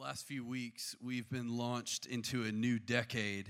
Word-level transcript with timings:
last 0.00 0.26
few 0.26 0.42
weeks, 0.42 0.96
we've 1.02 1.28
been 1.28 1.58
launched 1.58 2.06
into 2.06 2.42
a 2.44 2.50
new 2.50 2.78
decade, 2.78 3.48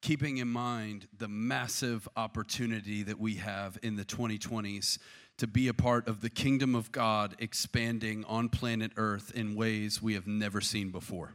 keeping 0.00 0.38
in 0.38 0.48
mind 0.48 1.06
the 1.16 1.28
massive 1.28 2.08
opportunity 2.16 3.04
that 3.04 3.20
we 3.20 3.36
have 3.36 3.78
in 3.84 3.94
the 3.94 4.04
2020s 4.04 4.98
to 5.36 5.46
be 5.46 5.68
a 5.68 5.72
part 5.72 6.08
of 6.08 6.22
the 6.22 6.28
kingdom 6.28 6.74
of 6.74 6.90
God 6.90 7.36
expanding 7.38 8.24
on 8.24 8.48
planet 8.48 8.90
Earth 8.96 9.30
in 9.32 9.54
ways 9.54 10.02
we 10.02 10.14
have 10.14 10.26
never 10.26 10.60
seen 10.60 10.90
before. 10.90 11.34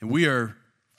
And 0.00 0.08
we 0.08 0.28
are 0.28 0.54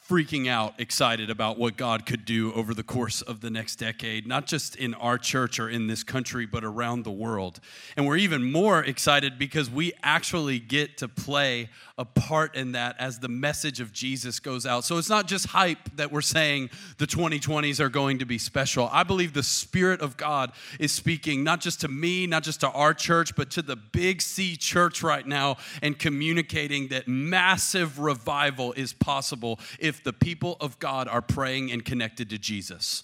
freaking 0.07 0.47
out 0.47 0.79
excited 0.79 1.31
about 1.31 1.57
what 1.57 1.77
God 1.77 2.05
could 2.05 2.25
do 2.25 2.53
over 2.53 2.75
the 2.75 2.83
course 2.83 3.23
of 3.23 3.41
the 3.41 3.49
next 3.49 3.77
decade, 3.77 4.27
not 4.27 4.45
just 4.45 4.75
in 4.75 4.93
our 4.95 5.17
church 5.17 5.59
or 5.59 5.67
in 5.67 5.87
this 5.87 6.03
country, 6.03 6.45
but 6.45 6.63
around 6.63 7.03
the 7.03 7.11
world. 7.11 7.59
And 7.97 8.05
we're 8.05 8.17
even 8.17 8.51
more 8.51 8.83
excited 8.83 9.39
because 9.39 9.69
we 9.69 9.93
actually 10.03 10.59
get 10.59 10.97
to 10.99 11.07
play 11.07 11.69
a 11.97 12.03
part 12.03 12.55
in 12.55 12.73
that 12.73 12.97
as 12.99 13.19
the 13.19 13.29
message 13.29 13.79
of 13.79 13.93
Jesus 13.93 14.41
goes 14.41 14.65
out. 14.65 14.83
So 14.83 14.97
it's 14.97 15.09
not 15.09 15.27
just 15.27 15.47
hype 15.47 15.95
that 15.95 16.11
we're 16.11 16.19
saying 16.19 16.69
the 16.97 17.07
2020s 17.07 17.79
are 17.79 17.87
going 17.87 18.19
to 18.19 18.25
be 18.25 18.37
special. 18.37 18.89
I 18.91 19.03
believe 19.03 19.31
the 19.31 19.43
Spirit 19.43 20.01
of 20.01 20.17
God 20.17 20.51
is 20.77 20.91
speaking 20.91 21.45
not 21.45 21.61
just 21.61 21.81
to 21.81 21.87
me, 21.87 22.27
not 22.27 22.43
just 22.43 22.59
to 22.61 22.69
our 22.71 22.93
church, 22.93 23.35
but 23.37 23.49
to 23.51 23.61
the 23.61 23.77
Big 23.77 24.21
C 24.21 24.57
church 24.57 25.03
right 25.03 25.25
now 25.25 25.55
and 25.81 25.97
communicating 25.97 26.89
that 26.89 27.07
massive 27.07 27.97
revival 27.97 28.73
is 28.73 28.91
possible 28.91 29.59
if 29.79 30.03
the 30.03 30.13
people 30.13 30.57
of 30.59 30.77
God 30.79 31.07
are 31.07 31.21
praying 31.21 31.71
and 31.71 31.85
connected 31.85 32.29
to 32.31 32.37
Jesus. 32.37 33.03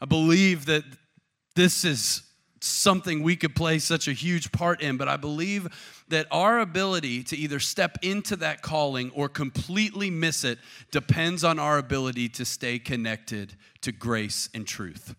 I 0.00 0.06
believe 0.06 0.66
that 0.66 0.84
this 1.56 1.84
is 1.84 2.22
something 2.60 3.22
we 3.22 3.36
could 3.36 3.54
play 3.54 3.78
such 3.78 4.06
a 4.06 4.12
huge 4.12 4.52
part 4.52 4.80
in, 4.80 4.96
but 4.96 5.08
I 5.08 5.16
believe 5.16 5.68
that 6.08 6.26
our 6.30 6.60
ability 6.60 7.22
to 7.24 7.36
either 7.36 7.58
step 7.58 7.98
into 8.02 8.36
that 8.36 8.62
calling 8.62 9.10
or 9.12 9.28
completely 9.28 10.10
miss 10.10 10.44
it 10.44 10.58
depends 10.90 11.44
on 11.44 11.58
our 11.58 11.78
ability 11.78 12.28
to 12.30 12.44
stay 12.44 12.78
connected 12.78 13.54
to 13.80 13.92
grace 13.92 14.48
and 14.54 14.66
truth. 14.66 15.14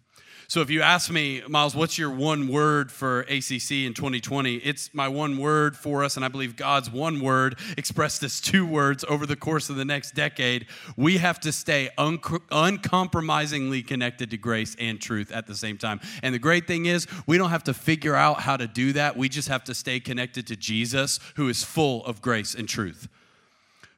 So 0.51 0.59
if 0.59 0.69
you 0.69 0.81
ask 0.81 1.09
me, 1.09 1.41
Miles, 1.47 1.75
what's 1.75 1.97
your 1.97 2.09
one 2.09 2.49
word 2.49 2.91
for 2.91 3.21
ACC 3.21 3.71
in 3.85 3.93
2020? 3.93 4.55
It's 4.55 4.93
my 4.93 5.07
one 5.07 5.37
word 5.37 5.77
for 5.77 6.03
us, 6.03 6.17
and 6.17 6.25
I 6.25 6.27
believe 6.27 6.57
God's 6.57 6.91
one 6.91 7.21
word 7.21 7.57
expressed 7.77 8.21
as 8.23 8.41
two 8.41 8.65
words 8.65 9.05
over 9.07 9.25
the 9.25 9.37
course 9.37 9.69
of 9.69 9.77
the 9.77 9.85
next 9.85 10.13
decade. 10.13 10.65
We 10.97 11.19
have 11.19 11.39
to 11.39 11.53
stay 11.53 11.89
un- 11.97 12.19
uncompromisingly 12.51 13.81
connected 13.81 14.29
to 14.31 14.37
grace 14.37 14.75
and 14.77 14.99
truth 14.99 15.31
at 15.31 15.47
the 15.47 15.55
same 15.55 15.77
time. 15.77 16.01
And 16.21 16.35
the 16.35 16.39
great 16.39 16.67
thing 16.67 16.85
is, 16.85 17.07
we 17.25 17.37
don't 17.37 17.51
have 17.51 17.63
to 17.63 17.73
figure 17.73 18.15
out 18.15 18.41
how 18.41 18.57
to 18.57 18.67
do 18.67 18.91
that. 18.91 19.15
We 19.15 19.29
just 19.29 19.47
have 19.47 19.63
to 19.63 19.73
stay 19.73 20.01
connected 20.01 20.47
to 20.47 20.57
Jesus, 20.57 21.21
who 21.37 21.47
is 21.47 21.63
full 21.63 22.05
of 22.05 22.21
grace 22.21 22.55
and 22.55 22.67
truth. 22.67 23.07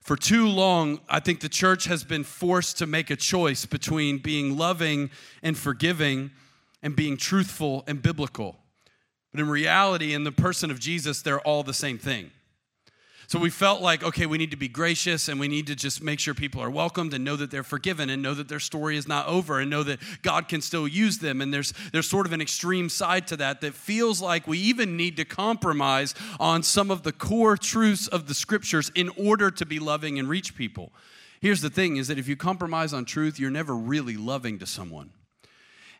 For 0.04 0.18
too 0.18 0.50
long, 0.50 1.00
I 1.08 1.22
think 1.22 1.40
the 1.40 1.48
church 1.48 1.86
has 1.86 2.04
been 2.04 2.26
forced 2.26 2.78
to 2.80 2.86
make 2.86 3.09
a 3.09 3.16
choice 3.16 3.66
between 3.66 4.18
being 4.18 4.58
loving 4.58 5.09
and 5.42 5.58
forgiving 5.58 6.32
and 6.82 6.94
being 6.94 7.16
truthful 7.16 7.86
and 7.88 8.02
biblical. 8.02 8.58
But 9.31 9.40
in 9.40 9.50
reality, 9.50 10.14
in 10.14 10.26
the 10.26 10.31
person 10.31 10.70
of 10.70 10.80
Jesus, 10.80 11.22
they're 11.22 11.40
all 11.40 11.64
the 11.64 11.74
same 11.74 11.98
thing. 11.98 12.31
So 13.28 13.40
we 13.40 13.50
felt 13.50 13.82
like, 13.82 14.04
okay, 14.04 14.26
we 14.26 14.38
need 14.38 14.52
to 14.52 14.58
be 14.58 14.68
gracious 14.68 15.30
and 15.30 15.40
we 15.40 15.48
need 15.48 15.68
to 15.68 15.76
just 15.76 16.04
make 16.04 16.20
sure 16.20 16.34
people 16.34 16.62
are 16.62 16.70
welcomed 16.70 17.14
and 17.14 17.24
know 17.24 17.36
that 17.36 17.52
they're 17.52 17.64
forgiven 17.64 18.10
and 18.10 18.22
know 18.22 18.34
that 18.34 18.48
their 18.48 18.60
story 18.60 18.98
is 18.98 19.08
not 19.08 19.28
over 19.28 19.60
and 19.60 19.70
know 19.70 19.84
that 19.84 20.00
God 20.22 20.48
can 20.48 20.62
still 20.62 20.88
use 20.88 21.20
them. 21.20 21.42
And 21.42 21.54
there's, 21.54 21.74
there's 21.92 22.10
sort 22.10 22.26
of 22.26 22.34
an 22.34 22.42
extreme 22.42 22.90
side 22.90 23.28
to 23.28 23.38
that 23.38 23.62
that 23.62 23.74
feels 23.74 24.22
like 24.22 24.48
we 24.48 24.60
even 24.60 24.98
need 24.98 25.18
to 25.18 25.26
compromise 25.26 26.14
on 26.40 26.64
some 26.64 26.92
of 26.92 27.04
the 27.04 27.12
core 27.12 27.58
truths 27.58 28.08
of 28.08 28.28
the 28.28 28.34
scriptures 28.34 28.92
in 28.96 29.10
order 29.18 29.50
to 29.52 29.66
be 29.66 29.80
loving 29.80 30.20
and 30.20 30.28
reach 30.28 30.56
people. 30.56 30.92
Here's 31.42 31.62
the 31.62 31.70
thing 31.70 31.98
is 31.98 32.08
that 32.08 32.18
if 32.18 32.28
you 32.28 32.36
compromise 32.36 32.94
on 32.94 33.06
truth, 33.06 33.40
you're 33.40 33.52
never 33.52 33.76
really 33.76 34.16
loving 34.16 34.60
to 34.60 34.66
someone. 34.66 35.12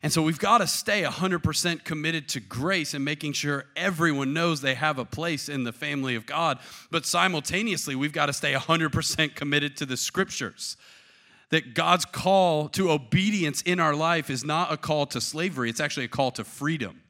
And 0.04 0.12
so 0.12 0.22
we've 0.22 0.38
got 0.38 0.58
to 0.58 0.68
stay 0.68 1.04
100% 1.04 1.86
committed 1.86 2.28
to 2.30 2.42
grace 2.42 2.94
and 2.94 3.06
making 3.06 3.34
sure 3.34 3.66
everyone 3.78 4.34
knows 4.34 4.60
they 4.60 4.76
have 4.76 5.00
a 5.00 5.06
place 5.06 5.48
in 5.48 5.64
the 5.64 5.72
family 5.72 6.16
of 6.16 6.26
God. 6.26 6.60
But 6.92 7.06
simultaneously, 7.06 7.96
we've 7.96 8.12
got 8.12 8.26
to 8.26 8.34
stay 8.34 8.54
100% 8.54 9.34
committed 9.34 9.78
to 9.78 9.86
the 9.86 9.96
scriptures. 9.96 10.76
That 11.52 11.74
God's 11.74 12.04
call 12.04 12.68
to 12.70 12.92
obedience 12.92 13.62
in 13.62 13.80
our 13.80 13.96
life 13.96 14.30
is 14.30 14.44
not 14.44 14.74
a 14.74 14.78
call 14.78 15.06
to 15.08 15.22
slavery, 15.22 15.70
it's 15.70 15.80
actually 15.80 16.06
a 16.06 16.10
call 16.10 16.32
to 16.32 16.44
freedom 16.44 17.03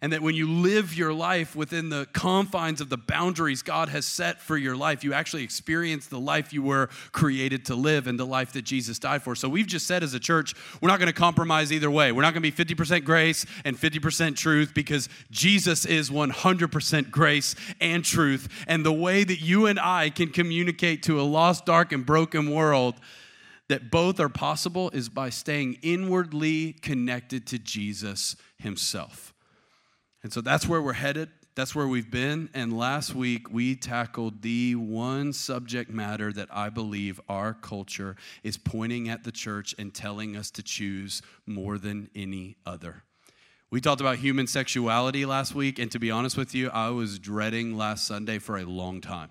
and 0.00 0.12
that 0.12 0.22
when 0.22 0.34
you 0.34 0.50
live 0.50 0.94
your 0.94 1.12
life 1.12 1.56
within 1.56 1.88
the 1.88 2.06
confines 2.12 2.80
of 2.80 2.88
the 2.88 2.96
boundaries 2.96 3.62
God 3.62 3.88
has 3.88 4.06
set 4.06 4.40
for 4.40 4.56
your 4.56 4.76
life, 4.76 5.02
you 5.02 5.12
actually 5.12 5.42
experience 5.42 6.06
the 6.06 6.20
life 6.20 6.52
you 6.52 6.62
were 6.62 6.88
created 7.12 7.64
to 7.66 7.74
live 7.74 8.06
and 8.06 8.18
the 8.18 8.26
life 8.26 8.52
that 8.52 8.62
Jesus 8.62 8.98
died 8.98 9.22
for. 9.22 9.34
So 9.34 9.48
we've 9.48 9.66
just 9.66 9.86
said 9.86 10.02
as 10.02 10.14
a 10.14 10.20
church, 10.20 10.54
we're 10.80 10.88
not 10.88 10.98
going 10.98 11.08
to 11.08 11.18
compromise 11.18 11.72
either 11.72 11.90
way. 11.90 12.12
We're 12.12 12.22
not 12.22 12.34
going 12.34 12.42
to 12.42 12.64
be 12.64 12.74
50% 12.74 13.04
grace 13.04 13.44
and 13.64 13.76
50% 13.76 14.36
truth 14.36 14.72
because 14.74 15.08
Jesus 15.30 15.84
is 15.84 16.10
100% 16.10 17.10
grace 17.10 17.54
and 17.80 18.04
truth. 18.04 18.48
And 18.66 18.84
the 18.84 18.92
way 18.92 19.24
that 19.24 19.40
you 19.40 19.66
and 19.66 19.78
I 19.80 20.10
can 20.10 20.30
communicate 20.30 21.02
to 21.04 21.20
a 21.20 21.22
lost, 21.22 21.66
dark, 21.66 21.92
and 21.92 22.06
broken 22.06 22.50
world 22.50 22.94
that 23.68 23.90
both 23.90 24.18
are 24.18 24.30
possible 24.30 24.90
is 24.90 25.08
by 25.08 25.28
staying 25.28 25.78
inwardly 25.82 26.72
connected 26.72 27.46
to 27.48 27.58
Jesus 27.58 28.36
himself. 28.58 29.34
And 30.22 30.32
so 30.32 30.40
that's 30.40 30.66
where 30.66 30.82
we're 30.82 30.94
headed. 30.94 31.30
That's 31.54 31.74
where 31.74 31.88
we've 31.88 32.10
been. 32.10 32.50
And 32.54 32.76
last 32.76 33.14
week, 33.14 33.50
we 33.50 33.74
tackled 33.74 34.42
the 34.42 34.74
one 34.74 35.32
subject 35.32 35.90
matter 35.90 36.32
that 36.32 36.48
I 36.52 36.68
believe 36.68 37.20
our 37.28 37.52
culture 37.54 38.16
is 38.42 38.56
pointing 38.56 39.08
at 39.08 39.24
the 39.24 39.32
church 39.32 39.74
and 39.78 39.92
telling 39.92 40.36
us 40.36 40.50
to 40.52 40.62
choose 40.62 41.20
more 41.46 41.78
than 41.78 42.10
any 42.14 42.56
other. 42.64 43.02
We 43.70 43.80
talked 43.80 44.00
about 44.00 44.18
human 44.18 44.46
sexuality 44.46 45.26
last 45.26 45.54
week. 45.54 45.78
And 45.78 45.90
to 45.92 45.98
be 45.98 46.10
honest 46.10 46.36
with 46.36 46.54
you, 46.54 46.70
I 46.70 46.90
was 46.90 47.18
dreading 47.18 47.76
last 47.76 48.06
Sunday 48.06 48.38
for 48.38 48.56
a 48.56 48.64
long 48.64 49.00
time 49.00 49.30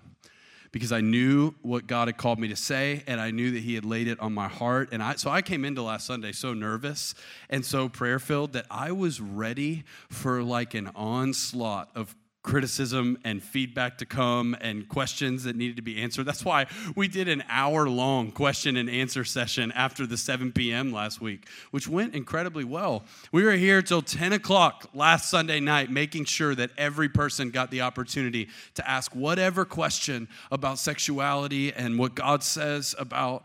because 0.72 0.92
I 0.92 1.00
knew 1.00 1.54
what 1.62 1.86
God 1.86 2.08
had 2.08 2.16
called 2.16 2.38
me 2.38 2.48
to 2.48 2.56
say 2.56 3.02
and 3.06 3.20
I 3.20 3.30
knew 3.30 3.50
that 3.52 3.62
He 3.62 3.74
had 3.74 3.84
laid 3.84 4.08
it 4.08 4.20
on 4.20 4.32
my 4.32 4.48
heart. 4.48 4.88
And 4.92 5.02
I, 5.02 5.16
so 5.16 5.30
I 5.30 5.42
came 5.42 5.64
into 5.64 5.82
last 5.82 6.06
Sunday 6.06 6.32
so 6.32 6.54
nervous 6.54 7.14
and 7.50 7.64
so 7.64 7.88
prayer 7.88 8.18
filled 8.18 8.52
that 8.52 8.66
I 8.70 8.92
was 8.92 9.20
ready 9.20 9.84
for 10.08 10.42
like 10.42 10.74
an 10.74 10.90
onslaught 10.94 11.90
of 11.94 12.14
criticism 12.42 13.18
and 13.24 13.42
feedback 13.42 13.98
to 13.98 14.06
come 14.06 14.56
and 14.60 14.88
questions 14.88 15.44
that 15.44 15.56
needed 15.56 15.76
to 15.76 15.82
be 15.82 16.00
answered. 16.00 16.24
That's 16.24 16.44
why 16.44 16.66
we 16.94 17.08
did 17.08 17.28
an 17.28 17.42
hour 17.48 17.88
long 17.88 18.30
question 18.30 18.76
and 18.76 18.88
answer 18.88 19.24
session 19.24 19.72
after 19.72 20.06
the 20.06 20.16
7 20.16 20.52
p.m. 20.52 20.92
last 20.92 21.20
week, 21.20 21.48
which 21.72 21.88
went 21.88 22.14
incredibly 22.14 22.64
well. 22.64 23.04
We 23.32 23.42
were 23.44 23.52
here 23.52 23.82
till 23.82 24.02
10 24.02 24.32
o'clock 24.32 24.88
last 24.94 25.30
Sunday 25.30 25.60
night, 25.60 25.90
making 25.90 26.24
sure 26.26 26.54
that 26.54 26.70
every 26.78 27.08
person 27.08 27.50
got 27.50 27.70
the 27.70 27.80
opportunity 27.80 28.48
to 28.74 28.88
ask 28.88 29.14
whatever 29.14 29.64
question 29.64 30.28
about 30.50 30.78
sexuality 30.78 31.72
and 31.72 31.98
what 31.98 32.14
God 32.14 32.42
says 32.42 32.94
about 32.98 33.44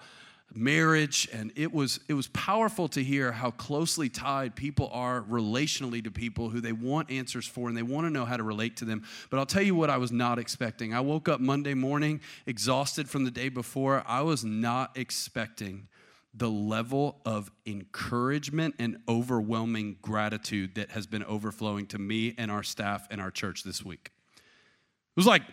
marriage 0.56 1.28
and 1.34 1.52
it 1.56 1.74
was 1.74 2.00
it 2.08 2.14
was 2.14 2.28
powerful 2.28 2.88
to 2.90 3.04
hear 3.04 3.32
how 3.32 3.52
closely 3.52 4.10
tied 4.10 4.56
people 4.56 4.90
are 4.94 5.22
relationally 5.24 6.04
to 6.04 6.12
people 6.12 6.50
who 6.50 6.62
they 6.62 6.72
want 6.72 7.10
answers 7.12 7.48
for 7.48 7.68
and 7.68 7.78
they 7.78 7.84
want 7.84 8.06
to 8.06 8.12
know 8.12 8.26
how 8.26 8.38
to 8.38 8.44
relate 8.44 8.78
to 8.78 8.86
them. 8.86 9.04
But 9.30 9.40
I'll 9.40 9.46
tell 9.46 9.64
you 9.64 9.76
what 9.76 9.90
I 9.90 9.98
was 9.98 10.12
not 10.12 10.40
expecting. 10.40 10.94
I 10.94 11.00
woke 11.00 11.30
up 11.30 11.40
Monday 11.40 11.74
morning 11.74 12.22
exhausted 12.46 13.10
from 13.10 13.24
the 13.26 13.32
day 13.32 13.50
before. 13.50 14.04
I 14.08 14.22
was 14.22 14.44
not 14.44 14.98
expecting 14.98 15.88
the 16.34 16.50
level 16.50 17.20
of 17.26 17.52
encouragement 17.66 18.76
and 18.80 18.98
overwhelming 19.08 19.98
gratitude 20.02 20.76
that 20.76 20.92
has 20.92 21.06
been 21.06 21.24
overflowing 21.24 21.86
to 21.88 22.00
me 22.00 22.34
and 22.38 22.50
our 22.50 22.64
staff 22.64 23.08
and 23.12 23.22
our 23.22 23.30
church 23.30 23.64
this 23.64 23.86
week. 23.86 24.12
It 24.36 25.18
was 25.18 25.28
like 25.28 25.44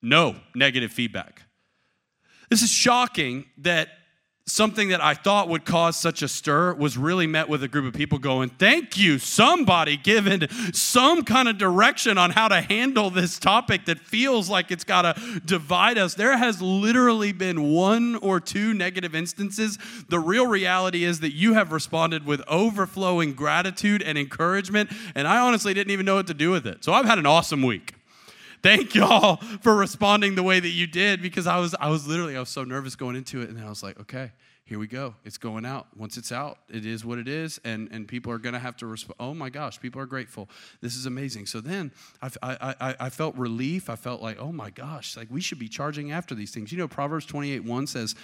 no 0.00 0.36
negative 0.54 0.92
feedback. 0.92 1.42
This 2.48 2.62
is 2.62 2.70
shocking 2.70 3.46
that 3.58 3.88
something 4.46 4.88
that 4.88 5.02
I 5.02 5.14
thought 5.14 5.48
would 5.48 5.64
cause 5.64 5.96
such 5.96 6.22
a 6.22 6.28
stir 6.28 6.74
was 6.74 6.98
really 6.98 7.26
met 7.26 7.48
with 7.48 7.62
a 7.62 7.68
group 7.68 7.86
of 7.86 7.94
people 7.94 8.18
going, 8.18 8.50
Thank 8.50 8.98
you, 8.98 9.18
somebody 9.18 9.96
given 9.96 10.48
some 10.72 11.24
kind 11.24 11.48
of 11.48 11.56
direction 11.56 12.18
on 12.18 12.30
how 12.30 12.48
to 12.48 12.60
handle 12.60 13.10
this 13.10 13.38
topic 13.38 13.86
that 13.86 13.98
feels 13.98 14.50
like 14.50 14.70
it's 14.70 14.84
got 14.84 15.02
to 15.02 15.40
divide 15.44 15.96
us. 15.96 16.14
There 16.14 16.36
has 16.36 16.60
literally 16.60 17.32
been 17.32 17.72
one 17.72 18.16
or 18.16 18.38
two 18.38 18.74
negative 18.74 19.14
instances. 19.14 19.78
The 20.08 20.20
real 20.20 20.46
reality 20.46 21.04
is 21.04 21.20
that 21.20 21.34
you 21.34 21.54
have 21.54 21.72
responded 21.72 22.26
with 22.26 22.42
overflowing 22.46 23.32
gratitude 23.34 24.02
and 24.02 24.18
encouragement, 24.18 24.90
and 25.14 25.26
I 25.26 25.38
honestly 25.38 25.72
didn't 25.72 25.90
even 25.90 26.04
know 26.04 26.16
what 26.16 26.26
to 26.26 26.34
do 26.34 26.50
with 26.50 26.66
it. 26.66 26.84
So 26.84 26.92
I've 26.92 27.06
had 27.06 27.18
an 27.18 27.26
awesome 27.26 27.62
week. 27.62 27.94
Thank 28.64 28.94
y'all 28.94 29.36
for 29.60 29.76
responding 29.76 30.34
the 30.34 30.42
way 30.42 30.58
that 30.58 30.70
you 30.70 30.86
did 30.86 31.22
because 31.22 31.46
I 31.46 31.58
was 31.58 31.74
I 31.78 31.90
was 31.90 32.08
literally 32.08 32.36
I 32.36 32.40
was 32.40 32.48
so 32.48 32.64
nervous 32.64 32.96
going 32.96 33.14
into 33.14 33.42
it 33.42 33.50
and 33.50 33.60
I 33.60 33.68
was 33.68 33.82
like, 33.82 34.00
okay, 34.00 34.32
here 34.64 34.78
we 34.78 34.86
go. 34.86 35.14
It's 35.24 35.36
going 35.36 35.66
out. 35.66 35.88
Once 35.94 36.16
it's 36.16 36.32
out, 36.32 36.56
it 36.70 36.86
is 36.86 37.04
what 37.04 37.18
it 37.18 37.28
is, 37.28 37.60
and, 37.64 37.86
and 37.92 38.08
people 38.08 38.32
are 38.32 38.38
going 38.38 38.54
to 38.54 38.58
have 38.58 38.78
to 38.78 38.86
respond. 38.86 39.16
Oh 39.20 39.34
my 39.34 39.50
gosh, 39.50 39.78
people 39.78 40.00
are 40.00 40.06
grateful. 40.06 40.48
This 40.80 40.96
is 40.96 41.04
amazing. 41.04 41.44
So 41.44 41.60
then 41.60 41.92
I, 42.22 42.30
I, 42.42 42.74
I, 42.80 42.96
I 43.00 43.10
felt 43.10 43.36
relief. 43.36 43.90
I 43.90 43.96
felt 43.96 44.22
like, 44.22 44.40
oh 44.40 44.52
my 44.52 44.70
gosh, 44.70 45.16
like 45.18 45.28
we 45.30 45.42
should 45.42 45.58
be 45.58 45.68
charging 45.68 46.12
after 46.12 46.34
these 46.34 46.50
things. 46.50 46.72
You 46.72 46.78
know, 46.78 46.88
Proverbs 46.88 47.26
28 47.26 47.62
1 47.62 47.86
says 47.86 48.14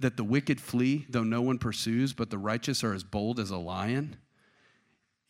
that 0.00 0.16
the 0.16 0.24
wicked 0.24 0.60
flee, 0.60 1.04
though 1.10 1.22
no 1.22 1.42
one 1.42 1.58
pursues, 1.58 2.14
but 2.14 2.30
the 2.30 2.38
righteous 2.38 2.82
are 2.82 2.94
as 2.94 3.04
bold 3.04 3.38
as 3.38 3.50
a 3.50 3.58
lion. 3.58 4.16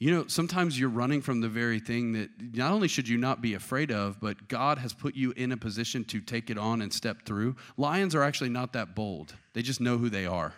You 0.05 0.11
know, 0.11 0.27
sometimes 0.27 0.79
you're 0.79 0.91
running 0.91 1.23
from 1.23 1.41
the 1.41 1.49
very 1.49 1.81
thing 1.81 2.13
that 2.13 2.29
not 2.55 2.73
only 2.73 2.89
should 2.89 3.09
you 3.09 3.17
not 3.17 3.41
be 3.41 3.55
afraid 3.55 3.91
of, 3.91 4.21
but 4.21 4.49
God 4.49 4.77
has 4.77 4.93
put 4.93 5.15
you 5.15 5.33
in 5.35 5.51
a 5.51 5.57
position 5.57 6.05
to 6.05 6.21
take 6.21 6.51
it 6.51 6.59
on 6.59 6.83
and 6.83 6.93
step 6.93 7.25
through. 7.25 7.57
Lions 7.79 8.15
are 8.15 8.23
actually 8.23 8.51
not 8.51 8.75
that 8.75 8.95
bold, 8.95 9.35
they 9.55 9.63
just 9.63 9.81
know 9.81 9.97
who 9.97 10.11
they 10.11 10.27
are. 10.27 10.53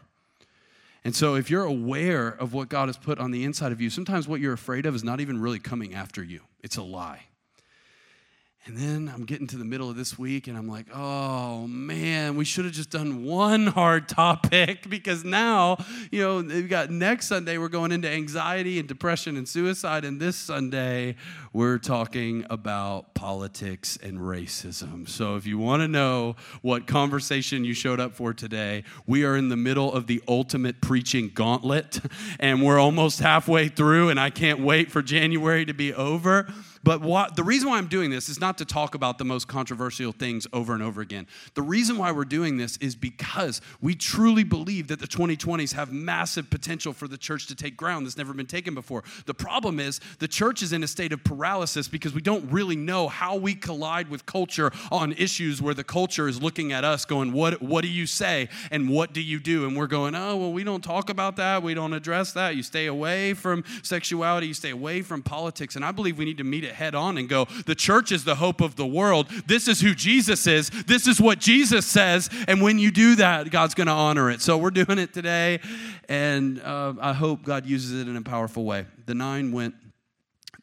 And 1.05 1.15
so, 1.15 1.37
if 1.37 1.49
you're 1.49 1.63
aware 1.63 2.27
of 2.27 2.55
what 2.55 2.69
God 2.69 2.89
has 2.89 2.97
put 2.97 3.21
on 3.21 3.31
the 3.31 3.45
inside 3.45 3.71
of 3.71 3.81
you, 3.81 3.89
sometimes 3.89 4.27
what 4.27 4.41
you're 4.41 4.53
afraid 4.53 4.85
of 4.85 4.97
is 4.97 5.05
not 5.05 5.21
even 5.21 5.41
really 5.41 5.61
coming 5.61 5.95
after 5.95 6.25
you, 6.25 6.41
it's 6.65 6.77
a 6.77 6.83
lie. 6.83 7.27
And 8.67 8.77
then 8.77 9.13
I'm 9.15 9.25
getting 9.25 9.47
to 9.49 9.59
the 9.59 9.65
middle 9.65 9.89
of 9.89 9.95
this 9.95 10.19
week 10.19 10.49
and 10.49 10.59
I'm 10.59 10.67
like, 10.67 10.87
oh 10.93 11.69
man, 11.69 12.35
we 12.35 12.45
should 12.45 12.65
have 12.65 12.75
just 12.75 12.91
done 12.91 13.25
one 13.25 13.69
hard 13.69 14.09
topic 14.09 14.91
because 14.91 15.25
now, 15.25 15.77
you 16.11 16.21
know, 16.21 16.39
we've 16.39 16.69
got 16.69 16.91
next 16.91 17.29
Sunday, 17.29 17.59
we're 17.59 17.69
going 17.69 17.93
into 17.93 18.11
anxiety 18.11 18.81
and 18.81 18.89
depression 18.89 19.37
and 19.37 19.49
suicide. 19.49 20.05
And 20.05 20.21
this 20.21 20.35
Sunday, 20.35 21.15
we're 21.53 21.79
talking 21.79 22.45
about 22.51 23.15
politics 23.15 23.99
and 24.03 24.19
racism. 24.19 25.09
So 25.09 25.37
if 25.37 25.47
you 25.47 25.59
want 25.59 25.83
to 25.83 25.89
know 25.89 26.35
what 26.61 26.89
conversation 26.89 27.65
you 27.65 27.73
showed 27.73 28.01
up 28.01 28.15
for 28.15 28.35
today, 28.35 28.83
we 29.07 29.25
are 29.25 29.37
in 29.37 29.49
the 29.49 29.57
middle 29.57 29.93
of 29.93 30.09
the 30.09 30.21
ultimate 30.27 30.81
preaching 30.81 31.31
gauntlet 31.33 32.01
and 32.41 32.65
we're 32.65 32.81
almost 32.81 33.21
halfway 33.21 33.69
through, 33.69 34.09
and 34.09 34.19
I 34.19 34.31
can't 34.31 34.59
wait 34.59 34.91
for 34.91 35.03
January 35.03 35.65
to 35.67 35.73
be 35.73 35.95
over. 35.95 36.53
But 36.87 37.01
what, 37.01 37.35
the 37.35 37.43
reason 37.43 37.69
why 37.69 37.79
I'm 37.79 37.89
doing 37.89 38.11
this 38.11 38.29
is 38.29 38.39
not 38.39 38.59
to 38.59 38.65
talk 38.65 38.95
about 38.95 39.19
the 39.19 39.25
most 39.25 39.49
controversial 39.49 40.13
things 40.13 40.47
over 40.53 40.73
and 40.73 40.81
over 40.81 41.01
again. 41.01 41.27
The 41.55 41.63
reason 41.63 41.99
why 41.99 42.13
we're 42.13 42.25
doing 42.25 42.59
this 42.59 42.77
is 42.77 42.95
because 42.95 43.61
we 43.81 43.97
truly 43.97 44.45
believe 44.45 44.87
that 44.87 45.01
the 45.01 45.09
2020s 45.09 45.73
have 45.73 45.93
massive 45.93 46.49
potential 46.49 46.93
for 46.93 47.09
the 47.09 47.19
church 47.19 47.49
to 47.49 47.57
take 47.57 47.77
ground 47.77 48.07
that's 48.07 48.17
never 48.17 48.33
been 48.33 48.47
taken 48.47 48.73
before. 48.73 49.03
The 49.25 49.35
problem 49.35 49.81
is 49.81 49.99
the 50.21 50.29
church 50.29 50.63
is 50.63 50.73
in 50.73 50.85
a 50.85 50.87
state 50.87 51.13
of 51.13 51.25
paralysis 51.25 51.89
because 51.89 52.15
we 52.15 52.21
don't 52.21 52.49
really 52.53 52.77
know 52.77 53.09
how 53.09 53.35
we 53.35 53.57
collide 53.57 54.09
with 54.09 54.25
culture 54.25 54.71
on 54.93 55.11
issues 55.15 55.61
where 55.61 55.75
the 55.75 55.83
culture 55.83 56.29
is 56.29 56.41
looking 56.41 56.73
at 56.73 56.85
us 56.85 57.05
going, 57.05 57.33
What, 57.33 57.61
what 57.61 57.83
do 57.83 57.89
you 57.89 58.07
say? 58.07 58.49
And 58.71 58.89
what 58.89 59.13
do 59.13 59.21
you 59.21 59.41
do? 59.41 59.67
And 59.67 59.77
we're 59.77 59.89
going, 59.89 60.15
Oh, 60.15 60.37
well, 60.37 60.53
we 60.53 60.63
don't 60.63 60.85
talk 60.85 61.11
about 61.11 61.35
that. 61.35 61.65
We 61.65 61.75
don't 61.75 61.95
address 61.95 62.33
that. 62.35 62.55
You 62.55 62.63
stay 62.63 62.87
away 62.87 63.35
from 63.35 63.65
sexuality, 63.83 64.47
you 64.47 64.55
stay 64.55 64.71
away 64.71 65.03
from 65.03 65.25
politics. 65.25 65.75
And 65.75 65.85
I 65.85 65.91
believe 65.91 66.17
we 66.17 66.25
need 66.25 66.39
to 66.39 66.45
meet 66.45 66.63
it 66.63 66.76
head 66.77 66.95
on 66.95 67.19
and 67.19 67.29
go, 67.29 67.47
the 67.67 67.75
church 67.75 68.13
is 68.13 68.25
the 68.25 68.37
hope 68.37 68.61
of 68.61 68.77
the 68.77 68.87
world. 68.87 69.29
This 69.47 69.67
is 69.69 69.81
who 69.81 69.95
Jesus 69.95 70.47
is. 70.47 70.71
This 70.71 71.07
is 71.07 71.21
what 71.21 71.39
Jesus 71.39 71.87
says. 71.87 72.31
And 72.47 72.63
when 72.63 72.79
you 72.79 72.91
do 72.91 73.17
that, 73.17 73.51
God's 73.51 73.75
going 73.75 73.89
to 73.89 73.93
honor 73.93 74.31
it. 74.31 74.41
So 74.41 74.57
we're 74.57 74.71
doing 74.71 74.99
it 74.99 75.13
today. 75.13 75.61
And 76.09 76.61
uh, 76.63 76.95
I 77.01 77.13
hope 77.13 77.43
God 77.43 77.67
uses 77.67 78.01
it 78.01 78.09
in 78.09 78.17
a 78.17 78.23
powerful 78.23 78.65
way. 78.65 78.87
The 79.07 79.15
nine 79.15 79.53
went 79.53 79.75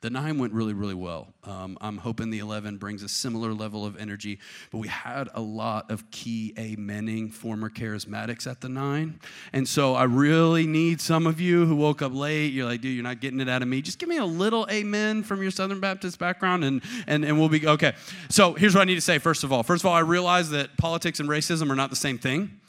the 0.03 0.09
nine 0.09 0.37
went 0.37 0.51
really, 0.51 0.73
really 0.73 0.93
well. 0.93 1.29
Um, 1.45 1.77
I'm 1.79 1.97
hoping 1.97 2.29
the 2.29 2.39
11 2.39 2.75
brings 2.75 3.03
a 3.03 3.07
similar 3.07 3.53
level 3.53 3.85
of 3.85 3.95
energy, 3.95 4.37
but 4.69 4.79
we 4.79 4.89
had 4.89 5.29
a 5.33 5.39
lot 5.39 5.89
of 5.89 6.11
key 6.11 6.53
amening 6.57 7.31
former 7.31 7.69
charismatics 7.69 8.45
at 8.45 8.59
the 8.59 8.67
nine. 8.67 9.21
And 9.53 9.65
so 9.65 9.95
I 9.95 10.03
really 10.03 10.67
need 10.67 10.99
some 10.99 11.25
of 11.25 11.39
you 11.39 11.65
who 11.65 11.77
woke 11.77 12.01
up 12.01 12.13
late, 12.13 12.47
you're 12.51 12.65
like, 12.65 12.81
dude, 12.81 12.93
you're 12.93 13.01
not 13.01 13.21
getting 13.21 13.39
it 13.39 13.47
out 13.47 13.61
of 13.61 13.69
me. 13.69 13.81
Just 13.81 13.97
give 13.97 14.09
me 14.09 14.17
a 14.17 14.25
little 14.25 14.67
amen 14.69 15.23
from 15.23 15.41
your 15.41 15.51
Southern 15.51 15.79
Baptist 15.79 16.19
background 16.19 16.65
and, 16.65 16.83
and, 17.07 17.23
and 17.23 17.39
we'll 17.39 17.47
be 17.47 17.65
okay. 17.65 17.93
So 18.27 18.55
here's 18.55 18.75
what 18.75 18.81
I 18.81 18.85
need 18.85 18.95
to 18.95 19.01
say, 19.01 19.19
first 19.19 19.45
of 19.45 19.53
all. 19.53 19.63
First 19.63 19.83
of 19.83 19.85
all, 19.85 19.95
I 19.95 20.01
realize 20.01 20.49
that 20.49 20.75
politics 20.75 21.21
and 21.21 21.29
racism 21.29 21.71
are 21.71 21.75
not 21.75 21.89
the 21.89 21.95
same 21.95 22.17
thing. 22.17 22.59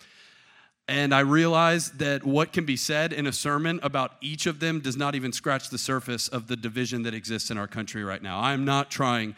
And 0.87 1.15
I 1.15 1.21
realized 1.21 1.99
that 2.01 2.25
what 2.25 2.53
can 2.53 2.67
be 2.67 2.77
said 2.77 3.13
in 3.15 3.27
a 3.27 3.33
sermon 3.33 3.81
about 3.83 4.13
each 4.21 4.47
of 4.47 4.61
them 4.61 4.81
does 4.81 4.97
not 4.97 5.15
even 5.15 5.33
scratch 5.33 5.71
the 5.71 5.79
surface 5.79 6.29
of 6.29 6.47
the 6.47 6.57
division 6.57 7.05
that 7.05 7.15
exists 7.15 7.51
in 7.51 7.57
our 7.57 7.67
country 7.67 8.05
right 8.05 8.23
now. 8.23 8.39
I'm 8.39 8.67
not 8.67 8.91
trying 8.91 9.35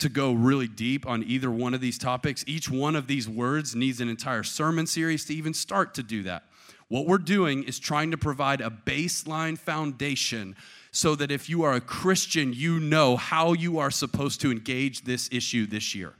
to 0.00 0.10
go 0.10 0.32
really 0.32 0.68
deep 0.68 1.06
on 1.06 1.22
either 1.24 1.50
one 1.50 1.72
of 1.72 1.80
these 1.80 1.96
topics. 1.96 2.44
Each 2.46 2.70
one 2.70 2.96
of 2.96 3.06
these 3.06 3.28
words 3.28 3.74
needs 3.74 4.00
an 4.00 4.08
entire 4.08 4.42
sermon 4.42 4.86
series 4.86 5.24
to 5.26 5.34
even 5.34 5.54
start 5.54 5.94
to 5.94 6.02
do 6.02 6.22
that. 6.24 6.44
What 6.88 7.06
we're 7.06 7.18
doing 7.18 7.62
is 7.62 7.78
trying 7.78 8.10
to 8.10 8.18
provide 8.18 8.60
a 8.60 8.70
baseline 8.70 9.56
foundation 9.56 10.56
so 10.90 11.14
that 11.14 11.30
if 11.30 11.48
you 11.48 11.62
are 11.62 11.74
a 11.74 11.80
Christian, 11.80 12.52
you 12.52 12.80
know 12.80 13.16
how 13.16 13.52
you 13.52 13.78
are 13.78 13.90
supposed 13.90 14.40
to 14.40 14.50
engage 14.50 15.04
this 15.04 15.28
issue 15.32 15.66
this 15.66 15.94
year. 15.94 16.14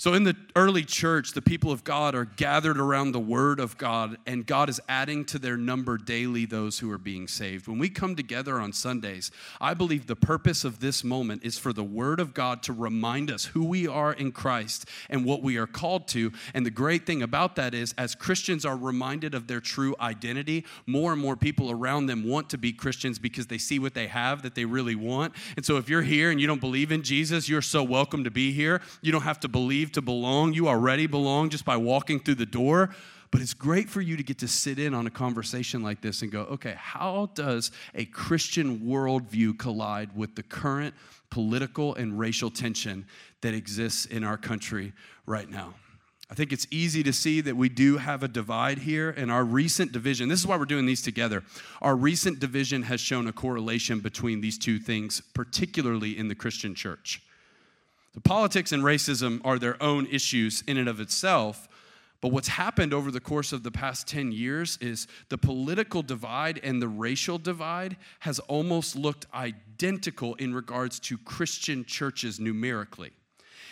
So, 0.00 0.14
in 0.14 0.22
the 0.22 0.36
early 0.54 0.84
church, 0.84 1.32
the 1.32 1.42
people 1.42 1.72
of 1.72 1.82
God 1.82 2.14
are 2.14 2.24
gathered 2.24 2.78
around 2.78 3.10
the 3.10 3.18
Word 3.18 3.58
of 3.58 3.76
God, 3.78 4.16
and 4.26 4.46
God 4.46 4.68
is 4.68 4.80
adding 4.88 5.24
to 5.24 5.40
their 5.40 5.56
number 5.56 5.98
daily 5.98 6.44
those 6.44 6.78
who 6.78 6.88
are 6.92 6.98
being 6.98 7.26
saved. 7.26 7.66
When 7.66 7.80
we 7.80 7.88
come 7.88 8.14
together 8.14 8.60
on 8.60 8.72
Sundays, 8.72 9.32
I 9.60 9.74
believe 9.74 10.06
the 10.06 10.14
purpose 10.14 10.62
of 10.62 10.78
this 10.78 11.02
moment 11.02 11.42
is 11.44 11.58
for 11.58 11.72
the 11.72 11.82
Word 11.82 12.20
of 12.20 12.32
God 12.32 12.62
to 12.62 12.72
remind 12.72 13.28
us 13.28 13.46
who 13.46 13.64
we 13.64 13.88
are 13.88 14.12
in 14.12 14.30
Christ 14.30 14.88
and 15.10 15.24
what 15.24 15.42
we 15.42 15.56
are 15.56 15.66
called 15.66 16.06
to. 16.08 16.30
And 16.54 16.64
the 16.64 16.70
great 16.70 17.04
thing 17.04 17.20
about 17.20 17.56
that 17.56 17.74
is, 17.74 17.92
as 17.98 18.14
Christians 18.14 18.64
are 18.64 18.76
reminded 18.76 19.34
of 19.34 19.48
their 19.48 19.60
true 19.60 19.96
identity, 19.98 20.64
more 20.86 21.12
and 21.12 21.20
more 21.20 21.34
people 21.34 21.72
around 21.72 22.06
them 22.06 22.22
want 22.22 22.50
to 22.50 22.56
be 22.56 22.72
Christians 22.72 23.18
because 23.18 23.48
they 23.48 23.58
see 23.58 23.80
what 23.80 23.94
they 23.94 24.06
have 24.06 24.42
that 24.42 24.54
they 24.54 24.64
really 24.64 24.94
want. 24.94 25.34
And 25.56 25.66
so, 25.66 25.76
if 25.76 25.88
you're 25.88 26.02
here 26.02 26.30
and 26.30 26.40
you 26.40 26.46
don't 26.46 26.60
believe 26.60 26.92
in 26.92 27.02
Jesus, 27.02 27.48
you're 27.48 27.62
so 27.62 27.82
welcome 27.82 28.22
to 28.22 28.30
be 28.30 28.52
here. 28.52 28.80
You 29.02 29.10
don't 29.10 29.22
have 29.22 29.40
to 29.40 29.48
believe 29.48 29.87
to 29.94 30.02
belong. 30.02 30.54
You 30.54 30.68
already 30.68 31.06
belong 31.06 31.50
just 31.50 31.64
by 31.64 31.76
walking 31.76 32.20
through 32.20 32.36
the 32.36 32.46
door. 32.46 32.90
But 33.30 33.42
it's 33.42 33.52
great 33.52 33.90
for 33.90 34.00
you 34.00 34.16
to 34.16 34.22
get 34.22 34.38
to 34.38 34.48
sit 34.48 34.78
in 34.78 34.94
on 34.94 35.06
a 35.06 35.10
conversation 35.10 35.82
like 35.82 36.00
this 36.00 36.22
and 36.22 36.32
go, 36.32 36.42
okay, 36.42 36.74
how 36.78 37.30
does 37.34 37.70
a 37.94 38.06
Christian 38.06 38.78
worldview 38.80 39.58
collide 39.58 40.16
with 40.16 40.34
the 40.34 40.42
current 40.42 40.94
political 41.28 41.94
and 41.94 42.18
racial 42.18 42.50
tension 42.50 43.06
that 43.42 43.52
exists 43.52 44.06
in 44.06 44.24
our 44.24 44.38
country 44.38 44.94
right 45.26 45.50
now? 45.50 45.74
I 46.30 46.34
think 46.34 46.52
it's 46.52 46.66
easy 46.70 47.02
to 47.02 47.12
see 47.12 47.40
that 47.42 47.56
we 47.56 47.68
do 47.68 47.96
have 47.96 48.22
a 48.22 48.28
divide 48.28 48.78
here, 48.78 49.10
and 49.10 49.30
our 49.30 49.44
recent 49.44 49.92
division, 49.92 50.28
this 50.28 50.40
is 50.40 50.46
why 50.46 50.56
we're 50.56 50.66
doing 50.66 50.84
these 50.84 51.00
together. 51.00 51.42
Our 51.80 51.96
recent 51.96 52.38
division 52.38 52.82
has 52.82 53.00
shown 53.00 53.26
a 53.26 53.32
correlation 53.32 54.00
between 54.00 54.42
these 54.42 54.58
two 54.58 54.78
things, 54.78 55.22
particularly 55.34 56.18
in 56.18 56.28
the 56.28 56.34
Christian 56.34 56.74
church. 56.74 57.22
Politics 58.24 58.72
and 58.72 58.82
racism 58.82 59.40
are 59.44 59.58
their 59.58 59.80
own 59.82 60.06
issues 60.06 60.62
in 60.66 60.76
and 60.76 60.88
of 60.88 61.00
itself. 61.00 61.68
But 62.20 62.32
what's 62.32 62.48
happened 62.48 62.92
over 62.92 63.10
the 63.10 63.20
course 63.20 63.52
of 63.52 63.62
the 63.62 63.70
past 63.70 64.08
10 64.08 64.32
years 64.32 64.76
is 64.80 65.06
the 65.28 65.38
political 65.38 66.02
divide 66.02 66.58
and 66.64 66.82
the 66.82 66.88
racial 66.88 67.38
divide 67.38 67.96
has 68.20 68.40
almost 68.40 68.96
looked 68.96 69.26
identical 69.32 70.34
in 70.34 70.52
regards 70.52 70.98
to 71.00 71.18
Christian 71.18 71.84
churches 71.84 72.40
numerically. 72.40 73.12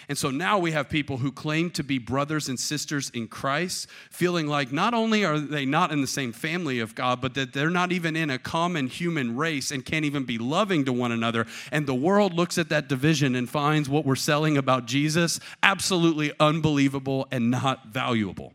And 0.09 0.17
so 0.17 0.31
now 0.31 0.59
we 0.59 0.73
have 0.73 0.89
people 0.89 1.17
who 1.17 1.33
claim 1.33 1.71
to 1.71 1.83
be 1.83 1.99
brothers 1.99 2.49
and 2.49 2.59
sisters 2.59 3.11
in 3.11 3.27
Christ, 3.27 3.89
feeling 4.11 4.47
like 4.47 4.71
not 4.71 4.95
only 4.95 5.25
are 5.25 5.39
they 5.39 5.67
not 5.67 5.91
in 5.91 6.01
the 6.01 6.07
same 6.07 6.33
family 6.33 6.79
of 6.79 6.95
God, 6.95 7.21
but 7.21 7.35
that 7.35 7.53
they're 7.53 7.71
not 7.71 7.91
even 7.91 8.15
in 8.15 8.31
a 8.31 8.39
common 8.39 8.87
human 8.87 9.37
race 9.37 9.71
and 9.71 9.85
can't 9.85 10.05
even 10.05 10.25
be 10.25 10.39
loving 10.39 10.85
to 10.85 10.93
one 10.93 11.13
another. 11.13 11.47
And 11.73 11.87
the 11.87 11.95
world 11.95 12.35
looks 12.35 12.57
at 12.59 12.69
that 12.69 12.89
division 12.89 13.35
and 13.35 13.49
finds 13.49 13.89
what 13.89 14.05
we're 14.05 14.17
selling 14.17 14.57
about 14.57 14.87
Jesus 14.87 15.41
absolutely 15.63 16.33
unbelievable 16.39 17.27
and 17.33 17.51
not 17.51 17.89
valuable. 17.89 18.55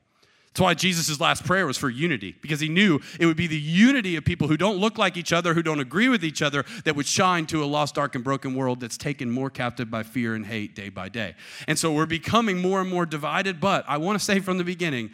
That's 0.51 0.61
why 0.61 0.73
Jesus' 0.73 1.17
last 1.21 1.45
prayer 1.45 1.65
was 1.65 1.77
for 1.77 1.89
unity, 1.89 2.35
because 2.41 2.59
he 2.59 2.67
knew 2.67 2.99
it 3.17 3.25
would 3.25 3.37
be 3.37 3.47
the 3.47 3.57
unity 3.57 4.17
of 4.17 4.25
people 4.25 4.49
who 4.49 4.57
don't 4.57 4.79
look 4.79 4.97
like 4.97 5.15
each 5.15 5.31
other, 5.31 5.53
who 5.53 5.63
don't 5.63 5.79
agree 5.79 6.09
with 6.09 6.25
each 6.25 6.41
other, 6.41 6.65
that 6.83 6.93
would 6.93 7.05
shine 7.05 7.45
to 7.45 7.63
a 7.63 7.65
lost, 7.65 7.95
dark, 7.95 8.15
and 8.15 8.23
broken 8.23 8.53
world 8.53 8.81
that's 8.81 8.97
taken 8.97 9.31
more 9.31 9.49
captive 9.49 9.89
by 9.89 10.03
fear 10.03 10.35
and 10.35 10.45
hate 10.45 10.75
day 10.75 10.89
by 10.89 11.07
day. 11.07 11.35
And 11.69 11.79
so 11.79 11.93
we're 11.93 12.05
becoming 12.05 12.57
more 12.57 12.81
and 12.81 12.89
more 12.89 13.05
divided, 13.05 13.61
but 13.61 13.85
I 13.87 13.95
want 13.95 14.19
to 14.19 14.25
say 14.25 14.41
from 14.41 14.57
the 14.57 14.65
beginning, 14.65 15.11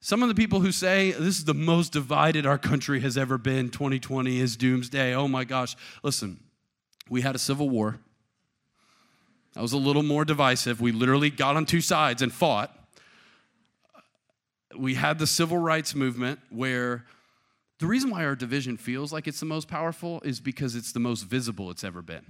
some 0.00 0.22
of 0.22 0.28
the 0.28 0.34
people 0.34 0.60
who 0.60 0.70
say 0.70 1.12
this 1.12 1.38
is 1.38 1.46
the 1.46 1.54
most 1.54 1.94
divided 1.94 2.44
our 2.44 2.58
country 2.58 3.00
has 3.00 3.16
ever 3.16 3.38
been, 3.38 3.70
2020 3.70 4.38
is 4.38 4.54
doomsday, 4.58 5.14
oh 5.14 5.28
my 5.28 5.44
gosh. 5.44 5.76
Listen, 6.02 6.40
we 7.08 7.22
had 7.22 7.34
a 7.34 7.38
civil 7.38 7.70
war. 7.70 8.00
That 9.54 9.62
was 9.62 9.72
a 9.72 9.78
little 9.78 10.02
more 10.02 10.26
divisive. 10.26 10.82
We 10.82 10.92
literally 10.92 11.30
got 11.30 11.56
on 11.56 11.64
two 11.64 11.80
sides 11.80 12.20
and 12.20 12.30
fought 12.30 12.85
we 14.78 14.94
had 14.94 15.18
the 15.18 15.26
civil 15.26 15.58
rights 15.58 15.94
movement 15.94 16.40
where 16.50 17.04
the 17.78 17.86
reason 17.86 18.10
why 18.10 18.24
our 18.24 18.34
division 18.34 18.76
feels 18.76 19.12
like 19.12 19.26
it's 19.26 19.40
the 19.40 19.46
most 19.46 19.68
powerful 19.68 20.20
is 20.22 20.40
because 20.40 20.74
it's 20.74 20.92
the 20.92 21.00
most 21.00 21.22
visible 21.22 21.70
it's 21.70 21.84
ever 21.84 22.02
been. 22.02 22.24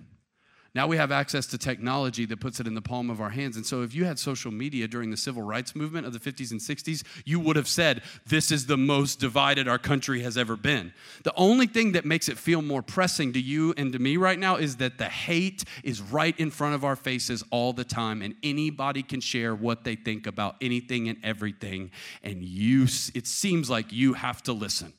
Now 0.77 0.87
we 0.87 0.99
have 0.99 1.11
access 1.11 1.47
to 1.47 1.59
technology 1.59 2.27
that 2.27 2.39
puts 2.39 2.61
it 2.61 2.67
in 2.67 2.75
the 2.75 2.83
palm 2.83 3.09
of 3.09 3.19
our 3.19 3.31
hands. 3.31 3.57
And 3.57 3.65
so, 3.65 3.81
if 3.81 3.95
you 3.95 4.05
had 4.05 4.19
social 4.19 4.53
media 4.53 4.87
during 4.87 5.11
the 5.11 5.17
civil 5.17 5.43
rights 5.43 5.75
movement 5.75 6.07
of 6.07 6.13
the 6.13 6.19
50s 6.19 6.51
and 6.51 6.61
60s, 6.61 7.03
you 7.25 7.41
would 7.41 7.57
have 7.57 7.67
said, 7.67 8.03
This 8.27 8.53
is 8.53 8.67
the 8.67 8.77
most 8.77 9.19
divided 9.19 9.69
our 9.69 9.79
country 9.79 10.21
has 10.21 10.37
ever 10.37 10.55
been. 10.55 10.93
The 11.23 11.33
only 11.35 11.67
thing 11.67 11.93
that 11.93 12.05
makes 12.05 12.29
it 12.29 12.37
feel 12.37 12.61
more 12.61 12.83
pressing 12.83 13.33
to 13.33 13.41
you 13.41 13.73
and 13.79 13.91
to 13.95 13.99
me 13.99 14.19
right 14.19 14.39
now 14.39 14.57
is 14.57 14.77
that 14.77 14.99
the 14.99 15.09
hate 15.09 15.65
is 15.83 16.03
right 16.03 16.39
in 16.39 16.51
front 16.51 16.75
of 16.75 16.85
our 16.85 16.95
faces 16.95 17.43
all 17.51 17.73
the 17.73 17.83
time, 17.83 18.21
and 18.21 18.35
anybody 18.43 19.03
can 19.03 19.23
share 19.23 19.55
what 19.55 19.83
they 19.83 19.95
think 19.95 20.27
about 20.27 20.57
anything 20.61 21.09
and 21.09 21.17
everything. 21.25 21.91
And 22.23 22.45
you, 22.45 22.83
it 23.15 23.27
seems 23.27 23.71
like 23.71 23.93
you 23.93 24.13
have 24.13 24.43
to 24.43 24.53
listen. 24.53 24.93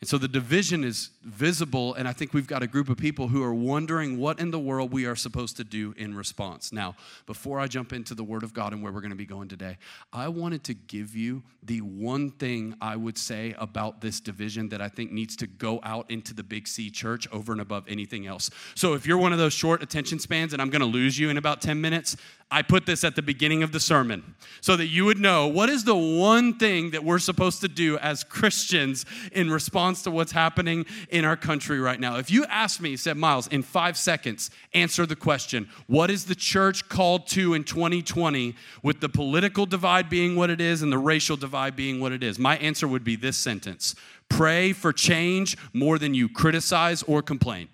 And 0.00 0.08
so 0.08 0.18
the 0.18 0.28
division 0.28 0.84
is 0.84 1.08
visible, 1.24 1.94
and 1.94 2.06
I 2.06 2.12
think 2.12 2.34
we've 2.34 2.46
got 2.46 2.62
a 2.62 2.66
group 2.66 2.90
of 2.90 2.98
people 2.98 3.28
who 3.28 3.42
are 3.42 3.54
wondering 3.54 4.18
what 4.18 4.38
in 4.38 4.50
the 4.50 4.58
world 4.58 4.92
we 4.92 5.06
are 5.06 5.16
supposed 5.16 5.56
to 5.56 5.64
do 5.64 5.94
in 5.96 6.14
response. 6.14 6.70
Now, 6.70 6.96
before 7.24 7.58
I 7.58 7.66
jump 7.66 7.94
into 7.94 8.14
the 8.14 8.22
Word 8.22 8.42
of 8.42 8.52
God 8.52 8.74
and 8.74 8.82
where 8.82 8.92
we're 8.92 9.00
going 9.00 9.10
to 9.10 9.16
be 9.16 9.24
going 9.24 9.48
today, 9.48 9.78
I 10.12 10.28
wanted 10.28 10.64
to 10.64 10.74
give 10.74 11.16
you 11.16 11.42
the 11.62 11.80
one 11.80 12.30
thing 12.30 12.74
I 12.78 12.94
would 12.94 13.16
say 13.16 13.54
about 13.56 14.02
this 14.02 14.20
division 14.20 14.68
that 14.68 14.82
I 14.82 14.90
think 14.90 15.12
needs 15.12 15.34
to 15.36 15.46
go 15.46 15.80
out 15.82 16.10
into 16.10 16.34
the 16.34 16.42
Big 16.42 16.68
C 16.68 16.90
church 16.90 17.26
over 17.32 17.52
and 17.52 17.60
above 17.62 17.84
anything 17.88 18.26
else. 18.26 18.50
So 18.74 18.92
if 18.92 19.06
you're 19.06 19.16
one 19.16 19.32
of 19.32 19.38
those 19.38 19.54
short 19.54 19.82
attention 19.82 20.18
spans 20.18 20.52
and 20.52 20.60
I'm 20.60 20.68
going 20.68 20.80
to 20.80 20.86
lose 20.86 21.18
you 21.18 21.30
in 21.30 21.38
about 21.38 21.62
10 21.62 21.80
minutes, 21.80 22.18
I 22.50 22.62
put 22.62 22.86
this 22.86 23.02
at 23.02 23.16
the 23.16 23.22
beginning 23.22 23.64
of 23.64 23.72
the 23.72 23.80
sermon 23.80 24.36
so 24.60 24.76
that 24.76 24.86
you 24.86 25.04
would 25.04 25.18
know 25.18 25.48
what 25.48 25.68
is 25.68 25.82
the 25.82 25.96
one 25.96 26.58
thing 26.58 26.92
that 26.92 27.02
we're 27.02 27.18
supposed 27.18 27.60
to 27.62 27.68
do 27.68 27.98
as 27.98 28.22
Christians 28.22 29.04
in 29.32 29.50
response 29.50 29.95
to 30.02 30.10
what's 30.10 30.32
happening 30.32 30.86
in 31.10 31.24
our 31.24 31.36
country 31.36 31.80
right 31.80 31.98
now. 31.98 32.16
If 32.16 32.30
you 32.30 32.44
ask 32.46 32.80
me, 32.80 32.96
said 32.96 33.16
Miles, 33.16 33.46
in 33.48 33.62
five 33.62 33.96
seconds, 33.96 34.50
answer 34.74 35.06
the 35.06 35.16
question 35.16 35.68
what 35.86 36.10
is 36.10 36.24
the 36.24 36.34
church 36.34 36.88
called 36.88 37.26
to 37.28 37.54
in 37.54 37.64
2020 37.64 38.54
with 38.82 39.00
the 39.00 39.08
political 39.08 39.66
divide 39.66 40.08
being 40.08 40.36
what 40.36 40.50
it 40.50 40.60
is 40.60 40.82
and 40.82 40.92
the 40.92 40.98
racial 40.98 41.36
divide 41.36 41.76
being 41.76 42.00
what 42.00 42.12
it 42.12 42.22
is? 42.22 42.38
My 42.38 42.56
answer 42.58 42.88
would 42.88 43.04
be 43.04 43.16
this 43.16 43.36
sentence 43.36 43.94
pray 44.28 44.72
for 44.72 44.92
change 44.92 45.56
more 45.72 45.98
than 45.98 46.14
you 46.14 46.28
criticize 46.28 47.02
or 47.04 47.22
complain. 47.22 47.68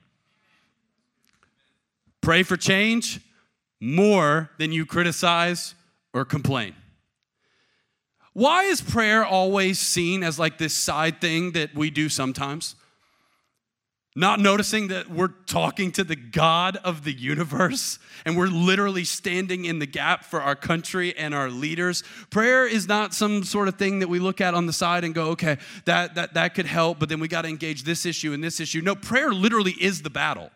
Pray 2.21 2.43
for 2.43 2.57
change 2.57 3.21
more 3.81 4.51
than 4.59 4.71
you 4.71 4.87
criticize 4.87 5.75
or 6.15 6.25
complain. 6.25 6.75
Why 8.33 8.65
is 8.65 8.81
prayer 8.81 9.25
always 9.25 9.79
seen 9.79 10.23
as 10.23 10.39
like 10.39 10.59
this 10.59 10.75
side 10.75 11.21
thing 11.21 11.53
that 11.53 11.75
we 11.75 11.91
do 11.91 12.09
sometimes? 12.09 12.77
Not 14.15 14.41
noticing 14.41 14.89
that 14.89 15.09
we're 15.11 15.29
talking 15.47 15.91
to 15.93 16.05
the 16.05 16.17
God 16.17 16.77
of 16.85 17.05
the 17.05 17.13
universe 17.13 17.99
and 18.27 18.37
we're 18.37 18.47
literally 18.47 19.05
standing 19.05 19.65
in 19.65 19.79
the 19.79 19.87
gap 19.87 20.25
for 20.25 20.43
our 20.43 20.55
country 20.55 21.17
and 21.17 21.35
our 21.35 21.49
leaders. 21.49 22.05
Prayer 22.29 22.67
is 22.67 22.87
not 22.87 23.15
some 23.15 23.43
sort 23.43 23.69
of 23.69 23.77
thing 23.77 24.01
that 24.01 24.09
we 24.09 24.19
look 24.19 24.43
at 24.43 24.53
on 24.53 24.67
the 24.67 24.73
side 24.73 25.05
and 25.05 25.15
go, 25.15 25.29
okay, 25.29 25.57
that, 25.87 26.15
that, 26.15 26.35
that 26.35 26.55
could 26.55 26.67
help, 26.67 26.99
but 26.99 27.09
then 27.09 27.21
we 27.21 27.29
got 27.29 27.43
to 27.43 27.49
engage 27.49 27.85
this 27.85 28.05
issue 28.05 28.35
and 28.35 28.45
this 28.45 28.61
issue. 28.61 28.83
No, 28.83 28.95
prayer 28.95 29.33
literally 29.33 29.73
is 29.81 30.03
the 30.03 30.11
battle. 30.11 30.51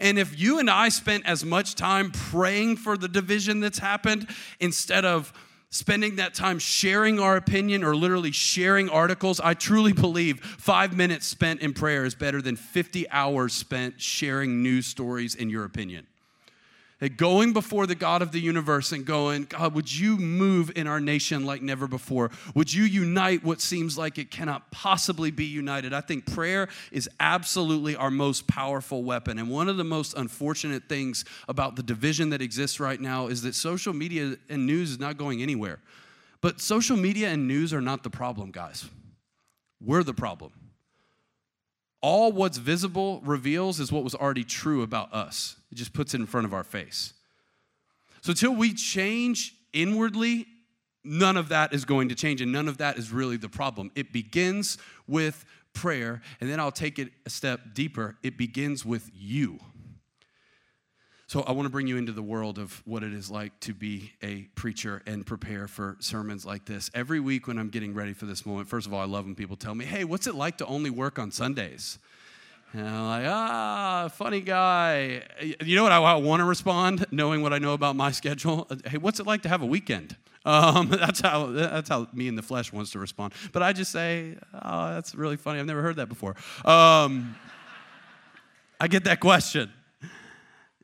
And 0.00 0.18
if 0.18 0.38
you 0.38 0.58
and 0.58 0.68
I 0.68 0.88
spent 0.88 1.26
as 1.26 1.44
much 1.44 1.76
time 1.76 2.10
praying 2.10 2.76
for 2.78 2.96
the 2.96 3.08
division 3.08 3.60
that's 3.60 3.78
happened 3.78 4.28
instead 4.58 5.04
of 5.04 5.32
spending 5.76 6.16
that 6.16 6.34
time 6.34 6.58
sharing 6.58 7.20
our 7.20 7.36
opinion 7.36 7.84
or 7.84 7.94
literally 7.94 8.32
sharing 8.32 8.88
articles, 8.88 9.40
I 9.40 9.54
truly 9.54 9.92
believe 9.92 10.40
five 10.40 10.96
minutes 10.96 11.26
spent 11.26 11.60
in 11.60 11.74
prayer 11.74 12.04
is 12.04 12.14
better 12.14 12.40
than 12.40 12.56
50 12.56 13.08
hours 13.10 13.52
spent 13.52 14.00
sharing 14.00 14.62
news 14.62 14.86
stories 14.86 15.34
in 15.34 15.50
your 15.50 15.64
opinion 15.64 16.06
going 17.16 17.52
before 17.52 17.86
the 17.86 17.94
God 17.94 18.22
of 18.22 18.32
the 18.32 18.40
universe 18.40 18.90
and 18.92 19.04
going, 19.04 19.44
God, 19.44 19.74
would 19.74 19.94
you 19.94 20.16
move 20.16 20.72
in 20.74 20.86
our 20.86 21.00
nation 21.00 21.44
like 21.44 21.60
never 21.60 21.86
before? 21.86 22.30
Would 22.54 22.72
you 22.72 22.84
unite 22.84 23.44
what 23.44 23.60
seems 23.60 23.98
like 23.98 24.16
it 24.16 24.30
cannot 24.30 24.70
possibly 24.70 25.30
be 25.30 25.44
united? 25.44 25.92
I 25.92 26.00
think 26.00 26.24
prayer 26.26 26.68
is 26.90 27.08
absolutely 27.20 27.96
our 27.96 28.10
most 28.10 28.46
powerful 28.46 29.04
weapon. 29.04 29.38
And 29.38 29.50
one 29.50 29.68
of 29.68 29.76
the 29.76 29.84
most 29.84 30.16
unfortunate 30.16 30.88
things 30.88 31.26
about 31.48 31.76
the 31.76 31.82
division 31.82 32.30
that 32.30 32.40
exists 32.40 32.80
right 32.80 33.00
now 33.00 33.26
is 33.26 33.42
that 33.42 33.54
social 33.54 33.92
media 33.92 34.36
and 34.48 34.66
news 34.66 34.90
is 34.92 34.98
not 34.98 35.18
going 35.18 35.42
anywhere. 35.42 35.80
But 36.40 36.60
social 36.60 36.96
media 36.96 37.28
and 37.28 37.46
news 37.46 37.74
are 37.74 37.82
not 37.82 38.04
the 38.04 38.10
problem, 38.10 38.50
guys. 38.50 38.88
We're 39.80 40.02
the 40.02 40.14
problem 40.14 40.52
all 42.06 42.30
what's 42.30 42.56
visible 42.56 43.20
reveals 43.24 43.80
is 43.80 43.90
what 43.90 44.04
was 44.04 44.14
already 44.14 44.44
true 44.44 44.82
about 44.82 45.12
us. 45.12 45.56
It 45.72 45.74
just 45.74 45.92
puts 45.92 46.14
it 46.14 46.20
in 46.20 46.26
front 46.28 46.46
of 46.46 46.54
our 46.54 46.62
face. 46.62 47.14
So 48.20 48.30
until 48.30 48.54
we 48.54 48.74
change 48.74 49.56
inwardly, 49.72 50.46
none 51.02 51.36
of 51.36 51.48
that 51.48 51.72
is 51.72 51.84
going 51.84 52.10
to 52.10 52.14
change, 52.14 52.40
and 52.40 52.52
none 52.52 52.68
of 52.68 52.78
that 52.78 52.96
is 52.96 53.10
really 53.10 53.36
the 53.36 53.48
problem. 53.48 53.90
It 53.96 54.12
begins 54.12 54.78
with 55.08 55.44
prayer, 55.72 56.22
and 56.40 56.48
then 56.48 56.60
I'll 56.60 56.70
take 56.70 57.00
it 57.00 57.10
a 57.26 57.30
step 57.30 57.74
deeper. 57.74 58.16
It 58.22 58.38
begins 58.38 58.84
with 58.84 59.10
you. 59.12 59.58
So, 61.28 61.40
I 61.40 61.50
want 61.50 61.66
to 61.66 61.70
bring 61.70 61.88
you 61.88 61.96
into 61.96 62.12
the 62.12 62.22
world 62.22 62.56
of 62.56 62.80
what 62.86 63.02
it 63.02 63.12
is 63.12 63.32
like 63.32 63.58
to 63.60 63.74
be 63.74 64.12
a 64.22 64.42
preacher 64.54 65.02
and 65.06 65.26
prepare 65.26 65.66
for 65.66 65.96
sermons 65.98 66.46
like 66.46 66.66
this. 66.66 66.88
Every 66.94 67.18
week 67.18 67.48
when 67.48 67.58
I'm 67.58 67.68
getting 67.68 67.94
ready 67.94 68.12
for 68.12 68.26
this 68.26 68.46
moment, 68.46 68.68
first 68.68 68.86
of 68.86 68.94
all, 68.94 69.00
I 69.00 69.06
love 69.06 69.24
when 69.24 69.34
people 69.34 69.56
tell 69.56 69.74
me, 69.74 69.84
hey, 69.84 70.04
what's 70.04 70.28
it 70.28 70.36
like 70.36 70.58
to 70.58 70.66
only 70.66 70.88
work 70.88 71.18
on 71.18 71.32
Sundays? 71.32 71.98
And 72.72 72.86
I'm 72.86 73.06
like, 73.06 73.24
ah, 73.26 74.08
funny 74.14 74.40
guy. 74.40 75.24
You 75.64 75.74
know 75.74 75.82
what 75.82 75.90
I, 75.90 76.14
want 76.14 76.38
to 76.40 76.44
respond, 76.44 77.06
knowing 77.10 77.42
what 77.42 77.52
I 77.52 77.58
know 77.58 77.72
about 77.72 77.96
my 77.96 78.10
schedule? 78.12 78.68
Hey, 78.84 78.98
what's 78.98 79.18
it 79.18 79.26
like 79.26 79.42
to 79.42 79.48
have 79.48 79.62
a 79.62 79.66
weekend? 79.66 80.14
Um, 80.44 80.88
that's 80.90 81.22
how 81.22 81.46
that's 81.46 81.88
how 81.88 82.06
me 82.12 82.28
in 82.28 82.36
the 82.36 82.42
flesh 82.42 82.72
wants 82.72 82.92
to 82.92 83.00
respond. 83.00 83.32
But 83.52 83.64
I 83.64 83.72
just 83.72 83.90
say, 83.90 84.36
oh, 84.54 84.90
that's 84.90 85.12
really 85.12 85.36
funny. 85.36 85.58
I've 85.58 85.66
never 85.66 85.82
heard 85.82 85.96
that 85.96 86.08
before. 86.08 86.36
Um, 86.64 87.34
I 88.80 88.86
get 88.86 89.02
that 89.04 89.18
question 89.18 89.72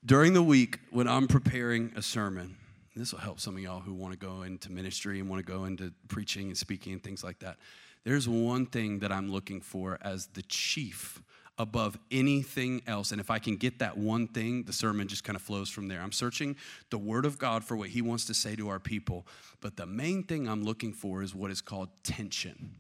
during 0.05 0.33
the 0.33 0.43
week 0.43 0.81
when 0.91 1.07
I'm 1.07 1.29
preparing 1.29 1.93
a 1.95 2.03
sermon, 2.03 2.57
this 2.97 3.13
will 3.13 3.21
help 3.21 3.41
some 3.41 3.57
of 3.57 3.63
y'all 3.63 3.81
who 3.81 3.95
want 3.95 4.13
to 4.13 4.19
go 4.19 4.43
into 4.43 4.71
ministry 4.71 5.21
and 5.21 5.29
want 5.29 5.45
to 5.45 5.51
go 5.51 5.65
into 5.65 5.93
preaching 6.09 6.49
and 6.49 6.59
speaking 6.59 6.93
and 6.93 7.03
things 7.03 7.23
like 7.23 7.39
that. 7.39 7.57
There's 8.05 8.29
one 8.29 8.67
thing 8.67 8.99
that 8.99 9.13
I'm 9.13 9.31
looking 9.31 9.61
for 9.61 9.99
as 10.03 10.27
the 10.35 10.43
chief 10.43 11.23
above 11.57 11.97
anything 12.11 12.83
else. 12.87 13.13
And 13.13 13.21
if 13.21 13.31
I 13.31 13.39
can 13.39 13.57
get 13.57 13.79
that 13.79 13.97
one 13.97 14.27
thing, 14.27 14.65
the 14.65 14.73
sermon 14.73 15.07
just 15.07 15.23
kind 15.23 15.37
of 15.37 15.43
flows 15.43 15.69
from 15.69 15.87
there. 15.87 16.01
I'm 16.01 16.13
searching 16.13 16.57
the 16.91 16.99
Word 16.99 17.25
of 17.25 17.39
God 17.39 17.63
for 17.63 17.77
what 17.77 17.91
He 17.91 18.03
wants 18.03 18.25
to 18.27 18.35
say 18.35 18.57
to 18.57 18.69
our 18.69 18.81
people. 18.81 19.27
But 19.61 19.77
the 19.77 19.87
main 19.87 20.25
thing 20.25 20.49
I'm 20.49 20.65
looking 20.65 20.93
for 20.93 21.23
is 21.23 21.35
what 21.35 21.51
is 21.53 21.61
called 21.61 21.91
tension. 22.03 22.75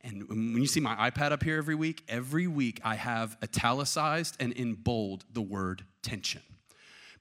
And 0.00 0.26
when 0.28 0.56
you 0.60 0.66
see 0.66 0.80
my 0.80 1.10
iPad 1.10 1.32
up 1.32 1.42
here 1.42 1.58
every 1.58 1.74
week, 1.74 2.04
every 2.08 2.46
week 2.46 2.80
I 2.84 2.94
have 2.94 3.36
italicized 3.42 4.36
and 4.40 4.52
in 4.52 4.74
bold 4.74 5.24
the 5.32 5.42
word 5.42 5.84
tension 6.02 6.42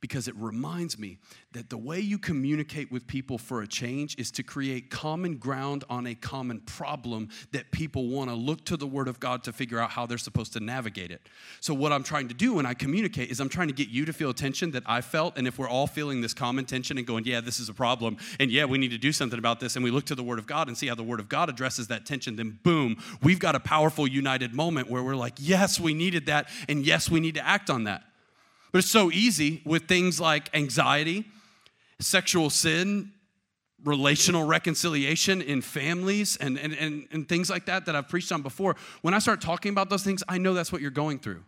because 0.04 0.28
it 0.28 0.36
reminds 0.36 1.00
me 1.00 1.18
that 1.54 1.70
the 1.70 1.78
way 1.78 1.98
you 1.98 2.18
communicate 2.18 2.92
with 2.92 3.08
people 3.08 3.38
for 3.38 3.62
a 3.62 3.68
change 3.68 4.20
is 4.20 4.32
to 4.32 4.44
create 4.44 4.90
common 4.90 5.38
ground 5.38 5.86
on 5.90 6.06
a 6.08 6.14
common 6.14 6.60
problem 6.60 7.30
that 7.54 7.72
people 7.72 8.10
want 8.10 8.30
to 8.30 8.36
look 8.36 8.66
to 8.66 8.76
the 8.76 8.86
Word 8.86 9.08
of 9.08 9.22
God 9.22 9.46
to 9.46 9.54
figure 9.54 9.80
out 9.80 9.92
how 9.92 10.06
they're 10.06 10.18
supposed 10.18 10.52
to 10.52 10.60
navigate 10.60 11.10
it. 11.10 11.22
So, 11.62 11.74
what 11.74 11.94
I'm 11.94 12.04
trying 12.04 12.28
to 12.28 12.34
do 12.34 12.56
when 12.56 12.66
I 12.66 12.74
communicate 12.74 13.32
is 13.32 13.40
I'm 13.40 13.48
trying 13.48 13.70
to 13.70 13.74
get 13.74 13.88
you 13.88 14.04
to 14.04 14.12
feel 14.12 14.32
a 14.32 14.34
tension 14.34 14.72
that 14.72 14.84
I 14.86 15.00
felt. 15.00 15.38
And 15.38 15.48
if 15.48 15.58
we're 15.58 15.70
all 15.70 15.88
feeling 15.88 16.20
this 16.20 16.34
common 16.34 16.66
tension 16.66 16.98
and 16.98 17.08
going, 17.08 17.24
yeah, 17.24 17.40
this 17.40 17.62
is 17.62 17.70
a 17.70 17.74
problem, 17.74 18.18
and 18.42 18.52
yeah, 18.52 18.66
we 18.66 18.78
need 18.78 18.92
to 18.92 18.98
do 18.98 19.14
something 19.14 19.40
about 19.40 19.62
this, 19.62 19.78
and 19.78 19.86
we 19.86 19.90
look 19.90 20.04
to 20.08 20.16
the 20.16 20.24
Word 20.24 20.38
of 20.38 20.48
God 20.48 20.68
and 20.68 20.78
see 20.78 20.88
how 20.88 20.96
the 20.96 21.04
Word 21.04 21.22
of 21.22 21.30
God 21.30 21.48
addresses 21.48 21.88
that 21.88 22.06
tension, 22.06 22.36
then 22.36 22.60
boom, 22.62 23.02
we've 23.22 23.40
got 23.40 23.56
a 23.56 23.60
powerful, 23.62 24.06
united 24.06 24.54
moment 24.54 24.90
where 24.90 25.02
we're 25.02 25.16
like, 25.16 25.36
yes, 25.38 25.80
we 25.80 25.94
needed 25.94 26.26
that, 26.26 26.50
and 26.68 26.86
yes, 26.86 27.10
we 27.10 27.22
need 27.22 27.36
to 27.36 27.48
act 27.48 27.70
on 27.70 27.86
that. 27.86 28.04
But 28.74 28.80
it's 28.80 28.90
so 28.90 29.12
easy 29.12 29.62
with 29.66 29.88
things 29.88 30.20
like 30.20 30.54
anxiety, 30.56 31.26
sexual 32.00 32.50
sin, 32.50 33.12
relational 33.86 34.46
reconciliation 34.46 35.44
in 35.44 35.62
families, 35.62 36.38
and, 36.38 36.58
and, 36.58 36.74
and, 36.74 37.08
and 37.12 37.30
things 37.30 37.52
like 37.52 37.68
that 37.68 37.86
that 37.86 37.96
I've 37.96 38.10
preached 38.10 38.32
on 38.32 38.42
before. 38.42 38.76
When 39.04 39.14
I 39.14 39.20
start 39.20 39.42
talking 39.42 39.72
about 39.72 39.92
those 39.92 40.04
things, 40.04 40.24
I 40.28 40.40
know 40.40 40.56
that's 40.56 40.72
what 40.72 40.82
you're 40.82 40.90
going 40.90 41.20
through. 41.20 41.44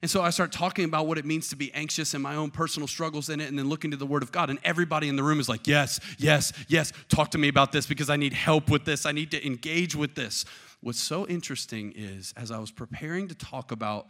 And 0.00 0.08
so 0.08 0.22
I 0.22 0.30
start 0.30 0.52
talking 0.52 0.84
about 0.84 1.08
what 1.08 1.18
it 1.18 1.24
means 1.24 1.48
to 1.48 1.56
be 1.56 1.74
anxious 1.74 2.14
and 2.14 2.22
my 2.22 2.36
own 2.36 2.52
personal 2.52 2.86
struggles 2.86 3.28
in 3.28 3.40
it, 3.40 3.48
and 3.48 3.58
then 3.58 3.68
looking 3.68 3.90
to 3.90 3.96
the 3.96 4.06
Word 4.06 4.22
of 4.22 4.30
God. 4.30 4.48
And 4.48 4.60
everybody 4.62 5.08
in 5.08 5.16
the 5.16 5.24
room 5.24 5.40
is 5.40 5.48
like, 5.48 5.66
Yes, 5.66 5.98
yes, 6.18 6.52
yes, 6.68 6.92
talk 7.08 7.32
to 7.32 7.38
me 7.38 7.48
about 7.48 7.72
this 7.72 7.84
because 7.84 8.08
I 8.08 8.16
need 8.16 8.32
help 8.32 8.70
with 8.70 8.84
this. 8.84 9.06
I 9.06 9.12
need 9.12 9.32
to 9.32 9.44
engage 9.44 9.96
with 9.96 10.14
this. 10.14 10.44
What's 10.82 11.00
so 11.00 11.26
interesting 11.26 11.92
is 11.96 12.32
as 12.36 12.52
I 12.52 12.58
was 12.58 12.70
preparing 12.70 13.26
to 13.28 13.34
talk 13.34 13.72
about 13.72 14.06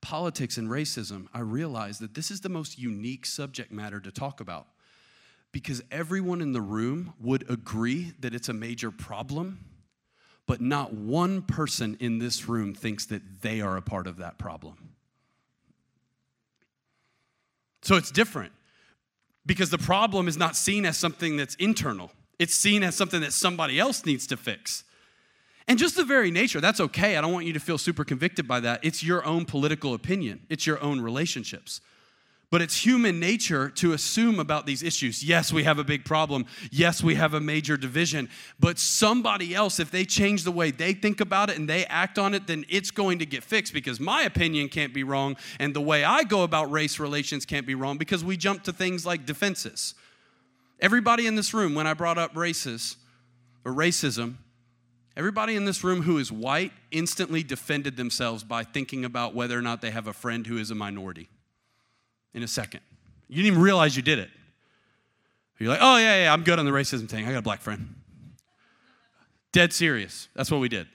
politics 0.00 0.56
and 0.56 0.68
racism, 0.68 1.26
I 1.34 1.40
realized 1.40 2.00
that 2.00 2.14
this 2.14 2.30
is 2.30 2.40
the 2.40 2.48
most 2.48 2.78
unique 2.78 3.26
subject 3.26 3.72
matter 3.72 4.00
to 4.00 4.10
talk 4.10 4.40
about 4.40 4.66
because 5.52 5.82
everyone 5.90 6.40
in 6.40 6.52
the 6.52 6.60
room 6.60 7.14
would 7.20 7.48
agree 7.50 8.12
that 8.20 8.34
it's 8.34 8.48
a 8.48 8.52
major 8.52 8.90
problem, 8.90 9.64
but 10.46 10.60
not 10.60 10.92
one 10.92 11.42
person 11.42 11.96
in 11.98 12.18
this 12.18 12.48
room 12.48 12.74
thinks 12.74 13.06
that 13.06 13.40
they 13.40 13.60
are 13.60 13.76
a 13.76 13.82
part 13.82 14.06
of 14.06 14.18
that 14.18 14.38
problem. 14.38 14.76
So 17.82 17.96
it's 17.96 18.10
different 18.10 18.52
because 19.46 19.70
the 19.70 19.78
problem 19.78 20.28
is 20.28 20.36
not 20.36 20.56
seen 20.56 20.84
as 20.84 20.96
something 20.96 21.36
that's 21.36 21.54
internal, 21.54 22.10
it's 22.38 22.54
seen 22.54 22.82
as 22.82 22.94
something 22.94 23.20
that 23.22 23.32
somebody 23.32 23.78
else 23.78 24.04
needs 24.04 24.26
to 24.26 24.36
fix. 24.36 24.84
And 25.68 25.78
just 25.78 25.96
the 25.96 26.04
very 26.04 26.30
nature, 26.30 26.60
that's 26.60 26.80
okay. 26.80 27.16
I 27.16 27.20
don't 27.20 27.32
want 27.32 27.46
you 27.46 27.52
to 27.52 27.60
feel 27.60 27.78
super 27.78 28.04
convicted 28.04 28.46
by 28.46 28.60
that. 28.60 28.80
It's 28.84 29.02
your 29.02 29.24
own 29.24 29.44
political 29.44 29.94
opinion, 29.94 30.46
it's 30.48 30.66
your 30.66 30.80
own 30.82 31.00
relationships. 31.00 31.80
But 32.48 32.62
it's 32.62 32.84
human 32.84 33.18
nature 33.18 33.70
to 33.70 33.92
assume 33.92 34.38
about 34.38 34.66
these 34.66 34.80
issues. 34.84 35.24
Yes, 35.24 35.52
we 35.52 35.64
have 35.64 35.80
a 35.80 35.84
big 35.84 36.04
problem. 36.04 36.46
Yes, 36.70 37.02
we 37.02 37.16
have 37.16 37.34
a 37.34 37.40
major 37.40 37.76
division. 37.76 38.28
But 38.60 38.78
somebody 38.78 39.52
else, 39.52 39.80
if 39.80 39.90
they 39.90 40.04
change 40.04 40.44
the 40.44 40.52
way 40.52 40.70
they 40.70 40.92
think 40.92 41.20
about 41.20 41.50
it 41.50 41.58
and 41.58 41.68
they 41.68 41.84
act 41.86 42.20
on 42.20 42.34
it, 42.34 42.46
then 42.46 42.64
it's 42.68 42.92
going 42.92 43.18
to 43.18 43.26
get 43.26 43.42
fixed 43.42 43.72
because 43.72 43.98
my 43.98 44.22
opinion 44.22 44.68
can't 44.68 44.94
be 44.94 45.02
wrong 45.02 45.36
and 45.58 45.74
the 45.74 45.80
way 45.80 46.04
I 46.04 46.22
go 46.22 46.44
about 46.44 46.70
race 46.70 47.00
relations 47.00 47.44
can't 47.44 47.66
be 47.66 47.74
wrong 47.74 47.98
because 47.98 48.24
we 48.24 48.36
jump 48.36 48.62
to 48.62 48.72
things 48.72 49.04
like 49.04 49.26
defenses. 49.26 49.94
Everybody 50.78 51.26
in 51.26 51.34
this 51.34 51.52
room, 51.52 51.74
when 51.74 51.88
I 51.88 51.94
brought 51.94 52.16
up 52.16 52.36
races 52.36 52.96
or 53.64 53.72
racism, 53.72 54.36
everybody 55.16 55.56
in 55.56 55.64
this 55.64 55.82
room 55.82 56.02
who 56.02 56.18
is 56.18 56.30
white 56.30 56.72
instantly 56.90 57.42
defended 57.42 57.96
themselves 57.96 58.44
by 58.44 58.62
thinking 58.62 59.04
about 59.04 59.34
whether 59.34 59.58
or 59.58 59.62
not 59.62 59.80
they 59.80 59.90
have 59.90 60.06
a 60.06 60.12
friend 60.12 60.46
who 60.46 60.58
is 60.58 60.70
a 60.70 60.74
minority 60.74 61.28
in 62.34 62.42
a 62.42 62.48
second. 62.48 62.80
You 63.28 63.36
didn't 63.36 63.52
even 63.52 63.62
realize 63.62 63.96
you 63.96 64.02
did 64.02 64.18
it. 64.18 64.30
You're 65.58 65.70
like, 65.70 65.80
oh, 65.80 65.96
yeah, 65.96 66.24
yeah, 66.24 66.32
I'm 66.32 66.44
good 66.44 66.58
on 66.58 66.66
the 66.66 66.70
racism 66.70 67.08
thing. 67.08 67.26
I 67.26 67.32
got 67.32 67.38
a 67.38 67.42
black 67.42 67.62
friend. 67.62 67.94
Dead 69.52 69.72
serious. 69.72 70.28
That's 70.34 70.50
what 70.50 70.60
we 70.60 70.68
did. 70.68 70.86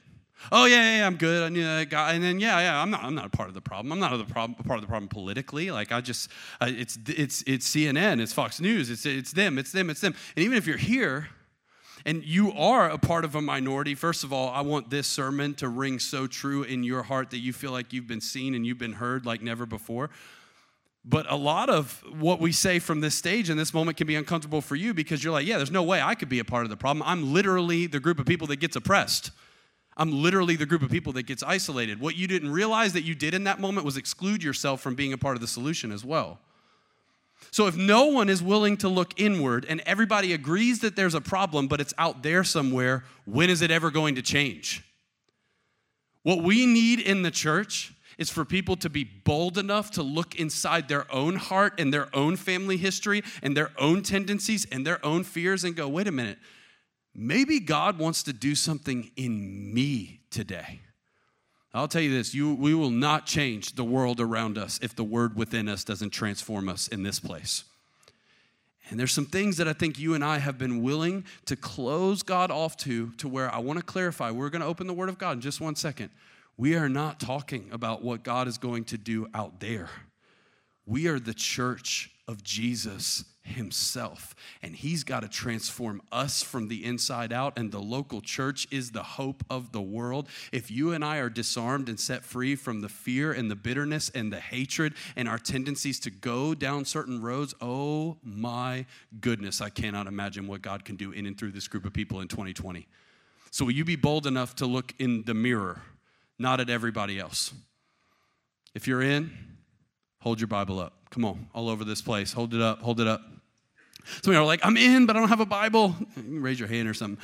Oh 0.51 0.65
yeah, 0.65 0.97
yeah, 0.97 1.07
I'm 1.07 1.17
good. 1.17 1.43
I 1.43 1.49
knew 1.49 1.63
that 1.63 1.89
guy, 1.89 2.13
and 2.13 2.23
then 2.23 2.39
yeah, 2.39 2.59
yeah, 2.59 2.81
I'm 2.81 2.89
not, 2.89 3.03
I'm 3.03 3.13
not 3.13 3.25
a 3.25 3.29
part 3.29 3.49
of 3.49 3.53
the 3.53 3.61
problem. 3.61 3.91
I'm 3.91 3.99
not 3.99 4.13
a 4.13 4.23
part 4.23 4.49
of 4.49 4.81
the 4.81 4.87
problem 4.87 5.07
politically. 5.07 5.69
Like 5.69 5.91
I 5.91 6.01
just, 6.01 6.31
uh, 6.59 6.67
it's, 6.69 6.97
it's, 7.07 7.43
it's 7.45 7.69
CNN, 7.69 8.19
it's 8.19 8.33
Fox 8.33 8.59
News, 8.59 8.89
it's, 8.89 9.05
it's 9.05 9.33
them, 9.33 9.59
it's 9.59 9.71
them, 9.71 9.89
it's 9.89 10.01
them. 10.01 10.15
And 10.35 10.43
even 10.43 10.57
if 10.57 10.65
you're 10.65 10.77
here, 10.77 11.27
and 12.05 12.23
you 12.23 12.51
are 12.53 12.89
a 12.89 12.97
part 12.97 13.25
of 13.25 13.35
a 13.35 13.41
minority, 13.41 13.95
first 13.95 14.23
of 14.23 14.33
all, 14.33 14.49
I 14.49 14.61
want 14.61 14.89
this 14.89 15.07
sermon 15.07 15.53
to 15.55 15.69
ring 15.69 15.99
so 15.99 16.27
true 16.27 16.63
in 16.63 16.83
your 16.83 17.03
heart 17.03 17.29
that 17.31 17.39
you 17.39 17.53
feel 17.53 17.71
like 17.71 17.93
you've 17.93 18.07
been 18.07 18.21
seen 18.21 18.55
and 18.55 18.65
you've 18.65 18.77
been 18.77 18.93
heard 18.93 19.25
like 19.25 19.41
never 19.41 19.65
before. 19.65 20.09
But 21.03 21.31
a 21.31 21.35
lot 21.35 21.69
of 21.69 22.03
what 22.19 22.39
we 22.39 22.51
say 22.51 22.77
from 22.77 23.01
this 23.01 23.15
stage 23.15 23.49
in 23.49 23.57
this 23.57 23.73
moment 23.73 23.97
can 23.97 24.05
be 24.05 24.15
uncomfortable 24.15 24.61
for 24.61 24.75
you 24.75 24.93
because 24.93 25.23
you're 25.23 25.33
like, 25.33 25.47
yeah, 25.47 25.57
there's 25.57 25.71
no 25.71 25.81
way 25.81 26.01
I 26.01 26.13
could 26.13 26.29
be 26.29 26.39
a 26.39 26.45
part 26.45 26.63
of 26.63 26.69
the 26.69 26.77
problem. 26.77 27.03
I'm 27.07 27.33
literally 27.33 27.87
the 27.87 27.99
group 27.99 28.19
of 28.19 28.27
people 28.27 28.47
that 28.47 28.57
gets 28.57 28.75
oppressed. 28.75 29.31
I'm 29.97 30.21
literally 30.21 30.55
the 30.55 30.65
group 30.65 30.83
of 30.83 30.91
people 30.91 31.13
that 31.13 31.23
gets 31.23 31.43
isolated. 31.43 31.99
What 31.99 32.15
you 32.15 32.27
didn't 32.27 32.51
realize 32.51 32.93
that 32.93 33.03
you 33.03 33.15
did 33.15 33.33
in 33.33 33.43
that 33.45 33.59
moment 33.59 33.85
was 33.85 33.97
exclude 33.97 34.43
yourself 34.43 34.79
from 34.81 34.95
being 34.95 35.11
a 35.11 35.17
part 35.17 35.35
of 35.35 35.41
the 35.41 35.47
solution 35.47 35.91
as 35.91 36.05
well. 36.05 36.39
So 37.49 37.67
if 37.67 37.75
no 37.75 38.05
one 38.05 38.29
is 38.29 38.43
willing 38.43 38.77
to 38.77 38.87
look 38.87 39.19
inward 39.19 39.65
and 39.67 39.81
everybody 39.85 40.33
agrees 40.33 40.79
that 40.79 40.95
there's 40.95 41.15
a 41.15 41.21
problem, 41.21 41.67
but 41.67 41.81
it's 41.81 41.93
out 41.97 42.23
there 42.23 42.43
somewhere, 42.43 43.03
when 43.25 43.49
is 43.49 43.61
it 43.61 43.71
ever 43.71 43.89
going 43.89 44.15
to 44.15 44.21
change? 44.21 44.83
What 46.23 46.43
we 46.43 46.65
need 46.65 46.99
in 46.99 47.23
the 47.23 47.31
church 47.31 47.93
is 48.17 48.29
for 48.29 48.45
people 48.45 48.75
to 48.77 48.89
be 48.89 49.03
bold 49.03 49.57
enough 49.57 49.89
to 49.91 50.03
look 50.03 50.35
inside 50.35 50.87
their 50.87 51.11
own 51.11 51.35
heart 51.35 51.79
and 51.79 51.91
their 51.91 52.15
own 52.15 52.35
family 52.35 52.77
history 52.77 53.23
and 53.41 53.57
their 53.57 53.71
own 53.77 54.03
tendencies 54.03 54.65
and 54.71 54.85
their 54.85 55.03
own 55.03 55.23
fears 55.23 55.63
and 55.63 55.75
go, 55.75 55.87
wait 55.87 56.07
a 56.07 56.11
minute, 56.11 56.37
maybe 57.15 57.59
God 57.59 57.97
wants 57.97 58.21
to 58.23 58.33
do 58.33 58.53
something 58.53 59.09
in 59.15 59.73
me 59.73 60.21
today. 60.29 60.81
I'll 61.73 61.87
tell 61.87 62.01
you 62.01 62.11
this 62.11 62.33
you, 62.33 62.53
we 62.53 62.73
will 62.73 62.89
not 62.89 63.25
change 63.25 63.75
the 63.75 63.83
world 63.83 64.19
around 64.19 64.57
us 64.57 64.79
if 64.81 64.95
the 64.95 65.03
word 65.03 65.35
within 65.35 65.69
us 65.69 65.83
doesn't 65.83 66.09
transform 66.09 66.67
us 66.67 66.87
in 66.87 67.03
this 67.03 67.19
place. 67.19 67.63
And 68.89 68.99
there's 68.99 69.13
some 69.13 69.25
things 69.25 69.55
that 69.57 69.69
I 69.69 69.73
think 69.73 69.97
you 69.97 70.15
and 70.15 70.23
I 70.23 70.39
have 70.39 70.57
been 70.57 70.83
willing 70.83 71.23
to 71.45 71.55
close 71.55 72.23
God 72.23 72.51
off 72.51 72.75
to, 72.77 73.11
to 73.13 73.29
where 73.29 73.53
I 73.53 73.59
want 73.59 73.79
to 73.79 73.85
clarify. 73.85 74.31
We're 74.31 74.49
going 74.49 74.61
to 74.61 74.67
open 74.67 74.85
the 74.85 74.93
Word 74.93 75.07
of 75.07 75.17
God 75.17 75.33
in 75.33 75.41
just 75.41 75.61
one 75.61 75.75
second. 75.77 76.09
We 76.57 76.75
are 76.75 76.89
not 76.89 77.19
talking 77.19 77.69
about 77.71 78.03
what 78.03 78.23
God 78.23 78.49
is 78.49 78.57
going 78.57 78.83
to 78.85 78.97
do 78.97 79.27
out 79.33 79.61
there. 79.61 79.89
We 80.85 81.07
are 81.07 81.19
the 81.19 81.33
church 81.33 82.11
of 82.27 82.43
Jesus 82.43 83.23
himself. 83.43 84.35
And 84.61 84.75
he's 84.75 85.03
got 85.03 85.21
to 85.21 85.27
transform 85.27 86.01
us 86.11 86.41
from 86.41 86.67
the 86.67 86.83
inside 86.85 87.33
out. 87.33 87.57
And 87.57 87.71
the 87.71 87.79
local 87.79 88.21
church 88.21 88.67
is 88.71 88.91
the 88.91 89.03
hope 89.03 89.43
of 89.49 89.71
the 89.71 89.81
world. 89.81 90.27
If 90.51 90.69
you 90.71 90.93
and 90.93 91.03
I 91.03 91.17
are 91.17 91.29
disarmed 91.29 91.89
and 91.89 91.99
set 91.99 92.23
free 92.23 92.55
from 92.55 92.81
the 92.81 92.89
fear 92.89 93.31
and 93.31 93.49
the 93.49 93.55
bitterness 93.55 94.09
and 94.13 94.31
the 94.31 94.39
hatred 94.39 94.93
and 95.15 95.27
our 95.27 95.39
tendencies 95.39 95.99
to 96.01 96.09
go 96.11 96.53
down 96.53 96.85
certain 96.85 97.21
roads, 97.21 97.53
oh 97.61 98.17
my 98.23 98.85
goodness, 99.19 99.61
I 99.61 99.69
cannot 99.69 100.07
imagine 100.07 100.47
what 100.47 100.61
God 100.61 100.85
can 100.85 100.95
do 100.95 101.11
in 101.11 101.25
and 101.25 101.37
through 101.37 101.51
this 101.51 101.67
group 101.67 101.85
of 101.85 101.93
people 101.93 102.21
in 102.21 102.27
2020. 102.27 102.87
So, 103.53 103.65
will 103.65 103.73
you 103.73 103.83
be 103.83 103.97
bold 103.97 104.27
enough 104.27 104.55
to 104.55 104.65
look 104.65 104.93
in 104.97 105.23
the 105.23 105.33
mirror 105.33 105.81
not 106.41 106.59
at 106.59 106.69
everybody 106.69 107.19
else. 107.19 107.53
If 108.73 108.87
you're 108.87 109.03
in, 109.03 109.31
hold 110.19 110.39
your 110.39 110.47
Bible 110.47 110.79
up. 110.79 111.00
Come 111.11 111.25
on, 111.25 111.47
all 111.53 111.67
over 111.67 111.83
this 111.83 112.01
place. 112.01 112.31
Hold 112.31 112.53
it 112.53 112.61
up, 112.61 112.81
hold 112.81 113.01
it 113.01 113.07
up. 113.07 113.21
Some 114.21 114.31
of 114.31 114.35
you 114.35 114.41
are 114.41 114.45
like, 114.45 114.61
I'm 114.63 114.77
in, 114.77 115.05
but 115.05 115.15
I 115.15 115.19
don't 115.19 115.27
have 115.29 115.41
a 115.41 115.45
Bible. 115.45 115.93
Raise 116.15 116.57
your 116.57 116.69
hand 116.69 116.87
or 116.87 116.93
something. 116.93 117.23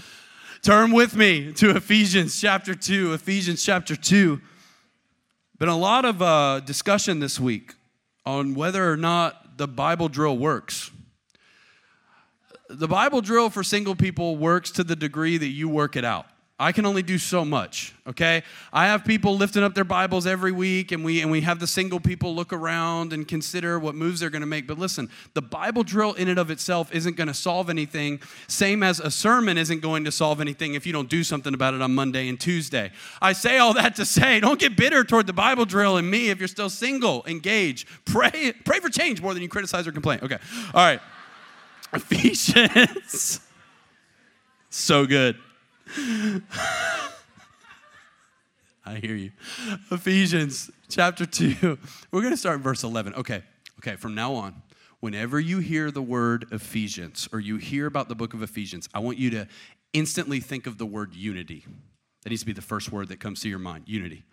Turn 0.62 0.92
with 0.92 1.16
me 1.16 1.54
to 1.54 1.72
Ephesians 1.76 2.40
chapter 2.40 2.76
2. 2.76 3.14
Ephesians 3.14 3.64
chapter 3.64 3.96
2. 3.96 4.42
Been 5.58 5.70
a 5.70 5.78
lot 5.78 6.04
of 6.04 6.22
uh, 6.22 6.60
discussion 6.60 7.20
this 7.20 7.40
week 7.40 7.76
on 8.26 8.56
whether 8.56 8.92
or 8.92 8.98
not 8.98 9.58
the 9.58 9.68
Bible 9.68 10.10
drill 10.10 10.38
works. 10.38 10.92
The 12.70 12.88
Bible 12.90 13.22
drill 13.22 13.50
for 13.50 13.64
single 13.64 13.96
people 13.96 14.36
works 14.36 14.70
to 14.72 14.84
the 14.84 14.98
degree 14.98 15.38
that 15.38 15.48
you 15.48 15.70
work 15.70 15.96
it 15.96 16.04
out. 16.04 16.26
I 16.60 16.72
can 16.72 16.88
only 16.88 17.04
do 17.04 17.20
so 17.20 17.46
much, 17.46 17.94
okay? 18.08 18.42
I 18.74 18.88
have 18.88 19.06
people 19.06 19.38
lifting 19.38 19.62
up 19.62 19.76
their 19.76 19.84
Bibles 19.84 20.26
every 20.26 20.52
week 20.52 20.92
and 20.92 21.06
we 21.06 21.22
and 21.22 21.30
we 21.30 21.42
have 21.42 21.60
the 21.60 21.68
single 21.68 22.00
people 22.00 22.34
look 22.34 22.52
around 22.52 23.14
and 23.14 23.28
consider 23.28 23.78
what 23.78 23.94
moves 23.94 24.22
they're 24.22 24.32
going 24.32 24.42
to 24.42 24.48
make. 24.48 24.66
But 24.66 24.80
listen, 24.80 25.08
the 25.36 25.42
Bible 25.44 25.84
drill 25.84 26.14
in 26.14 26.30
and 26.30 26.40
of 26.40 26.50
itself 26.50 26.92
isn't 26.92 27.16
going 27.16 27.28
to 27.28 27.34
solve 27.36 27.70
anything, 27.70 28.20
same 28.48 28.82
as 28.82 29.00
a 29.00 29.12
sermon 29.12 29.56
isn't 29.56 29.82
going 29.82 30.04
to 30.06 30.12
solve 30.12 30.42
anything 30.42 30.74
if 30.74 30.88
you 30.88 30.94
don't 30.94 31.10
do 31.10 31.24
something 31.24 31.54
about 31.54 31.76
it 31.76 31.82
on 31.84 31.94
Monday 31.94 32.28
and 32.28 32.40
Tuesday. 32.40 32.92
I 33.22 33.34
say 33.34 33.60
all 33.60 33.76
that 33.76 33.96
to 33.98 34.06
say, 34.06 34.40
don't 34.40 34.60
get 34.60 34.76
bitter 34.76 35.04
toward 35.04 35.28
the 35.28 35.34
Bible 35.34 35.66
drill 35.66 35.98
and 35.98 36.10
me 36.10 36.32
if 36.32 36.40
you're 36.40 36.48
still 36.48 36.72
single. 36.72 37.24
Engage. 37.28 37.86
Pray 38.06 38.52
pray 38.66 38.80
for 38.80 38.90
change 38.90 39.22
more 39.22 39.36
than 39.36 39.44
you 39.44 39.50
criticize 39.50 39.86
or 39.86 39.92
complain. 39.92 40.22
Okay. 40.24 40.40
All 40.74 40.84
right. 40.84 41.02
Ephesians. 41.94 43.42
so 44.72 45.06
good. 45.06 45.38
I 48.86 48.96
hear 48.96 49.16
you. 49.16 49.32
Ephesians 49.92 50.72
chapter 50.90 51.26
2. 51.26 51.78
We're 52.12 52.22
going 52.22 52.34
to 52.34 52.38
start 52.38 52.58
in 52.58 52.64
verse 52.64 52.84
11. 52.84 53.16
Okay, 53.16 53.44
okay, 53.80 53.96
from 53.96 54.16
now 54.16 54.34
on, 54.34 54.62
whenever 55.00 55.40
you 55.40 55.60
hear 55.60 55.92
the 55.92 56.02
word 56.02 56.48
Ephesians 56.52 57.30
or 57.32 57.40
you 57.40 57.58
hear 57.58 57.86
about 57.86 58.10
the 58.10 58.16
book 58.16 58.34
of 58.34 58.42
Ephesians, 58.42 58.90
I 58.94 59.00
want 59.00 59.18
you 59.18 59.30
to 59.32 59.48
instantly 59.94 60.40
think 60.40 60.68
of 60.68 60.78
the 60.78 60.86
word 60.86 61.16
unity. 61.16 61.66
That 62.24 62.30
needs 62.30 62.42
to 62.42 62.46
be 62.46 62.54
the 62.54 62.62
first 62.62 62.92
word 62.92 63.10
that 63.10 63.20
comes 63.20 63.42
to 63.42 63.50
your 63.50 63.60
mind 63.60 63.86
unity. 63.88 64.24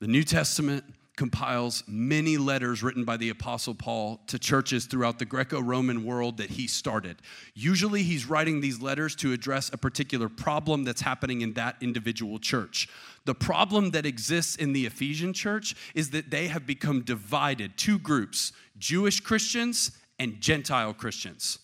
The 0.00 0.06
New 0.06 0.24
Testament 0.24 0.84
compiles 1.18 1.82
many 1.88 2.38
letters 2.38 2.80
written 2.80 3.04
by 3.04 3.16
the 3.16 3.28
Apostle 3.28 3.74
Paul 3.74 4.20
to 4.28 4.38
churches 4.38 4.86
throughout 4.86 5.18
the 5.18 5.24
Greco 5.24 5.60
Roman 5.60 6.04
world 6.04 6.36
that 6.36 6.48
he 6.48 6.68
started. 6.68 7.16
Usually, 7.54 8.04
he's 8.04 8.26
writing 8.26 8.60
these 8.60 8.80
letters 8.80 9.16
to 9.16 9.32
address 9.32 9.68
a 9.72 9.76
particular 9.76 10.28
problem 10.28 10.84
that's 10.84 11.00
happening 11.00 11.40
in 11.40 11.54
that 11.54 11.74
individual 11.80 12.38
church. 12.38 12.88
The 13.24 13.34
problem 13.34 13.90
that 13.90 14.06
exists 14.06 14.54
in 14.54 14.72
the 14.72 14.86
Ephesian 14.86 15.32
church 15.32 15.74
is 15.92 16.10
that 16.10 16.30
they 16.30 16.46
have 16.46 16.68
become 16.68 17.02
divided 17.02 17.76
two 17.76 17.98
groups 17.98 18.52
Jewish 18.78 19.18
Christians 19.18 19.90
and 20.20 20.40
Gentile 20.40 20.94
Christians. 20.94 21.58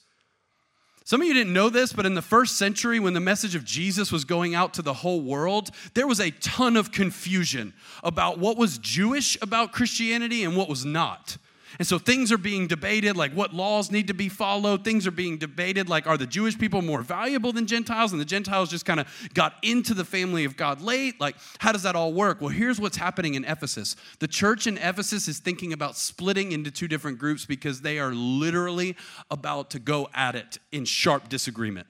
Some 1.07 1.21
of 1.21 1.29
you 1.29 1.35
didn't 1.35 1.53
know 1.53 1.69
this, 1.69 1.93
but 1.93 2.07
in 2.07 2.15
the 2.15 2.23
first 2.23 2.57
century, 2.57 2.99
when 2.99 3.13
the 3.13 3.21
message 3.21 3.55
of 3.55 3.63
Jesus 3.63 4.11
was 4.11 4.25
going 4.25 4.55
out 4.55 4.73
to 4.75 4.83
the 4.83 4.95
whole 4.95 5.21
world, 5.21 5.71
there 5.93 6.07
was 6.07 6.19
a 6.19 6.31
ton 6.31 6.79
of 6.79 6.93
confusion 6.93 7.75
about 8.03 8.39
what 8.39 8.57
was 8.57 8.79
Jewish 8.79 9.37
about 9.43 9.73
Christianity 9.73 10.45
and 10.45 10.57
what 10.57 10.69
was 10.69 10.87
not. 10.87 11.37
And 11.79 11.87
so 11.87 11.99
things 11.99 12.31
are 12.31 12.39
being 12.39 12.67
debated, 12.67 13.17
like 13.17 13.33
what 13.33 13.53
laws 13.53 13.91
need 13.91 14.09
to 14.09 14.15
be 14.15 14.29
followed. 14.29 14.85
Things 14.85 15.07
are 15.07 15.13
being 15.13 15.39
debated, 15.39 15.89
like 15.89 16.07
are 16.07 16.17
the 16.17 16.27
Jewish 16.27 16.59
people 16.59 16.83
more 16.83 17.03
valuable 17.03 17.53
than 17.53 17.67
Gentiles? 17.67 18.13
And 18.13 18.21
the 18.21 18.25
Gentiles 18.25 18.71
just 18.71 18.85
kind 18.85 19.01
of 19.01 19.09
got 19.35 19.55
into 19.63 19.95
the 19.95 20.05
family 20.05 20.45
of 20.45 20.57
God 20.57 20.81
late. 20.81 21.21
Like, 21.21 21.37
how 21.59 21.73
does 21.73 21.83
that 21.83 21.97
all 21.97 22.13
work? 22.13 22.41
Well, 22.41 22.51
here's 22.51 22.81
what's 22.81 22.97
happening 22.97 23.35
in 23.35 23.45
Ephesus 23.45 23.97
the 24.19 24.29
church 24.29 24.67
in 24.67 24.79
Ephesus 24.79 25.29
is 25.29 25.39
thinking 25.39 25.73
about 25.73 25.97
splitting 25.97 26.53
into 26.53 26.71
two 26.71 26.89
different 26.89 27.19
groups 27.19 27.45
because 27.45 27.81
they 27.81 27.99
are 27.99 28.15
literally 28.15 28.97
about 29.31 29.71
to 29.71 29.79
go 29.79 30.09
at 30.15 30.35
it 30.35 30.59
in 30.73 30.85
sharp 30.85 31.29
disagreement. 31.29 31.87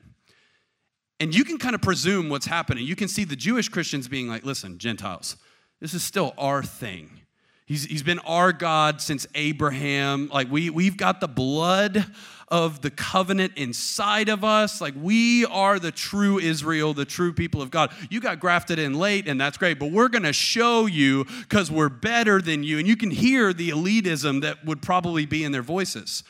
And 1.20 1.34
you 1.34 1.44
can 1.44 1.58
kind 1.58 1.74
of 1.74 1.82
presume 1.82 2.28
what's 2.28 2.46
happening. 2.46 2.84
You 2.86 2.96
can 2.96 3.08
see 3.08 3.24
the 3.24 3.36
Jewish 3.36 3.68
Christians 3.68 4.08
being 4.08 4.28
like, 4.28 4.44
listen, 4.44 4.78
Gentiles, 4.78 5.36
this 5.80 5.94
is 5.94 6.02
still 6.02 6.34
our 6.36 6.62
thing 6.62 7.20
He's, 7.66 7.84
he's 7.84 8.02
been 8.02 8.18
our 8.20 8.52
God 8.52 9.00
since 9.00 9.26
Abraham. 9.34 10.28
Like, 10.32 10.50
we, 10.50 10.68
we've 10.68 10.98
got 10.98 11.20
the 11.20 11.28
blood 11.28 12.06
of 12.48 12.82
the 12.82 12.90
covenant 12.90 13.54
inside 13.56 14.28
of 14.28 14.44
us. 14.44 14.82
Like, 14.82 14.92
we 14.96 15.46
are 15.46 15.78
the 15.78 15.90
true 15.90 16.38
Israel, 16.38 16.92
the 16.92 17.06
true 17.06 17.32
people 17.32 17.62
of 17.62 17.70
God. 17.70 17.90
You 18.10 18.20
got 18.20 18.38
grafted 18.38 18.78
in 18.78 18.94
late, 18.94 19.26
and 19.26 19.40
that's 19.40 19.56
great, 19.56 19.78
but 19.78 19.90
we're 19.90 20.08
going 20.08 20.24
to 20.24 20.32
show 20.34 20.84
you 20.84 21.24
because 21.40 21.70
we're 21.70 21.88
better 21.88 22.42
than 22.42 22.62
you. 22.64 22.78
And 22.78 22.86
you 22.86 22.96
can 22.96 23.10
hear 23.10 23.54
the 23.54 23.70
elitism 23.70 24.42
that 24.42 24.62
would 24.66 24.82
probably 24.82 25.24
be 25.24 25.42
in 25.42 25.52
their 25.52 25.62
voices. 25.62 26.22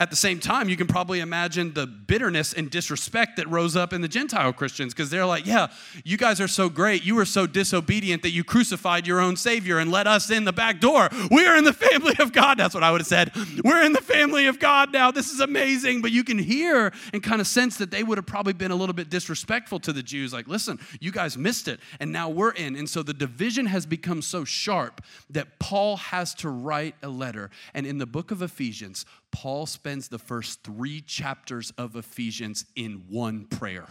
At 0.00 0.08
the 0.08 0.16
same 0.16 0.40
time, 0.40 0.70
you 0.70 0.78
can 0.78 0.86
probably 0.86 1.20
imagine 1.20 1.74
the 1.74 1.86
bitterness 1.86 2.54
and 2.54 2.70
disrespect 2.70 3.36
that 3.36 3.46
rose 3.48 3.76
up 3.76 3.92
in 3.92 4.00
the 4.00 4.08
Gentile 4.08 4.50
Christians 4.50 4.94
because 4.94 5.10
they're 5.10 5.26
like, 5.26 5.46
yeah, 5.46 5.66
you 6.04 6.16
guys 6.16 6.40
are 6.40 6.48
so 6.48 6.70
great. 6.70 7.04
You 7.04 7.14
were 7.14 7.26
so 7.26 7.46
disobedient 7.46 8.22
that 8.22 8.30
you 8.30 8.42
crucified 8.42 9.06
your 9.06 9.20
own 9.20 9.36
Savior 9.36 9.78
and 9.78 9.90
let 9.90 10.06
us 10.06 10.30
in 10.30 10.46
the 10.46 10.54
back 10.54 10.80
door. 10.80 11.10
We 11.30 11.46
are 11.46 11.54
in 11.54 11.64
the 11.64 11.74
family 11.74 12.14
of 12.18 12.32
God. 12.32 12.56
That's 12.56 12.74
what 12.74 12.82
I 12.82 12.90
would 12.90 13.02
have 13.02 13.08
said. 13.08 13.32
We're 13.62 13.82
in 13.82 13.92
the 13.92 14.00
family 14.00 14.46
of 14.46 14.58
God 14.58 14.90
now. 14.90 15.10
This 15.10 15.30
is 15.30 15.40
amazing. 15.40 16.00
But 16.00 16.12
you 16.12 16.24
can 16.24 16.38
hear 16.38 16.94
and 17.12 17.22
kind 17.22 17.42
of 17.42 17.46
sense 17.46 17.76
that 17.76 17.90
they 17.90 18.02
would 18.02 18.16
have 18.16 18.26
probably 18.26 18.54
been 18.54 18.70
a 18.70 18.76
little 18.76 18.94
bit 18.94 19.10
disrespectful 19.10 19.80
to 19.80 19.92
the 19.92 20.02
Jews. 20.02 20.32
Like, 20.32 20.48
listen, 20.48 20.80
you 21.00 21.12
guys 21.12 21.36
missed 21.36 21.68
it, 21.68 21.78
and 22.00 22.10
now 22.10 22.30
we're 22.30 22.52
in. 22.52 22.74
And 22.74 22.88
so 22.88 23.02
the 23.02 23.12
division 23.12 23.66
has 23.66 23.84
become 23.84 24.22
so 24.22 24.46
sharp 24.46 25.02
that 25.28 25.58
Paul 25.58 25.98
has 25.98 26.32
to 26.36 26.48
write 26.48 26.94
a 27.02 27.08
letter. 27.08 27.50
And 27.74 27.86
in 27.86 27.98
the 27.98 28.06
book 28.06 28.30
of 28.30 28.40
Ephesians, 28.40 29.04
Paul 29.32 29.66
spends 29.66 30.08
the 30.08 30.18
first 30.18 30.62
three 30.62 31.00
chapters 31.00 31.72
of 31.78 31.96
Ephesians 31.96 32.64
in 32.74 33.04
one 33.08 33.46
prayer. 33.46 33.86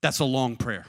That's 0.00 0.18
a 0.18 0.24
long 0.24 0.56
prayer. 0.56 0.86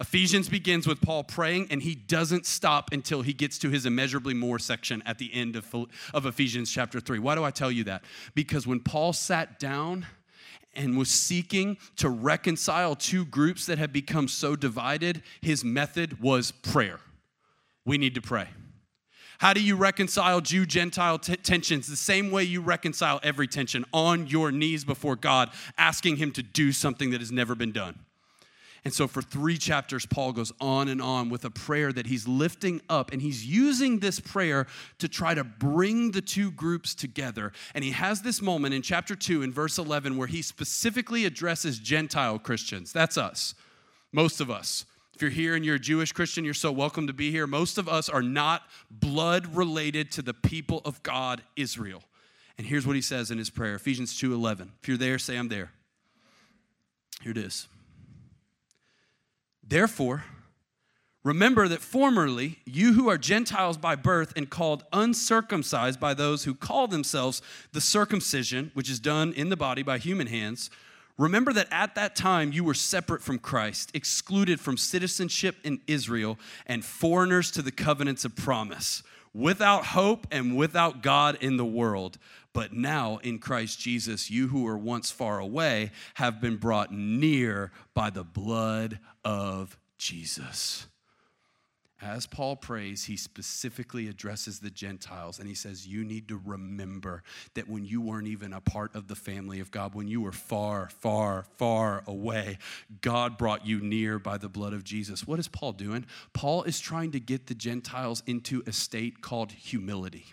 Ephesians 0.00 0.48
begins 0.48 0.86
with 0.86 1.00
Paul 1.00 1.22
praying, 1.22 1.68
and 1.70 1.80
he 1.80 1.94
doesn't 1.94 2.44
stop 2.44 2.92
until 2.92 3.22
he 3.22 3.32
gets 3.32 3.56
to 3.58 3.70
his 3.70 3.86
immeasurably 3.86 4.34
more 4.34 4.58
section 4.58 5.00
at 5.06 5.18
the 5.18 5.32
end 5.32 5.54
of, 5.54 5.72
of 6.12 6.26
Ephesians 6.26 6.72
chapter 6.72 6.98
3. 6.98 7.20
Why 7.20 7.36
do 7.36 7.44
I 7.44 7.52
tell 7.52 7.70
you 7.70 7.84
that? 7.84 8.02
Because 8.34 8.66
when 8.66 8.80
Paul 8.80 9.12
sat 9.12 9.60
down 9.60 10.06
and 10.74 10.98
was 10.98 11.08
seeking 11.08 11.76
to 11.96 12.08
reconcile 12.08 12.96
two 12.96 13.24
groups 13.24 13.66
that 13.66 13.78
had 13.78 13.92
become 13.92 14.26
so 14.26 14.56
divided, 14.56 15.22
his 15.40 15.62
method 15.62 16.20
was 16.20 16.50
prayer. 16.50 16.98
We 17.84 17.96
need 17.96 18.16
to 18.16 18.22
pray. 18.22 18.48
How 19.38 19.52
do 19.52 19.62
you 19.62 19.76
reconcile 19.76 20.40
Jew 20.40 20.66
Gentile 20.66 21.18
t- 21.18 21.36
tensions? 21.36 21.86
The 21.86 21.96
same 21.96 22.30
way 22.30 22.44
you 22.44 22.60
reconcile 22.60 23.20
every 23.22 23.48
tension 23.48 23.84
on 23.92 24.26
your 24.26 24.52
knees 24.52 24.84
before 24.84 25.16
God, 25.16 25.50
asking 25.76 26.16
Him 26.16 26.30
to 26.32 26.42
do 26.42 26.72
something 26.72 27.10
that 27.10 27.20
has 27.20 27.32
never 27.32 27.54
been 27.54 27.72
done. 27.72 27.98
And 28.84 28.92
so, 28.92 29.06
for 29.06 29.22
three 29.22 29.58
chapters, 29.58 30.06
Paul 30.06 30.32
goes 30.32 30.52
on 30.60 30.88
and 30.88 31.00
on 31.00 31.28
with 31.28 31.44
a 31.44 31.50
prayer 31.50 31.92
that 31.92 32.06
he's 32.06 32.26
lifting 32.26 32.80
up, 32.88 33.12
and 33.12 33.22
he's 33.22 33.46
using 33.46 34.00
this 34.00 34.18
prayer 34.18 34.66
to 34.98 35.08
try 35.08 35.34
to 35.34 35.44
bring 35.44 36.10
the 36.10 36.20
two 36.20 36.50
groups 36.50 36.92
together. 36.92 37.52
And 37.76 37.84
he 37.84 37.92
has 37.92 38.22
this 38.22 38.42
moment 38.42 38.74
in 38.74 38.82
chapter 38.82 39.14
2, 39.14 39.42
in 39.42 39.52
verse 39.52 39.78
11, 39.78 40.16
where 40.16 40.26
he 40.26 40.42
specifically 40.42 41.24
addresses 41.24 41.78
Gentile 41.78 42.40
Christians. 42.40 42.92
That's 42.92 43.16
us, 43.16 43.54
most 44.10 44.40
of 44.40 44.50
us. 44.50 44.84
If 45.14 45.20
you're 45.20 45.30
here 45.30 45.54
and 45.54 45.64
you're 45.64 45.76
a 45.76 45.80
Jewish 45.80 46.12
Christian, 46.12 46.44
you're 46.44 46.54
so 46.54 46.72
welcome 46.72 47.06
to 47.06 47.12
be 47.12 47.30
here. 47.30 47.46
Most 47.46 47.76
of 47.76 47.88
us 47.88 48.08
are 48.08 48.22
not 48.22 48.62
blood 48.90 49.54
related 49.54 50.10
to 50.12 50.22
the 50.22 50.34
people 50.34 50.80
of 50.84 51.02
God, 51.02 51.42
Israel. 51.54 52.02
And 52.56 52.66
here's 52.66 52.86
what 52.86 52.96
he 52.96 53.02
says 53.02 53.30
in 53.30 53.38
his 53.38 53.50
prayer 53.50 53.74
Ephesians 53.74 54.18
2:11. 54.18 54.72
If 54.80 54.88
you're 54.88 54.96
there, 54.96 55.18
say 55.18 55.36
I'm 55.36 55.48
there. 55.48 55.70
Here 57.22 57.32
it 57.32 57.38
is. 57.38 57.68
Therefore, 59.62 60.24
remember 61.22 61.68
that 61.68 61.80
formerly 61.80 62.58
you 62.64 62.94
who 62.94 63.08
are 63.08 63.18
Gentiles 63.18 63.76
by 63.76 63.94
birth 63.94 64.32
and 64.36 64.50
called 64.50 64.84
uncircumcised 64.92 66.00
by 66.00 66.14
those 66.14 66.44
who 66.44 66.54
call 66.54 66.88
themselves 66.88 67.42
the 67.72 67.80
circumcision, 67.80 68.70
which 68.74 68.90
is 68.90 68.98
done 68.98 69.32
in 69.32 69.50
the 69.50 69.56
body 69.56 69.82
by 69.82 69.98
human 69.98 70.26
hands, 70.26 70.68
Remember 71.22 71.52
that 71.52 71.68
at 71.70 71.94
that 71.94 72.16
time 72.16 72.50
you 72.50 72.64
were 72.64 72.74
separate 72.74 73.22
from 73.22 73.38
Christ, 73.38 73.92
excluded 73.94 74.58
from 74.58 74.76
citizenship 74.76 75.54
in 75.62 75.80
Israel, 75.86 76.36
and 76.66 76.84
foreigners 76.84 77.52
to 77.52 77.62
the 77.62 77.70
covenants 77.70 78.24
of 78.24 78.34
promise, 78.34 79.04
without 79.32 79.86
hope 79.86 80.26
and 80.32 80.56
without 80.56 81.00
God 81.00 81.38
in 81.40 81.58
the 81.58 81.64
world. 81.64 82.18
But 82.52 82.72
now 82.72 83.18
in 83.18 83.38
Christ 83.38 83.78
Jesus, 83.78 84.32
you 84.32 84.48
who 84.48 84.64
were 84.64 84.76
once 84.76 85.12
far 85.12 85.38
away 85.38 85.92
have 86.14 86.40
been 86.40 86.56
brought 86.56 86.90
near 86.90 87.70
by 87.94 88.10
the 88.10 88.24
blood 88.24 88.98
of 89.24 89.78
Jesus 89.98 90.88
as 92.02 92.26
Paul 92.26 92.56
prays, 92.56 93.04
he 93.04 93.16
specifically 93.16 94.08
addresses 94.08 94.58
the 94.58 94.70
Gentiles 94.70 95.38
and 95.38 95.46
he 95.46 95.54
says, 95.54 95.86
You 95.86 96.04
need 96.04 96.28
to 96.28 96.40
remember 96.44 97.22
that 97.54 97.68
when 97.68 97.84
you 97.84 98.00
weren't 98.00 98.26
even 98.26 98.52
a 98.52 98.60
part 98.60 98.94
of 98.96 99.06
the 99.06 99.14
family 99.14 99.60
of 99.60 99.70
God, 99.70 99.94
when 99.94 100.08
you 100.08 100.20
were 100.20 100.32
far, 100.32 100.88
far, 100.98 101.44
far 101.56 102.02
away, 102.06 102.58
God 103.00 103.38
brought 103.38 103.64
you 103.64 103.80
near 103.80 104.18
by 104.18 104.36
the 104.36 104.48
blood 104.48 104.72
of 104.72 104.82
Jesus. 104.82 105.26
What 105.26 105.38
is 105.38 105.46
Paul 105.46 105.72
doing? 105.72 106.04
Paul 106.32 106.64
is 106.64 106.80
trying 106.80 107.12
to 107.12 107.20
get 107.20 107.46
the 107.46 107.54
Gentiles 107.54 108.24
into 108.26 108.64
a 108.66 108.72
state 108.72 109.22
called 109.22 109.52
humility 109.52 110.26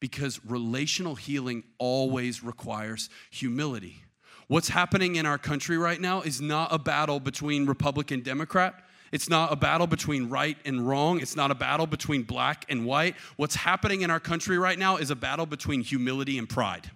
because 0.00 0.40
relational 0.44 1.14
healing 1.14 1.62
always 1.78 2.42
requires 2.42 3.08
humility. 3.30 4.02
What's 4.48 4.68
happening 4.68 5.16
in 5.16 5.24
our 5.24 5.38
country 5.38 5.78
right 5.78 6.00
now 6.00 6.20
is 6.20 6.40
not 6.40 6.72
a 6.72 6.78
battle 6.78 7.20
between 7.20 7.64
Republican 7.64 8.20
Democrat 8.20 8.83
it's 9.14 9.30
not 9.30 9.52
a 9.52 9.56
battle 9.56 9.86
between 9.86 10.28
right 10.28 10.56
and 10.64 10.88
wrong. 10.88 11.20
It's 11.20 11.36
not 11.36 11.52
a 11.52 11.54
battle 11.54 11.86
between 11.86 12.24
black 12.24 12.64
and 12.68 12.84
white. 12.84 13.14
What's 13.36 13.54
happening 13.54 14.00
in 14.00 14.10
our 14.10 14.18
country 14.18 14.58
right 14.58 14.76
now 14.76 14.96
is 14.96 15.08
a 15.12 15.14
battle 15.14 15.46
between 15.46 15.82
humility 15.82 16.36
and 16.36 16.48
pride. 16.48 16.90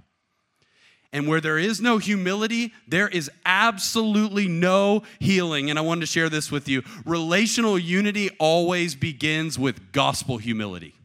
And 1.13 1.29
where 1.29 1.41
there 1.41 1.59
is 1.59 1.81
no 1.81 1.99
humility, 1.99 2.73
there 2.89 3.07
is 3.07 3.31
absolutely 3.47 4.49
no 4.49 5.05
healing. 5.21 5.71
And 5.71 5.79
I 5.79 5.83
wanted 5.83 6.01
to 6.01 6.07
share 6.07 6.29
this 6.29 6.51
with 6.51 6.69
you. 6.69 6.83
Relational 7.07 7.79
unity 7.79 8.31
always 8.41 8.97
begins 8.97 9.57
with 9.57 9.93
gospel 9.93 10.39
humility. 10.39 10.97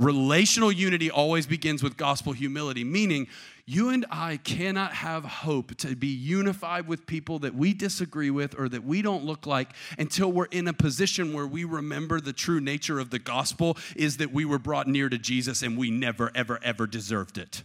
Relational 0.00 0.72
unity 0.72 1.12
always 1.12 1.46
begins 1.46 1.80
with 1.80 1.96
gospel 1.96 2.32
humility, 2.32 2.82
meaning 2.82 3.28
you 3.66 3.88
and 3.88 4.04
I 4.10 4.36
cannot 4.36 4.92
have 4.92 5.24
hope 5.24 5.74
to 5.76 5.96
be 5.96 6.08
unified 6.08 6.86
with 6.86 7.06
people 7.06 7.38
that 7.40 7.54
we 7.54 7.72
disagree 7.72 8.30
with 8.30 8.58
or 8.58 8.68
that 8.68 8.84
we 8.84 9.00
don't 9.00 9.24
look 9.24 9.46
like 9.46 9.70
until 9.98 10.30
we're 10.30 10.44
in 10.46 10.68
a 10.68 10.74
position 10.74 11.32
where 11.32 11.46
we 11.46 11.64
remember 11.64 12.20
the 12.20 12.34
true 12.34 12.60
nature 12.60 13.00
of 13.00 13.08
the 13.08 13.18
gospel 13.18 13.78
is 13.96 14.18
that 14.18 14.32
we 14.32 14.44
were 14.44 14.58
brought 14.58 14.86
near 14.86 15.08
to 15.08 15.16
Jesus 15.16 15.62
and 15.62 15.78
we 15.78 15.90
never, 15.90 16.30
ever, 16.34 16.60
ever 16.62 16.86
deserved 16.86 17.38
it. 17.38 17.64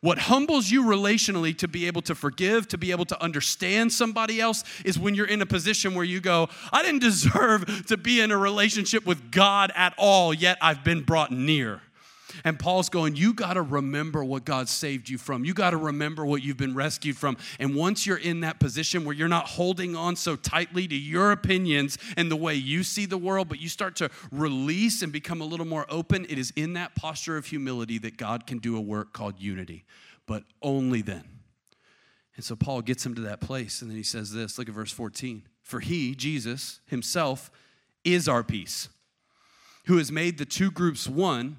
What 0.00 0.18
humbles 0.18 0.70
you 0.70 0.84
relationally 0.84 1.58
to 1.58 1.66
be 1.66 1.88
able 1.88 2.02
to 2.02 2.14
forgive, 2.14 2.68
to 2.68 2.78
be 2.78 2.92
able 2.92 3.06
to 3.06 3.20
understand 3.20 3.92
somebody 3.92 4.40
else, 4.40 4.62
is 4.84 4.96
when 4.96 5.16
you're 5.16 5.26
in 5.26 5.42
a 5.42 5.46
position 5.46 5.96
where 5.96 6.04
you 6.04 6.20
go, 6.20 6.48
I 6.72 6.82
didn't 6.82 7.00
deserve 7.00 7.86
to 7.86 7.96
be 7.96 8.20
in 8.20 8.30
a 8.30 8.38
relationship 8.38 9.04
with 9.04 9.32
God 9.32 9.72
at 9.74 9.92
all, 9.98 10.32
yet 10.32 10.58
I've 10.62 10.84
been 10.84 11.02
brought 11.02 11.32
near. 11.32 11.82
And 12.44 12.58
Paul's 12.58 12.88
going, 12.88 13.16
You 13.16 13.34
got 13.34 13.54
to 13.54 13.62
remember 13.62 14.24
what 14.24 14.44
God 14.44 14.68
saved 14.68 15.08
you 15.08 15.18
from. 15.18 15.44
You 15.44 15.54
got 15.54 15.70
to 15.70 15.76
remember 15.76 16.24
what 16.24 16.42
you've 16.42 16.56
been 16.56 16.74
rescued 16.74 17.16
from. 17.16 17.36
And 17.58 17.74
once 17.74 18.06
you're 18.06 18.16
in 18.16 18.40
that 18.40 18.60
position 18.60 19.04
where 19.04 19.14
you're 19.14 19.28
not 19.28 19.46
holding 19.46 19.96
on 19.96 20.16
so 20.16 20.36
tightly 20.36 20.86
to 20.88 20.94
your 20.94 21.32
opinions 21.32 21.98
and 22.16 22.30
the 22.30 22.36
way 22.36 22.54
you 22.54 22.82
see 22.82 23.06
the 23.06 23.18
world, 23.18 23.48
but 23.48 23.60
you 23.60 23.68
start 23.68 23.96
to 23.96 24.10
release 24.30 25.02
and 25.02 25.12
become 25.12 25.40
a 25.40 25.44
little 25.44 25.66
more 25.66 25.86
open, 25.88 26.24
it 26.28 26.38
is 26.38 26.52
in 26.56 26.74
that 26.74 26.94
posture 26.94 27.36
of 27.36 27.46
humility 27.46 27.98
that 27.98 28.16
God 28.16 28.46
can 28.46 28.58
do 28.58 28.76
a 28.76 28.80
work 28.80 29.12
called 29.12 29.38
unity, 29.38 29.84
but 30.26 30.44
only 30.62 31.02
then. 31.02 31.24
And 32.36 32.44
so 32.44 32.56
Paul 32.56 32.80
gets 32.80 33.04
him 33.04 33.14
to 33.16 33.20
that 33.22 33.40
place, 33.40 33.82
and 33.82 33.90
then 33.90 33.98
he 33.98 34.02
says 34.02 34.32
this 34.32 34.58
look 34.58 34.68
at 34.68 34.74
verse 34.74 34.92
14. 34.92 35.42
For 35.62 35.80
he, 35.80 36.14
Jesus, 36.14 36.80
himself, 36.86 37.50
is 38.04 38.28
our 38.28 38.42
peace, 38.42 38.88
who 39.84 39.98
has 39.98 40.10
made 40.10 40.38
the 40.38 40.46
two 40.46 40.70
groups 40.70 41.06
one 41.06 41.58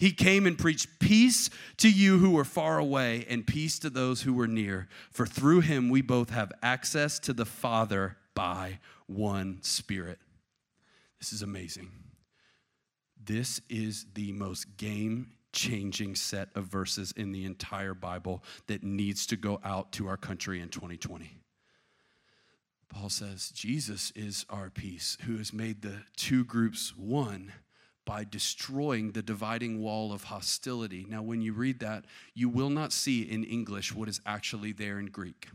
He 0.00 0.12
came 0.12 0.46
and 0.46 0.56
preached 0.56 0.98
peace 0.98 1.50
to 1.76 1.90
you 1.90 2.16
who 2.16 2.30
were 2.30 2.46
far 2.46 2.78
away 2.78 3.26
and 3.28 3.46
peace 3.46 3.78
to 3.80 3.90
those 3.90 4.22
who 4.22 4.32
were 4.32 4.46
near. 4.46 4.88
For 5.10 5.26
through 5.26 5.60
him 5.60 5.90
we 5.90 6.00
both 6.00 6.30
have 6.30 6.50
access 6.62 7.18
to 7.18 7.34
the 7.34 7.44
Father 7.44 8.16
by 8.34 8.78
one 9.06 9.58
Spirit. 9.60 10.18
This 11.18 11.34
is 11.34 11.42
amazing. 11.42 11.90
This 13.22 13.60
is 13.68 14.06
the 14.14 14.32
most 14.32 14.78
game 14.78 15.32
changing 15.52 16.14
set 16.14 16.48
of 16.54 16.64
verses 16.64 17.12
in 17.14 17.32
the 17.32 17.44
entire 17.44 17.92
Bible 17.92 18.42
that 18.68 18.82
needs 18.82 19.26
to 19.26 19.36
go 19.36 19.60
out 19.62 19.92
to 19.92 20.08
our 20.08 20.16
country 20.16 20.62
in 20.62 20.70
2020. 20.70 21.36
Paul 22.88 23.10
says, 23.10 23.50
Jesus 23.50 24.12
is 24.16 24.46
our 24.48 24.70
peace, 24.70 25.18
who 25.26 25.36
has 25.36 25.52
made 25.52 25.82
the 25.82 25.98
two 26.16 26.42
groups 26.44 26.96
one 26.96 27.52
by 28.04 28.24
destroying 28.24 29.12
the 29.12 29.22
dividing 29.22 29.80
wall 29.80 30.12
of 30.12 30.24
hostility. 30.24 31.06
Now, 31.08 31.22
when 31.22 31.40
you 31.40 31.52
read 31.52 31.80
that, 31.80 32.04
you 32.34 32.48
will 32.48 32.70
not 32.70 32.92
see 32.92 33.22
in 33.22 33.44
English 33.44 33.94
what 33.94 34.08
is 34.08 34.20
actually 34.26 34.72
there 34.72 34.98
in 34.98 35.06
Greek. 35.06 35.48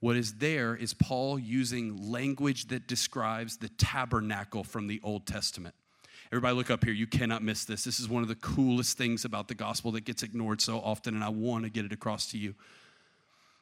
What 0.00 0.16
is 0.16 0.34
there 0.34 0.74
is 0.74 0.94
Paul 0.94 1.38
using 1.38 2.10
language 2.10 2.66
that 2.68 2.88
describes 2.88 3.56
the 3.56 3.68
tabernacle 3.68 4.64
from 4.64 4.88
the 4.88 5.00
Old 5.04 5.26
Testament. 5.26 5.74
Everybody, 6.32 6.56
look 6.56 6.70
up 6.70 6.82
here. 6.82 6.94
You 6.94 7.06
cannot 7.06 7.42
miss 7.42 7.66
this. 7.66 7.84
This 7.84 8.00
is 8.00 8.08
one 8.08 8.22
of 8.22 8.28
the 8.28 8.34
coolest 8.36 8.96
things 8.96 9.24
about 9.24 9.48
the 9.48 9.54
gospel 9.54 9.92
that 9.92 10.06
gets 10.06 10.22
ignored 10.22 10.60
so 10.60 10.78
often, 10.78 11.14
and 11.14 11.22
I 11.22 11.28
want 11.28 11.64
to 11.64 11.70
get 11.70 11.84
it 11.84 11.92
across 11.92 12.26
to 12.30 12.38
you. 12.38 12.54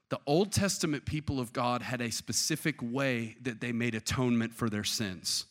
The 0.09 0.21
Old 0.27 0.53
Testament 0.53 1.05
people 1.05 1.41
of 1.41 1.53
God 1.53 1.83
had 1.83 2.01
a 2.01 2.11
specific 2.11 2.77
way 2.81 3.37
that 3.43 3.61
they 3.61 3.73
made 3.73 3.95
atonement 3.95 4.55
for 4.55 4.71
their 4.71 4.85
sins. 4.85 5.47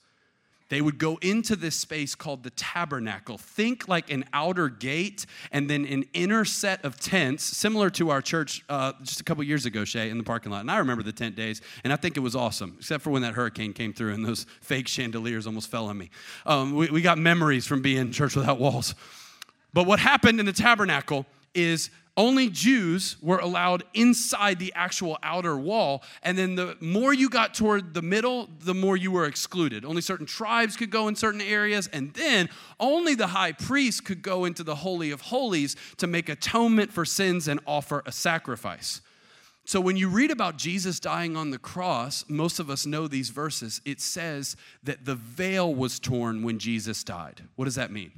They 0.70 0.82
would 0.82 0.98
go 0.98 1.18
into 1.22 1.56
this 1.56 1.76
space 1.76 2.16
called 2.16 2.44
the 2.44 2.52
tabernacle. 2.52 3.38
Think 3.38 3.88
like 3.88 4.12
an 4.12 4.26
outer 4.34 4.70
gate 4.70 5.26
and 5.52 5.70
then 5.70 5.86
an 5.86 6.06
inner 6.14 6.46
set 6.46 6.86
of 6.86 7.00
tents, 7.00 7.44
similar 7.44 7.90
to 7.92 8.12
our 8.12 8.22
church 8.22 8.64
uh, 8.70 8.94
just 9.02 9.20
a 9.20 9.24
couple 9.24 9.44
years 9.44 9.66
ago, 9.66 9.84
Shay, 9.84 10.10
in 10.10 10.18
the 10.18 10.24
parking 10.24 10.52
lot. 10.52 10.62
And 10.62 10.72
I 10.72 10.78
remember 10.78 11.04
the 11.04 11.12
tent 11.12 11.36
days, 11.36 11.62
and 11.84 11.92
I 11.92 11.96
think 11.96 12.18
it 12.18 12.22
was 12.22 12.36
awesome, 12.36 12.76
except 12.80 13.04
for 13.04 13.10
when 13.10 13.24
that 13.24 13.34
hurricane 13.34 13.74
came 13.74 13.94
through 13.94 14.14
and 14.14 14.24
those 14.24 14.46
fake 14.62 14.88
chandeliers 14.88 15.48
almost 15.48 15.70
fell 15.72 15.88
on 15.88 15.98
me. 15.98 16.12
Um, 16.46 16.76
we, 16.76 16.90
we 16.90 17.02
got 17.02 17.18
memories 17.18 17.66
from 17.66 17.82
being 17.82 18.12
church 18.12 18.36
without 18.36 18.60
walls. 18.60 18.94
But 19.74 19.86
what 19.86 20.00
happened 20.00 20.40
in 20.40 20.46
the 20.46 20.54
tabernacle 20.54 21.26
is 21.54 21.90
only 22.18 22.50
Jews 22.50 23.16
were 23.22 23.38
allowed 23.38 23.84
inside 23.94 24.60
the 24.60 24.74
actual 24.76 25.18
outer 25.24 25.58
wall. 25.58 26.04
And 26.22 26.38
then 26.38 26.56
the 26.56 26.76
more 26.82 27.14
you 27.14 27.30
got 27.30 27.54
toward 27.54 27.94
the 27.94 28.02
middle, 28.02 28.50
the 28.60 28.74
more 28.74 28.98
you 28.98 29.12
were 29.12 29.26
excluded. 29.26 29.86
Only 29.86 30.02
certain 30.02 30.26
tribes 30.26 30.76
could 30.76 30.90
go 30.90 31.08
in 31.08 31.16
certain 31.16 31.42
areas. 31.42 31.88
And 31.88 32.14
then 32.14 32.50
only 32.80 33.16
the 33.16 33.28
high 33.28 33.54
priest 33.54 34.04
could 34.04 34.22
go 34.22 34.46
into 34.46 34.64
the 34.64 34.76
Holy 34.76 35.12
of 35.12 35.22
Holies 35.22 35.76
to 35.98 36.08
make 36.08 36.28
atonement 36.28 36.92
for 36.92 37.06
sins 37.06 37.48
and 37.48 37.60
offer 37.66 38.04
a 38.06 38.12
sacrifice. 38.12 39.02
So 39.64 39.80
when 39.80 39.98
you 39.98 40.10
read 40.10 40.32
about 40.32 40.58
Jesus 40.58 41.00
dying 41.00 41.38
on 41.38 41.52
the 41.52 41.60
cross, 41.60 42.26
most 42.28 42.60
of 42.60 42.70
us 42.72 42.86
know 42.88 43.08
these 43.08 43.30
verses. 43.30 43.82
It 43.86 44.02
says 44.02 44.56
that 44.82 45.06
the 45.06 45.16
veil 45.16 45.74
was 45.74 46.00
torn 46.00 46.42
when 46.42 46.58
Jesus 46.58 47.04
died. 47.04 47.44
What 47.56 47.66
does 47.66 47.76
that 47.76 47.92
mean? 47.92 48.12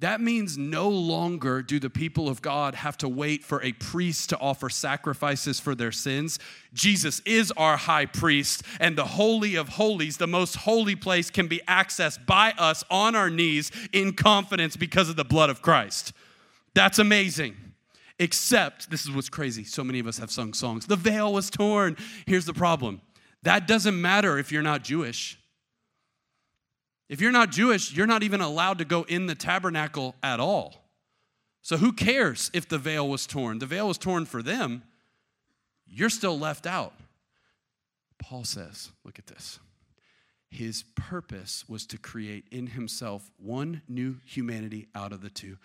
That 0.00 0.20
means 0.20 0.58
no 0.58 0.88
longer 0.88 1.62
do 1.62 1.78
the 1.78 1.88
people 1.88 2.28
of 2.28 2.42
God 2.42 2.74
have 2.74 2.98
to 2.98 3.08
wait 3.08 3.44
for 3.44 3.62
a 3.62 3.72
priest 3.72 4.28
to 4.30 4.38
offer 4.38 4.68
sacrifices 4.68 5.60
for 5.60 5.74
their 5.74 5.92
sins. 5.92 6.40
Jesus 6.72 7.20
is 7.20 7.52
our 7.52 7.76
high 7.76 8.06
priest, 8.06 8.64
and 8.80 8.98
the 8.98 9.04
Holy 9.04 9.54
of 9.54 9.70
Holies, 9.70 10.16
the 10.16 10.26
most 10.26 10.56
holy 10.56 10.96
place, 10.96 11.30
can 11.30 11.46
be 11.46 11.60
accessed 11.68 12.26
by 12.26 12.52
us 12.58 12.82
on 12.90 13.14
our 13.14 13.30
knees 13.30 13.70
in 13.92 14.14
confidence 14.14 14.76
because 14.76 15.08
of 15.08 15.16
the 15.16 15.24
blood 15.24 15.48
of 15.48 15.62
Christ. 15.62 16.12
That's 16.74 16.98
amazing. 16.98 17.56
Except, 18.18 18.90
this 18.90 19.04
is 19.04 19.12
what's 19.12 19.28
crazy. 19.28 19.64
So 19.64 19.84
many 19.84 20.00
of 20.00 20.06
us 20.08 20.18
have 20.18 20.30
sung 20.30 20.54
songs. 20.54 20.86
The 20.86 20.96
veil 20.96 21.32
was 21.32 21.50
torn. 21.50 21.96
Here's 22.26 22.46
the 22.46 22.54
problem 22.54 23.00
that 23.44 23.68
doesn't 23.68 24.00
matter 24.00 24.38
if 24.38 24.50
you're 24.50 24.62
not 24.62 24.82
Jewish. 24.82 25.38
If 27.08 27.20
you're 27.20 27.32
not 27.32 27.50
Jewish, 27.50 27.92
you're 27.92 28.06
not 28.06 28.22
even 28.22 28.40
allowed 28.40 28.78
to 28.78 28.84
go 28.84 29.02
in 29.02 29.26
the 29.26 29.34
tabernacle 29.34 30.14
at 30.22 30.40
all. 30.40 30.84
So 31.62 31.76
who 31.76 31.92
cares 31.92 32.50
if 32.54 32.68
the 32.68 32.78
veil 32.78 33.08
was 33.08 33.26
torn? 33.26 33.58
The 33.58 33.66
veil 33.66 33.88
was 33.88 33.98
torn 33.98 34.26
for 34.26 34.42
them. 34.42 34.82
You're 35.86 36.10
still 36.10 36.38
left 36.38 36.66
out. 36.66 36.94
Paul 38.18 38.44
says, 38.44 38.90
look 39.04 39.18
at 39.18 39.26
this. 39.26 39.58
His 40.50 40.84
purpose 40.94 41.64
was 41.68 41.86
to 41.86 41.98
create 41.98 42.46
in 42.50 42.68
himself 42.68 43.30
one 43.38 43.82
new 43.88 44.20
humanity 44.24 44.88
out 44.94 45.12
of 45.12 45.20
the 45.20 45.30
two. 45.30 45.58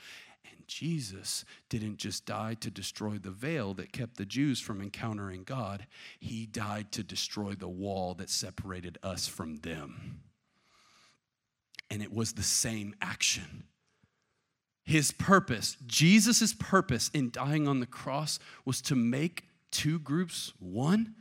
And 0.49 0.67
Jesus 0.67 1.45
didn't 1.69 1.97
just 1.97 2.25
die 2.25 2.56
to 2.56 2.71
destroy 2.71 3.17
the 3.17 3.30
veil 3.30 3.73
that 3.75 3.93
kept 3.93 4.17
the 4.17 4.25
Jews 4.25 4.60
from 4.60 4.82
encountering 4.82 5.43
God, 5.43 5.86
he 6.19 6.45
died 6.45 6.91
to 6.93 7.04
destroy 7.04 7.54
the 7.54 7.69
wall 7.69 8.13
that 8.15 8.30
separated 8.30 8.97
us 9.04 9.28
from 9.28 9.58
them 9.58 10.21
and 11.89 12.02
it 12.02 12.13
was 12.13 12.34
the 12.34 12.43
same 12.43 12.95
action. 13.02 13.63
His 14.86 15.12
purpose, 15.12 15.78
Jesus' 15.86 16.54
purpose 16.54 17.10
in 17.13 17.30
dying 17.32 17.67
on 17.67 17.80
the 17.80 17.86
cross 17.86 18.39
was 18.65 18.82
to 18.84 18.95
make 18.95 19.45
two 19.71 19.99
groups 19.99 20.54
one 20.60 21.15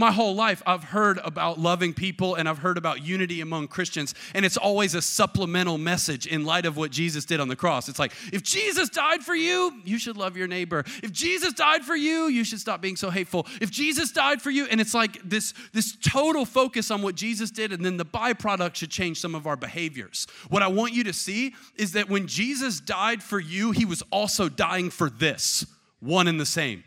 my 0.00 0.12
whole 0.12 0.34
life, 0.34 0.62
I've 0.66 0.84
heard 0.84 1.18
about 1.24 1.58
loving 1.58 1.94
people 1.94 2.34
and 2.34 2.48
I've 2.48 2.58
heard 2.58 2.78
about 2.78 3.04
unity 3.04 3.40
among 3.40 3.68
Christians, 3.68 4.14
and 4.34 4.44
it's 4.44 4.56
always 4.56 4.94
a 4.94 5.02
supplemental 5.02 5.78
message 5.78 6.26
in 6.26 6.44
light 6.44 6.66
of 6.66 6.76
what 6.76 6.90
Jesus 6.90 7.24
did 7.24 7.40
on 7.40 7.48
the 7.48 7.56
cross. 7.56 7.88
It's 7.88 7.98
like, 7.98 8.12
if 8.32 8.42
Jesus 8.42 8.88
died 8.88 9.22
for 9.22 9.34
you, 9.34 9.80
you 9.84 9.98
should 9.98 10.16
love 10.16 10.36
your 10.36 10.48
neighbor. 10.48 10.84
If 11.02 11.12
Jesus 11.12 11.52
died 11.52 11.82
for 11.82 11.96
you, 11.96 12.28
you 12.28 12.44
should 12.44 12.60
stop 12.60 12.80
being 12.80 12.96
so 12.96 13.10
hateful. 13.10 13.46
If 13.60 13.70
Jesus 13.70 14.10
died 14.12 14.40
for 14.40 14.50
you, 14.50 14.66
and 14.66 14.80
it's 14.80 14.94
like 14.94 15.20
this, 15.22 15.54
this 15.72 15.96
total 15.96 16.44
focus 16.44 16.90
on 16.90 17.02
what 17.02 17.14
Jesus 17.14 17.50
did, 17.50 17.72
and 17.72 17.84
then 17.84 17.96
the 17.96 18.04
byproduct 18.04 18.74
should 18.76 18.90
change 18.90 19.20
some 19.20 19.34
of 19.34 19.46
our 19.46 19.56
behaviors. 19.56 20.26
What 20.48 20.62
I 20.62 20.68
want 20.68 20.92
you 20.92 21.04
to 21.04 21.12
see 21.12 21.54
is 21.76 21.92
that 21.92 22.08
when 22.08 22.26
Jesus 22.26 22.80
died 22.80 23.22
for 23.22 23.38
you, 23.38 23.72
he 23.72 23.84
was 23.84 24.02
also 24.10 24.48
dying 24.48 24.90
for 24.90 25.10
this 25.10 25.66
one 26.00 26.28
and 26.28 26.40
the 26.40 26.46
same. 26.46 26.84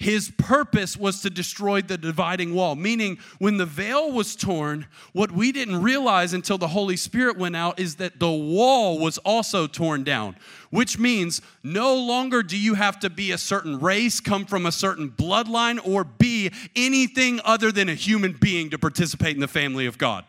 His 0.00 0.30
purpose 0.38 0.96
was 0.96 1.20
to 1.20 1.28
destroy 1.28 1.82
the 1.82 1.98
dividing 1.98 2.54
wall, 2.54 2.74
meaning 2.74 3.18
when 3.38 3.58
the 3.58 3.66
veil 3.66 4.10
was 4.10 4.34
torn, 4.34 4.86
what 5.12 5.30
we 5.30 5.52
didn't 5.52 5.82
realize 5.82 6.32
until 6.32 6.56
the 6.56 6.68
Holy 6.68 6.96
Spirit 6.96 7.36
went 7.36 7.54
out 7.54 7.78
is 7.78 7.96
that 7.96 8.18
the 8.18 8.30
wall 8.30 8.98
was 8.98 9.18
also 9.18 9.66
torn 9.66 10.02
down, 10.02 10.36
which 10.70 10.98
means 10.98 11.42
no 11.62 11.94
longer 11.94 12.42
do 12.42 12.56
you 12.56 12.72
have 12.72 12.98
to 13.00 13.10
be 13.10 13.30
a 13.30 13.36
certain 13.36 13.78
race, 13.78 14.20
come 14.20 14.46
from 14.46 14.64
a 14.64 14.72
certain 14.72 15.10
bloodline, 15.10 15.78
or 15.86 16.02
be 16.02 16.50
anything 16.74 17.38
other 17.44 17.70
than 17.70 17.90
a 17.90 17.94
human 17.94 18.32
being 18.32 18.70
to 18.70 18.78
participate 18.78 19.34
in 19.34 19.40
the 19.40 19.48
family 19.48 19.84
of 19.84 19.98
God. 19.98 20.24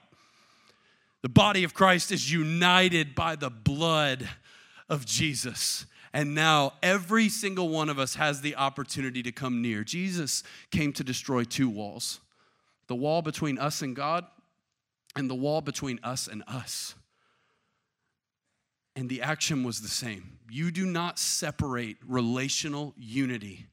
The 1.21 1.29
body 1.29 1.63
of 1.63 1.73
Christ 1.73 2.11
is 2.11 2.29
united 2.29 3.15
by 3.15 3.37
the 3.37 3.49
blood 3.49 4.27
of 4.89 5.05
Jesus. 5.05 5.85
And 6.13 6.35
now 6.35 6.73
every 6.83 7.29
single 7.29 7.69
one 7.69 7.89
of 7.89 7.97
us 7.97 8.15
has 8.15 8.41
the 8.41 8.55
opportunity 8.55 9.23
to 9.23 9.31
come 9.31 9.61
near. 9.61 9.83
Jesus 9.83 10.43
came 10.69 10.91
to 10.93 11.03
destroy 11.03 11.43
two 11.43 11.69
walls 11.69 12.19
the 12.87 12.95
wall 12.95 13.21
between 13.21 13.57
us 13.57 13.81
and 13.81 13.95
God, 13.95 14.25
and 15.15 15.29
the 15.29 15.35
wall 15.35 15.61
between 15.61 15.97
us 16.03 16.27
and 16.27 16.43
us. 16.45 16.93
And 18.97 19.09
the 19.09 19.21
action 19.21 19.63
was 19.63 19.79
the 19.79 19.87
same. 19.87 20.39
You 20.49 20.71
do 20.71 20.85
not 20.85 21.17
separate 21.17 21.95
relational 22.05 22.93
unity 22.97 23.67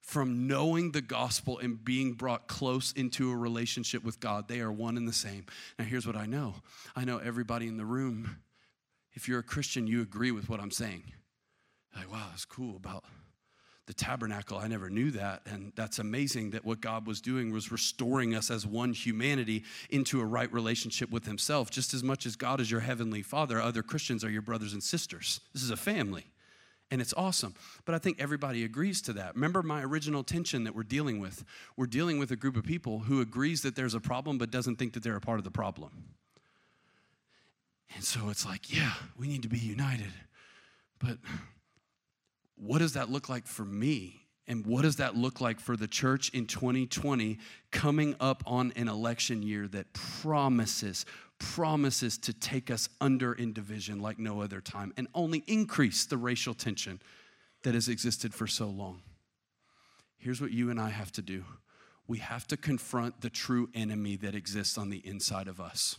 from 0.00 0.46
knowing 0.46 0.92
the 0.92 1.02
gospel 1.02 1.58
and 1.58 1.84
being 1.84 2.14
brought 2.14 2.48
close 2.48 2.92
into 2.92 3.30
a 3.30 3.36
relationship 3.36 4.02
with 4.02 4.18
God. 4.20 4.48
They 4.48 4.60
are 4.60 4.72
one 4.72 4.96
and 4.96 5.06
the 5.06 5.12
same. 5.12 5.44
Now, 5.78 5.84
here's 5.84 6.06
what 6.06 6.16
I 6.16 6.24
know 6.24 6.54
I 6.96 7.04
know 7.04 7.18
everybody 7.18 7.66
in 7.66 7.76
the 7.76 7.84
room, 7.84 8.38
if 9.12 9.28
you're 9.28 9.40
a 9.40 9.42
Christian, 9.42 9.86
you 9.86 10.00
agree 10.00 10.30
with 10.30 10.48
what 10.48 10.60
I'm 10.60 10.70
saying. 10.70 11.02
Like, 11.96 12.10
wow, 12.10 12.26
that's 12.30 12.44
cool 12.44 12.76
about 12.76 13.04
the 13.86 13.94
tabernacle. 13.94 14.58
I 14.58 14.68
never 14.68 14.90
knew 14.90 15.10
that. 15.12 15.42
And 15.46 15.72
that's 15.74 15.98
amazing 15.98 16.50
that 16.50 16.64
what 16.64 16.80
God 16.80 17.06
was 17.06 17.22
doing 17.22 17.50
was 17.52 17.72
restoring 17.72 18.34
us 18.34 18.50
as 18.50 18.66
one 18.66 18.92
humanity 18.92 19.64
into 19.88 20.20
a 20.20 20.24
right 20.24 20.52
relationship 20.52 21.10
with 21.10 21.24
Himself. 21.24 21.70
Just 21.70 21.94
as 21.94 22.04
much 22.04 22.26
as 22.26 22.36
God 22.36 22.60
is 22.60 22.70
your 22.70 22.80
heavenly 22.80 23.22
Father, 23.22 23.60
other 23.60 23.82
Christians 23.82 24.22
are 24.24 24.30
your 24.30 24.42
brothers 24.42 24.74
and 24.74 24.82
sisters. 24.82 25.40
This 25.54 25.62
is 25.62 25.70
a 25.70 25.76
family. 25.76 26.26
And 26.90 27.00
it's 27.00 27.14
awesome. 27.14 27.54
But 27.86 27.94
I 27.94 27.98
think 27.98 28.20
everybody 28.20 28.64
agrees 28.64 29.00
to 29.02 29.14
that. 29.14 29.34
Remember 29.34 29.62
my 29.62 29.82
original 29.82 30.22
tension 30.22 30.64
that 30.64 30.74
we're 30.74 30.82
dealing 30.82 31.18
with? 31.18 31.44
We're 31.76 31.86
dealing 31.86 32.18
with 32.18 32.30
a 32.30 32.36
group 32.36 32.56
of 32.56 32.64
people 32.64 33.00
who 33.00 33.20
agrees 33.20 33.62
that 33.62 33.74
there's 33.74 33.94
a 33.94 34.00
problem 34.00 34.38
but 34.38 34.50
doesn't 34.50 34.76
think 34.76 34.94
that 34.94 35.02
they're 35.02 35.16
a 35.16 35.20
part 35.20 35.38
of 35.38 35.44
the 35.44 35.50
problem. 35.50 36.14
And 37.94 38.04
so 38.04 38.28
it's 38.28 38.44
like, 38.44 38.74
yeah, 38.74 38.92
we 39.18 39.28
need 39.28 39.42
to 39.42 39.48
be 39.48 39.58
united. 39.58 40.12
But 40.98 41.18
what 42.60 42.78
does 42.78 42.94
that 42.94 43.10
look 43.10 43.28
like 43.28 43.46
for 43.46 43.64
me? 43.64 44.22
And 44.46 44.64
what 44.64 44.82
does 44.82 44.96
that 44.96 45.14
look 45.14 45.42
like 45.42 45.60
for 45.60 45.76
the 45.76 45.86
church 45.86 46.30
in 46.30 46.46
2020 46.46 47.38
coming 47.70 48.16
up 48.18 48.42
on 48.46 48.72
an 48.76 48.88
election 48.88 49.42
year 49.42 49.68
that 49.68 49.92
promises, 49.92 51.04
promises 51.38 52.16
to 52.18 52.32
take 52.32 52.70
us 52.70 52.88
under 53.00 53.34
in 53.34 53.52
division 53.52 54.00
like 54.00 54.18
no 54.18 54.40
other 54.40 54.62
time 54.62 54.94
and 54.96 55.06
only 55.14 55.44
increase 55.46 56.06
the 56.06 56.16
racial 56.16 56.54
tension 56.54 57.00
that 57.62 57.74
has 57.74 57.88
existed 57.88 58.32
for 58.32 58.46
so 58.46 58.68
long? 58.68 59.02
Here's 60.16 60.40
what 60.40 60.50
you 60.50 60.70
and 60.70 60.80
I 60.80 60.88
have 60.88 61.12
to 61.12 61.22
do 61.22 61.44
we 62.08 62.18
have 62.18 62.46
to 62.46 62.56
confront 62.56 63.20
the 63.20 63.28
true 63.28 63.68
enemy 63.74 64.16
that 64.16 64.34
exists 64.34 64.78
on 64.78 64.88
the 64.88 65.06
inside 65.06 65.46
of 65.46 65.60
us. 65.60 65.98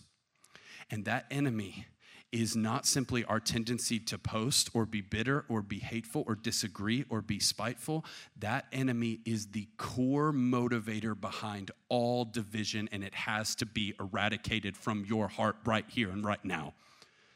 And 0.89 1.06
that 1.06 1.26
enemy 1.30 1.86
is 2.32 2.56
not 2.56 2.86
simply 2.86 3.26
our 3.26 3.39
tendency 3.39 4.00
to 4.00 4.18
post 4.18 4.70
or 4.74 4.86
be 4.86 5.02
bitter 5.02 5.46
or 5.50 5.62
be 5.62 5.80
hateful 5.80 6.24
or 6.28 6.36
disagree 6.36 7.04
or 7.10 7.22
be 7.22 7.39
spiteful. 7.39 8.06
That 8.39 8.65
enemy 8.72 9.20
is 9.26 9.48
the 9.48 9.68
core 9.78 10.32
motivator 10.32 11.20
behind 11.20 11.72
all 11.89 12.26
division, 12.26 12.88
and 12.92 13.04
it 13.04 13.15
has 13.15 13.56
to 13.56 13.65
be 13.65 13.96
eradicated 14.00 14.78
from 14.78 15.06
your 15.08 15.28
heart 15.28 15.56
right 15.65 15.86
here 15.88 16.10
and 16.10 16.24
right 16.24 16.44
now. 16.46 16.74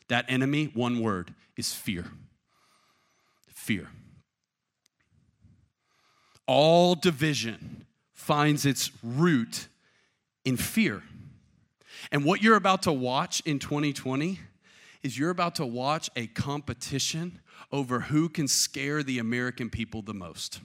That 0.10 0.26
enemy, 0.28 0.66
one 0.74 1.02
word, 1.02 1.34
is 1.58 1.74
fear. 1.74 2.06
Fear. 3.48 3.90
All 6.46 6.94
division 6.94 7.86
finds 8.12 8.66
its 8.66 8.92
root 9.02 9.68
in 10.46 10.58
fear. 10.58 11.02
And 12.12 12.26
what 12.26 12.44
you're 12.44 12.58
about 12.58 12.84
to 12.84 12.92
watch 12.92 13.42
in 13.46 13.60
2020 13.60 14.40
is 15.04 15.18
you're 15.18 15.30
about 15.30 15.56
to 15.56 15.66
watch 15.66 16.10
a 16.16 16.28
competition 16.28 17.40
over 17.72 18.00
who 18.00 18.30
can 18.30 18.48
scare 18.48 19.04
the 19.04 19.20
American 19.20 19.70
people 19.70 20.02
the 20.02 20.14
most. 20.14 20.62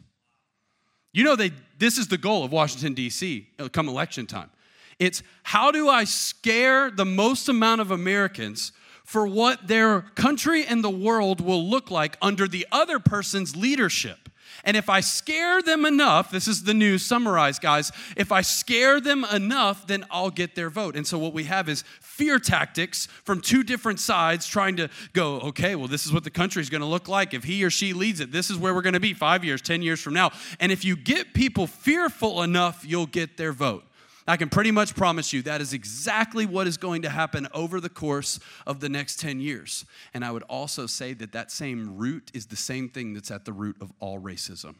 You 1.12 1.24
know, 1.24 1.36
they, 1.36 1.52
this 1.78 1.98
is 1.98 2.08
the 2.08 2.18
goal 2.18 2.44
of 2.44 2.52
Washington, 2.52 2.94
D.C., 2.94 3.48
uh, 3.58 3.68
come 3.68 3.88
election 3.88 4.26
time. 4.26 4.50
It's 4.98 5.22
how 5.42 5.70
do 5.70 5.88
I 5.88 6.04
scare 6.04 6.90
the 6.90 7.04
most 7.04 7.48
amount 7.48 7.80
of 7.80 7.90
Americans 7.90 8.72
for 9.04 9.26
what 9.26 9.68
their 9.68 10.02
country 10.02 10.66
and 10.66 10.84
the 10.84 10.90
world 10.90 11.40
will 11.40 11.64
look 11.64 11.90
like 11.90 12.16
under 12.20 12.46
the 12.46 12.66
other 12.70 12.98
person's 12.98 13.56
leadership? 13.56 14.28
And 14.64 14.76
if 14.76 14.90
I 14.90 15.00
scare 15.00 15.62
them 15.62 15.86
enough, 15.86 16.30
this 16.30 16.48
is 16.48 16.64
the 16.64 16.74
news 16.74 17.04
summarized, 17.04 17.62
guys. 17.62 17.92
If 18.16 18.32
I 18.32 18.42
scare 18.42 19.00
them 19.00 19.24
enough, 19.32 19.86
then 19.86 20.04
I'll 20.10 20.30
get 20.30 20.54
their 20.54 20.68
vote. 20.68 20.96
And 20.96 21.06
so 21.06 21.18
what 21.18 21.32
we 21.32 21.44
have 21.44 21.68
is 21.68 21.84
fear 22.18 22.40
tactics 22.40 23.06
from 23.22 23.40
two 23.40 23.62
different 23.62 24.00
sides 24.00 24.44
trying 24.44 24.76
to 24.76 24.90
go, 25.12 25.38
okay, 25.38 25.76
well, 25.76 25.86
this 25.86 26.04
is 26.04 26.12
what 26.12 26.24
the 26.24 26.30
country 26.30 26.60
is 26.60 26.68
going 26.68 26.80
to 26.80 26.86
look 26.86 27.06
like. 27.06 27.32
If 27.32 27.44
he 27.44 27.62
or 27.62 27.70
she 27.70 27.92
leads 27.92 28.18
it, 28.18 28.32
this 28.32 28.50
is 28.50 28.58
where 28.58 28.74
we're 28.74 28.82
going 28.82 28.94
to 28.94 29.00
be 29.00 29.14
five 29.14 29.44
years, 29.44 29.62
10 29.62 29.82
years 29.82 30.00
from 30.00 30.14
now. 30.14 30.32
And 30.58 30.72
if 30.72 30.84
you 30.84 30.96
get 30.96 31.32
people 31.32 31.68
fearful 31.68 32.42
enough, 32.42 32.84
you'll 32.84 33.06
get 33.06 33.36
their 33.36 33.52
vote. 33.52 33.84
I 34.26 34.36
can 34.36 34.48
pretty 34.48 34.72
much 34.72 34.96
promise 34.96 35.32
you 35.32 35.42
that 35.42 35.60
is 35.60 35.72
exactly 35.72 36.44
what 36.44 36.66
is 36.66 36.76
going 36.76 37.02
to 37.02 37.08
happen 37.08 37.46
over 37.54 37.80
the 37.80 37.88
course 37.88 38.40
of 38.66 38.80
the 38.80 38.88
next 38.88 39.20
10 39.20 39.40
years. 39.40 39.86
And 40.12 40.24
I 40.24 40.32
would 40.32 40.42
also 40.42 40.86
say 40.86 41.14
that 41.14 41.32
that 41.32 41.52
same 41.52 41.96
root 41.96 42.32
is 42.34 42.46
the 42.46 42.56
same 42.56 42.88
thing 42.88 43.14
that's 43.14 43.30
at 43.30 43.44
the 43.44 43.52
root 43.52 43.76
of 43.80 43.92
all 44.00 44.18
racism. 44.18 44.74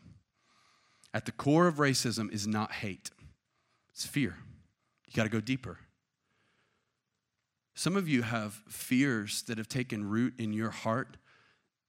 At 1.14 1.24
the 1.24 1.32
core 1.32 1.68
of 1.68 1.76
racism 1.76 2.30
is 2.32 2.46
not 2.48 2.72
hate, 2.72 3.10
it's 3.92 4.04
fear. 4.04 4.36
You 5.06 5.14
got 5.14 5.22
to 5.22 5.30
go 5.30 5.40
deeper. 5.40 5.78
Some 7.78 7.96
of 7.96 8.08
you 8.08 8.22
have 8.22 8.54
fears 8.68 9.42
that 9.42 9.56
have 9.56 9.68
taken 9.68 10.04
root 10.04 10.34
in 10.36 10.52
your 10.52 10.70
heart 10.70 11.16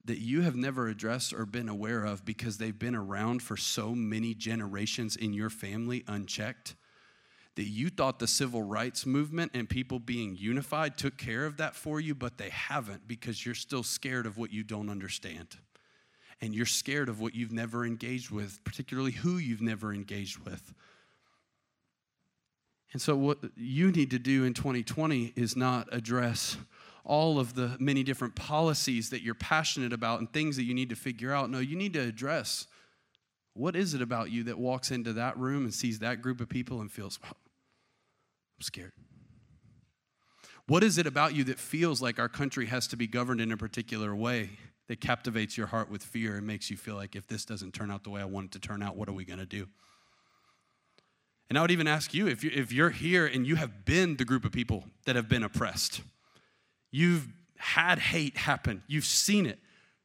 that 0.06 0.20
you 0.20 0.42
have 0.42 0.56
never 0.56 0.88
addressed 0.88 1.34
or 1.34 1.48
been 1.48 1.68
aware 1.68 2.06
of 2.06 2.24
because 2.24 2.60
they've 2.60 2.78
been 2.78 2.94
around 2.94 3.42
for 3.42 3.58
so 3.58 3.96
many 3.96 4.36
generations 4.36 5.16
in 5.16 5.34
your 5.34 5.50
family 5.50 6.04
unchecked 6.06 6.76
that 7.56 7.64
you 7.64 7.90
thought 7.90 8.20
the 8.20 8.28
civil 8.28 8.62
rights 8.62 9.08
movement 9.08 9.50
and 9.56 9.68
people 9.68 9.98
being 9.98 10.38
unified 10.38 10.96
took 10.96 11.18
care 11.18 11.48
of 11.48 11.58
that 11.58 11.76
for 11.76 12.00
you, 12.00 12.14
but 12.14 12.38
they 12.38 12.50
haven't 12.50 13.08
because 13.08 13.44
you're 13.44 13.56
still 13.56 13.82
scared 13.82 14.28
of 14.28 14.38
what 14.38 14.54
you 14.54 14.64
don't 14.64 14.92
understand. 14.92 15.58
And 16.40 16.54
you're 16.54 16.68
scared 16.68 17.10
of 17.10 17.20
what 17.20 17.34
you've 17.34 17.52
never 17.52 17.84
engaged 17.84 18.30
with, 18.30 18.64
particularly 18.64 19.14
who 19.14 19.40
you've 19.40 19.60
never 19.60 19.92
engaged 19.92 20.38
with. 20.46 20.72
And 22.92 23.02
so, 23.02 23.16
what 23.16 23.40
you 23.56 23.92
need 23.92 24.12
to 24.12 24.20
do 24.20 24.46
in 24.46 24.54
2020 24.54 25.34
is 25.36 25.56
not 25.56 25.88
address 25.92 26.58
all 27.04 27.40
of 27.40 27.56
the 27.56 27.76
many 27.80 28.04
different 28.04 28.36
policies 28.36 29.10
that 29.10 29.22
you're 29.22 29.36
passionate 29.36 29.94
about 29.94 30.20
and 30.20 30.32
things 30.32 30.56
that 30.56 30.64
you 30.64 30.74
need 30.74 30.90
to 30.90 30.96
figure 30.96 31.34
out. 31.34 31.50
No, 31.50 31.60
you 31.60 31.76
need 31.76 31.94
to 31.94 32.00
address 32.00 32.68
what 33.54 33.76
is 33.76 33.94
it 33.94 34.02
about 34.02 34.32
you 34.32 34.44
that 34.44 34.58
walks 34.58 34.92
into 34.92 35.14
that 35.14 35.38
room 35.38 35.64
and 35.64 35.74
sees 35.74 36.00
that 36.00 36.22
group 36.22 36.40
of 36.40 36.50
people 36.50 36.82
and 36.82 36.92
feels, 36.92 37.20
I'm 37.24 37.34
scared. 38.62 38.94
What 40.68 40.84
is 40.84 40.98
it 41.00 41.08
about 41.08 41.34
you 41.34 41.44
that 41.46 41.58
feels 41.58 42.02
like 42.02 42.20
our 42.20 42.30
country 42.30 42.68
has 42.68 42.86
to 42.88 42.96
be 42.96 43.08
governed 43.08 43.42
in 43.42 43.52
a 43.52 43.58
particular 43.58 44.16
way 44.16 44.52
that 44.88 45.02
captivates 45.02 45.58
your 45.58 45.68
heart 45.68 45.90
with 45.90 46.04
fear 46.04 46.38
and 46.38 46.46
makes 46.46 46.70
you 46.70 46.78
feel 46.78 46.96
like 46.96 47.16
if 47.16 47.28
this 47.28 47.44
doesn't 47.44 47.74
turn 47.74 47.90
out 47.90 48.04
the 48.04 48.12
way 48.12 48.22
I 48.22 48.26
want 48.26 48.48
it 48.48 48.52
to 48.54 48.60
turn 48.60 48.84
out, 48.84 48.96
what 48.96 49.10
are 49.10 49.14
we 49.14 49.26
going 49.26 49.40
to 49.40 49.46
do? 49.46 49.68
And 51.50 51.58
I 51.58 51.62
would 51.62 51.72
even 51.72 51.88
ask 51.88 52.14
you 52.14 52.28
if, 52.28 52.44
you 52.44 52.52
if 52.54 52.72
you're 52.72 52.92
here 52.92 53.26
and 53.26 53.46
you 53.46 53.56
have 53.56 53.84
been 53.84 54.18
the 54.18 54.26
group 54.26 54.46
of 54.46 54.52
people 54.52 54.86
that 55.06 55.16
have 55.16 55.28
been 55.28 55.44
oppressed, 55.44 56.02
you've 56.92 57.28
had 57.58 58.00
hate 58.00 58.38
happen, 58.38 58.84
you've 58.88 59.06
seen 59.06 59.46
it, 59.46 59.60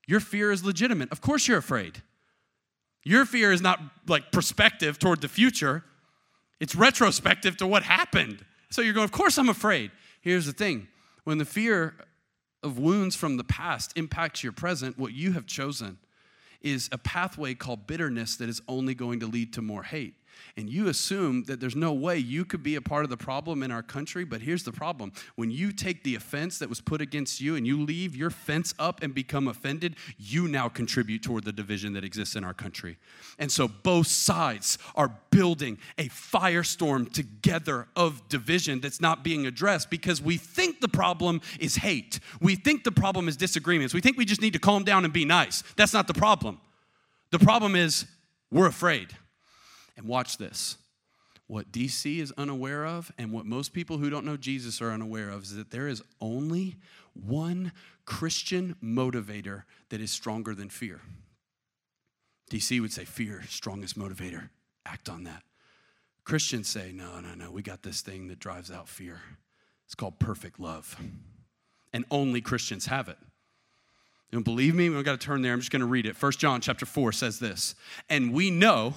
your 0.06 0.20
fear 0.20 0.50
is 0.50 0.64
legitimate. 0.64 1.12
Of 1.12 1.20
course, 1.20 1.46
you're 1.46 1.58
afraid. 1.58 2.02
Your 3.04 3.26
fear 3.26 3.52
is 3.52 3.60
not 3.60 3.80
like 4.08 4.32
perspective 4.32 4.98
toward 4.98 5.20
the 5.20 5.28
future, 5.28 5.84
it's 6.60 6.74
retrospective 6.74 7.56
to 7.58 7.66
what 7.66 7.82
happened. 7.82 8.44
So 8.70 8.80
you're 8.80 8.94
going, 8.94 9.04
Of 9.04 9.12
course 9.12 9.38
I'm 9.38 9.48
afraid. 9.50 9.90
Here's 10.22 10.46
the 10.46 10.52
thing 10.52 10.88
when 11.24 11.38
the 11.38 11.44
fear 11.44 11.94
of 12.62 12.78
wounds 12.78 13.14
from 13.14 13.36
the 13.36 13.44
past 13.44 13.92
impacts 13.96 14.42
your 14.42 14.52
present, 14.52 14.98
what 14.98 15.12
you 15.12 15.32
have 15.32 15.46
chosen 15.46 15.98
is 16.62 16.88
a 16.92 16.98
pathway 16.98 17.52
called 17.52 17.86
bitterness 17.86 18.36
that 18.36 18.48
is 18.48 18.62
only 18.66 18.94
going 18.94 19.20
to 19.20 19.26
lead 19.26 19.52
to 19.52 19.60
more 19.60 19.82
hate 19.82 20.14
and 20.56 20.70
you 20.70 20.88
assume 20.88 21.44
that 21.44 21.60
there's 21.60 21.76
no 21.76 21.92
way 21.92 22.16
you 22.18 22.44
could 22.44 22.62
be 22.62 22.76
a 22.76 22.80
part 22.80 23.04
of 23.04 23.10
the 23.10 23.16
problem 23.16 23.62
in 23.62 23.70
our 23.70 23.82
country. 23.82 24.24
But 24.24 24.40
here's 24.40 24.62
the 24.62 24.72
problem 24.72 25.12
when 25.34 25.50
you 25.50 25.72
take 25.72 26.04
the 26.04 26.14
offense 26.14 26.58
that 26.58 26.68
was 26.68 26.80
put 26.80 27.00
against 27.00 27.40
you 27.40 27.56
and 27.56 27.66
you 27.66 27.82
leave 27.82 28.14
your 28.14 28.30
fence 28.30 28.74
up 28.78 29.02
and 29.02 29.14
become 29.14 29.48
offended, 29.48 29.96
you 30.16 30.46
now 30.48 30.68
contribute 30.68 31.22
toward 31.22 31.44
the 31.44 31.52
division 31.52 31.92
that 31.94 32.04
exists 32.04 32.36
in 32.36 32.44
our 32.44 32.54
country. 32.54 32.96
And 33.38 33.50
so 33.50 33.68
both 33.68 34.06
sides 34.06 34.78
are 34.94 35.12
building 35.30 35.78
a 35.98 36.08
firestorm 36.08 37.12
together 37.12 37.88
of 37.96 38.28
division 38.28 38.80
that's 38.80 39.00
not 39.00 39.24
being 39.24 39.46
addressed 39.46 39.90
because 39.90 40.22
we 40.22 40.36
think 40.36 40.80
the 40.80 40.88
problem 40.88 41.40
is 41.58 41.76
hate. 41.76 42.20
We 42.40 42.54
think 42.54 42.84
the 42.84 42.92
problem 42.92 43.28
is 43.28 43.36
disagreements. 43.36 43.92
We 43.92 44.00
think 44.00 44.16
we 44.16 44.24
just 44.24 44.40
need 44.40 44.52
to 44.52 44.58
calm 44.58 44.84
down 44.84 45.04
and 45.04 45.12
be 45.12 45.24
nice. 45.24 45.62
That's 45.76 45.92
not 45.92 46.06
the 46.06 46.14
problem. 46.14 46.60
The 47.30 47.38
problem 47.38 47.74
is 47.74 48.06
we're 48.50 48.68
afraid. 48.68 49.08
And 49.96 50.06
watch 50.06 50.38
this. 50.38 50.76
What 51.46 51.72
DC 51.72 52.20
is 52.20 52.32
unaware 52.38 52.86
of, 52.86 53.12
and 53.18 53.30
what 53.30 53.44
most 53.44 53.74
people 53.74 53.98
who 53.98 54.08
don't 54.08 54.24
know 54.24 54.36
Jesus 54.36 54.80
are 54.80 54.90
unaware 54.90 55.28
of, 55.28 55.42
is 55.42 55.54
that 55.54 55.70
there 55.70 55.88
is 55.88 56.02
only 56.20 56.76
one 57.12 57.72
Christian 58.06 58.76
motivator 58.82 59.64
that 59.90 60.00
is 60.00 60.10
stronger 60.10 60.54
than 60.54 60.70
fear. 60.70 61.00
DC 62.50 62.80
would 62.80 62.92
say, 62.92 63.04
Fear, 63.04 63.44
strongest 63.48 63.98
motivator. 63.98 64.48
Act 64.86 65.08
on 65.08 65.24
that. 65.24 65.42
Christians 66.24 66.68
say, 66.68 66.92
No, 66.92 67.20
no, 67.20 67.34
no, 67.34 67.50
we 67.50 67.62
got 67.62 67.82
this 67.82 68.00
thing 68.00 68.28
that 68.28 68.38
drives 68.38 68.70
out 68.70 68.88
fear. 68.88 69.20
It's 69.84 69.94
called 69.94 70.18
perfect 70.18 70.58
love. 70.58 70.96
And 71.92 72.04
only 72.10 72.40
Christians 72.40 72.86
have 72.86 73.08
it. 73.08 73.18
Don't 74.32 74.42
believe 74.42 74.74
me? 74.74 74.88
We've 74.88 75.04
got 75.04 75.20
to 75.20 75.24
turn 75.24 75.42
there. 75.42 75.52
I'm 75.52 75.60
just 75.60 75.70
going 75.70 75.80
to 75.80 75.86
read 75.86 76.06
it. 76.06 76.16
First 76.16 76.40
John 76.40 76.60
chapter 76.60 76.86
4 76.86 77.12
says 77.12 77.38
this. 77.38 77.76
And 78.10 78.32
we 78.32 78.50
know 78.50 78.94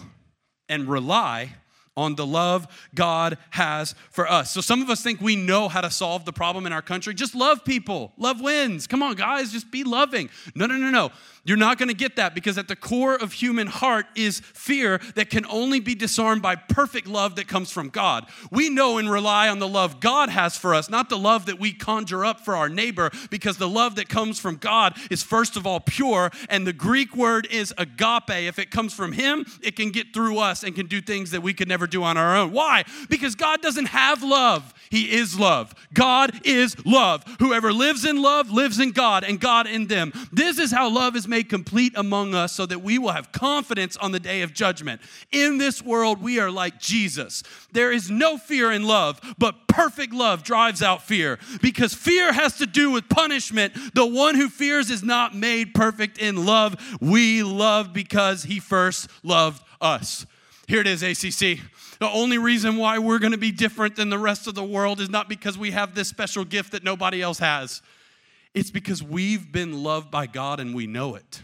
and 0.70 0.88
rely 0.88 1.54
on 1.98 2.16
the 2.16 2.26
love 2.26 2.68
God 2.96 3.38
has 3.50 3.96
for 4.12 4.30
us. 4.30 4.52
So 4.52 4.62
some 4.62 4.82
of 4.82 4.90
us 4.90 5.02
think 5.02 5.20
we 5.20 5.36
know 5.36 5.68
how 5.68 5.82
to 5.82 5.92
solve 5.92 6.24
the 6.24 6.32
problem 6.32 6.66
in 6.66 6.72
our 6.72 6.82
country. 6.82 7.14
Just 7.14 7.36
love 7.36 7.66
people. 7.66 8.14
Love 8.18 8.40
wins. 8.40 8.88
Come 8.88 9.04
on, 9.04 9.16
guys, 9.16 9.52
just 9.52 9.72
be 9.72 9.84
loving. 9.84 10.30
No, 10.56 10.68
no, 10.68 10.78
no, 10.78 10.92
no. 10.92 11.12
You're 11.44 11.56
not 11.56 11.78
going 11.78 11.88
to 11.88 11.96
get 11.96 12.18
that 12.18 12.36
because 12.36 12.58
at 12.58 12.68
the 12.68 12.76
core 12.76 13.16
of 13.16 13.32
human 13.32 13.68
heart 13.68 14.06
is 14.16 14.42
fear 14.42 15.00
that 15.16 15.30
can 15.30 15.46
only 15.46 15.80
be 15.80 15.96
disarmed 15.96 16.42
by 16.42 16.56
perfect 16.56 17.08
love 17.08 17.38
that 17.38 17.48
comes 17.48 17.72
from 17.72 17.88
God. 17.88 18.28
We 18.52 18.70
know 18.70 18.98
and 18.98 19.10
rely 19.10 19.48
on 19.48 19.60
the 19.60 19.68
love 19.68 20.02
God 20.02 20.28
has 20.28 20.58
for 20.58 20.76
us, 20.76 20.90
not 20.90 21.08
the 21.08 21.18
love 21.18 21.46
that 21.46 21.58
we 21.58 21.72
conjure 21.72 22.26
up 22.26 22.42
for 22.42 22.56
our 22.56 22.68
neighbor, 22.68 23.12
because 23.30 23.56
the 23.56 23.70
love 23.70 23.96
that 23.96 24.10
comes 24.10 24.40
from 24.40 24.58
God 24.58 24.98
is 25.10 25.24
first 25.24 25.56
of 25.56 25.66
all 25.66 25.80
pure, 25.80 26.32
and 26.50 26.68
the 26.68 26.74
Greek 26.74 27.16
word 27.16 27.48
is 27.50 27.74
agape. 27.78 28.30
If 28.30 28.60
it 28.60 28.70
comes 28.70 28.94
from 28.94 29.14
Him, 29.14 29.46
it 29.64 29.78
can 29.78 29.92
get 29.92 30.14
through 30.14 30.40
us 30.40 30.64
and 30.64 30.76
can 30.76 30.88
do 30.88 31.00
things 31.00 31.32
that 31.32 31.42
we 31.42 31.54
could 31.54 31.70
never 31.70 31.87
do 31.88 32.04
on 32.04 32.18
our 32.18 32.36
own. 32.36 32.52
Why? 32.52 32.84
Because 33.10 33.36
God 33.36 33.62
doesn't 33.62 33.88
have 33.88 34.22
love, 34.22 34.74
He 34.90 35.16
is 35.16 35.40
love. 35.40 35.74
God 35.94 36.46
is 36.46 36.76
love. 36.86 37.24
Whoever 37.40 37.74
lives 37.74 38.06
in 38.06 38.22
love 38.22 38.52
lives 38.52 38.80
in 38.80 38.92
God, 38.92 39.24
and 39.24 39.40
God 39.40 39.66
in 39.66 39.88
them. 39.88 40.12
This 40.32 40.60
is 40.60 40.72
how 40.72 40.90
love 40.90 41.16
is 41.16 41.28
made 41.28 41.38
made 41.38 41.50
complete 41.50 41.94
among 41.96 42.34
us 42.34 42.52
so 42.54 42.66
that 42.66 42.82
we 42.82 42.98
will 42.98 43.12
have 43.12 43.32
confidence 43.32 43.96
on 43.98 44.12
the 44.12 44.20
day 44.20 44.42
of 44.42 44.54
judgment. 44.54 45.00
In 45.32 45.60
this 45.60 45.84
world, 45.84 46.20
we 46.20 46.40
are 46.40 46.50
like 46.50 46.80
Jesus. 46.80 47.44
There 47.72 47.92
is 47.92 48.10
no 48.10 48.40
fear 48.40 48.72
in 48.72 48.88
love, 48.88 49.20
but 49.38 49.68
perfect 49.68 50.14
love 50.14 50.44
drives 50.44 50.82
out 50.82 51.04
fear 51.04 51.38
because 51.62 51.94
fear 51.94 52.34
has 52.34 52.58
to 52.58 52.66
do 52.66 52.90
with 52.90 53.08
punishment. 53.08 53.74
The 53.94 54.06
one 54.06 54.34
who 54.34 54.50
fears 54.50 54.90
is 54.90 55.04
not 55.04 55.36
made 55.36 55.76
perfect 55.76 56.18
in 56.18 56.46
love. 56.46 56.76
We 57.00 57.44
love 57.44 57.94
because 57.94 58.44
he 58.44 58.60
first 58.60 59.08
loved 59.24 59.64
us. 59.80 60.26
Here 60.68 60.82
it 60.82 60.88
is, 60.88 61.04
ACC. 61.04 61.60
The 62.00 62.10
only 62.10 62.38
reason 62.38 62.78
why 62.78 63.00
we're 63.00 63.20
going 63.20 63.32
to 63.32 63.38
be 63.38 63.52
different 63.52 63.96
than 63.96 64.10
the 64.10 64.20
rest 64.20 64.48
of 64.48 64.56
the 64.56 64.64
world 64.64 65.00
is 65.00 65.10
not 65.10 65.30
because 65.30 65.58
we 65.58 65.72
have 65.72 65.96
this 65.96 66.08
special 66.08 66.46
gift 66.46 66.72
that 66.72 66.84
nobody 66.84 67.22
else 67.22 67.40
has 67.40 67.82
It's 68.54 68.72
because 68.72 69.04
we've 69.04 69.52
been 69.52 69.84
loved 69.84 70.12
by 70.12 70.28
God 70.28 70.60
and 70.60 70.74
we 70.74 70.88
know 70.88 71.16
it. 71.16 71.42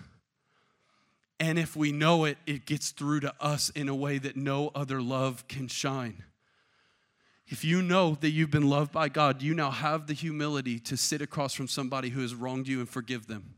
And 1.40 1.60
if 1.60 1.76
we 1.76 1.92
know 1.92 2.26
it, 2.26 2.38
it 2.46 2.66
gets 2.66 2.92
through 2.92 3.22
to 3.22 3.34
us 3.40 3.70
in 3.70 3.90
a 3.90 3.96
way 3.96 4.18
that 4.18 4.38
no 4.38 4.72
other 4.74 5.02
love 5.02 5.48
can 5.48 5.68
shine. 5.68 6.24
If 7.48 7.66
you 7.66 7.82
know 7.82 8.16
that 8.22 8.30
you've 8.30 8.52
been 8.52 8.70
loved 8.70 8.92
by 8.92 9.10
God, 9.10 9.42
you 9.42 9.54
now 9.54 9.70
have 9.70 10.08
the 10.08 10.14
humility 10.14 10.80
to 10.80 10.96
sit 10.96 11.22
across 11.22 11.54
from 11.54 11.68
somebody 11.68 12.10
who 12.10 12.22
has 12.22 12.34
wronged 12.34 12.68
you 12.68 12.80
and 12.80 12.88
forgive 12.88 13.28
them. 13.28 13.56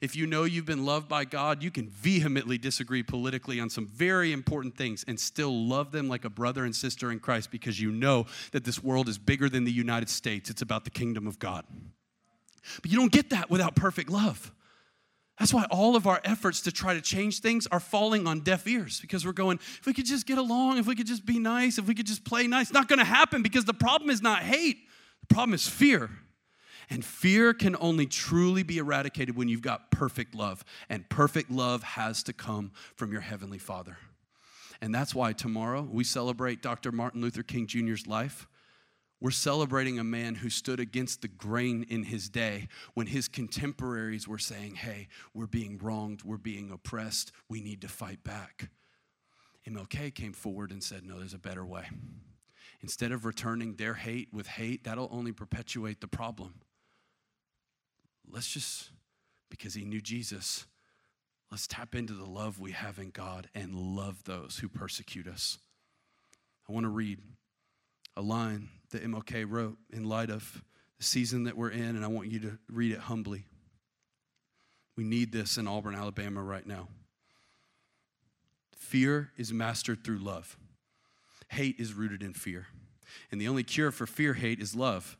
If 0.00 0.16
you 0.16 0.26
know 0.26 0.44
you've 0.44 0.66
been 0.66 0.84
loved 0.84 1.08
by 1.08 1.24
God, 1.24 1.62
you 1.62 1.70
can 1.70 1.88
vehemently 1.88 2.58
disagree 2.58 3.02
politically 3.02 3.60
on 3.60 3.70
some 3.70 3.86
very 3.86 4.32
important 4.32 4.76
things 4.76 5.04
and 5.08 5.18
still 5.18 5.66
love 5.66 5.92
them 5.92 6.08
like 6.08 6.24
a 6.24 6.30
brother 6.30 6.64
and 6.64 6.74
sister 6.74 7.10
in 7.10 7.20
Christ 7.20 7.50
because 7.50 7.80
you 7.80 7.90
know 7.90 8.26
that 8.52 8.64
this 8.64 8.82
world 8.82 9.08
is 9.08 9.18
bigger 9.18 9.48
than 9.48 9.64
the 9.64 9.72
United 9.72 10.08
States. 10.08 10.50
It's 10.50 10.62
about 10.62 10.84
the 10.84 10.90
kingdom 10.90 11.26
of 11.26 11.38
God. 11.38 11.64
But 12.82 12.90
you 12.90 12.98
don't 12.98 13.12
get 13.12 13.30
that 13.30 13.50
without 13.50 13.76
perfect 13.76 14.10
love. 14.10 14.52
That's 15.38 15.52
why 15.52 15.66
all 15.70 15.96
of 15.96 16.06
our 16.06 16.20
efforts 16.24 16.62
to 16.62 16.72
try 16.72 16.94
to 16.94 17.00
change 17.02 17.40
things 17.40 17.66
are 17.66 17.80
falling 17.80 18.26
on 18.26 18.40
deaf 18.40 18.66
ears 18.66 19.00
because 19.00 19.26
we're 19.26 19.32
going, 19.32 19.58
if 19.58 19.86
we 19.86 19.92
could 19.92 20.06
just 20.06 20.26
get 20.26 20.38
along, 20.38 20.78
if 20.78 20.86
we 20.86 20.94
could 20.94 21.06
just 21.06 21.26
be 21.26 21.38
nice, 21.38 21.76
if 21.78 21.86
we 21.86 21.94
could 21.94 22.06
just 22.06 22.24
play 22.24 22.46
nice, 22.46 22.66
it's 22.66 22.72
not 22.72 22.88
going 22.88 22.98
to 22.98 23.04
happen 23.04 23.42
because 23.42 23.66
the 23.66 23.74
problem 23.74 24.08
is 24.08 24.22
not 24.22 24.42
hate, 24.42 24.78
the 25.20 25.34
problem 25.34 25.52
is 25.52 25.68
fear. 25.68 26.10
And 26.88 27.04
fear 27.04 27.52
can 27.52 27.76
only 27.80 28.06
truly 28.06 28.62
be 28.62 28.78
eradicated 28.78 29.36
when 29.36 29.48
you've 29.48 29.62
got 29.62 29.90
perfect 29.90 30.34
love. 30.34 30.64
And 30.88 31.08
perfect 31.08 31.50
love 31.50 31.82
has 31.82 32.22
to 32.24 32.32
come 32.32 32.72
from 32.94 33.12
your 33.12 33.22
Heavenly 33.22 33.58
Father. 33.58 33.98
And 34.80 34.94
that's 34.94 35.14
why 35.14 35.32
tomorrow 35.32 35.82
we 35.82 36.04
celebrate 36.04 36.62
Dr. 36.62 36.92
Martin 36.92 37.20
Luther 37.20 37.42
King 37.42 37.66
Jr.'s 37.66 38.06
life. 38.06 38.46
We're 39.20 39.30
celebrating 39.30 39.98
a 39.98 40.04
man 40.04 40.34
who 40.34 40.50
stood 40.50 40.78
against 40.78 41.22
the 41.22 41.28
grain 41.28 41.86
in 41.88 42.04
his 42.04 42.28
day 42.28 42.68
when 42.92 43.06
his 43.06 43.28
contemporaries 43.28 44.28
were 44.28 44.38
saying, 44.38 44.74
hey, 44.74 45.08
we're 45.32 45.46
being 45.46 45.78
wronged, 45.78 46.22
we're 46.22 46.36
being 46.36 46.70
oppressed, 46.70 47.32
we 47.48 47.62
need 47.62 47.80
to 47.80 47.88
fight 47.88 48.22
back. 48.22 48.68
MLK 49.66 50.14
came 50.14 50.34
forward 50.34 50.70
and 50.70 50.84
said, 50.84 51.04
no, 51.04 51.18
there's 51.18 51.32
a 51.32 51.38
better 51.38 51.64
way. 51.64 51.86
Instead 52.82 53.10
of 53.10 53.24
returning 53.24 53.74
their 53.76 53.94
hate 53.94 54.28
with 54.32 54.46
hate, 54.46 54.84
that'll 54.84 55.08
only 55.10 55.32
perpetuate 55.32 56.02
the 56.02 56.06
problem. 56.06 56.54
Let's 58.30 58.48
just, 58.48 58.90
because 59.50 59.74
he 59.74 59.84
knew 59.84 60.00
Jesus, 60.00 60.66
let's 61.50 61.66
tap 61.66 61.94
into 61.94 62.12
the 62.12 62.24
love 62.24 62.60
we 62.60 62.72
have 62.72 62.98
in 62.98 63.10
God 63.10 63.48
and 63.54 63.74
love 63.74 64.24
those 64.24 64.58
who 64.60 64.68
persecute 64.68 65.28
us. 65.28 65.58
I 66.68 66.72
want 66.72 66.84
to 66.84 66.90
read 66.90 67.18
a 68.16 68.22
line 68.22 68.68
that 68.90 69.04
MLK 69.04 69.44
wrote 69.48 69.76
in 69.92 70.04
light 70.04 70.30
of 70.30 70.62
the 70.98 71.04
season 71.04 71.44
that 71.44 71.56
we're 71.56 71.70
in, 71.70 71.96
and 71.96 72.04
I 72.04 72.08
want 72.08 72.30
you 72.30 72.40
to 72.40 72.58
read 72.68 72.92
it 72.92 72.98
humbly. 72.98 73.44
We 74.96 75.04
need 75.04 75.30
this 75.30 75.58
in 75.58 75.68
Auburn, 75.68 75.94
Alabama 75.94 76.42
right 76.42 76.66
now. 76.66 76.88
Fear 78.74 79.30
is 79.36 79.52
mastered 79.52 80.02
through 80.02 80.18
love. 80.18 80.56
Hate 81.48 81.76
is 81.78 81.92
rooted 81.92 82.22
in 82.22 82.32
fear. 82.32 82.66
And 83.30 83.40
the 83.40 83.48
only 83.48 83.62
cure 83.62 83.90
for 83.90 84.06
fear 84.06 84.34
hate 84.34 84.60
is 84.60 84.74
love. 84.74 85.16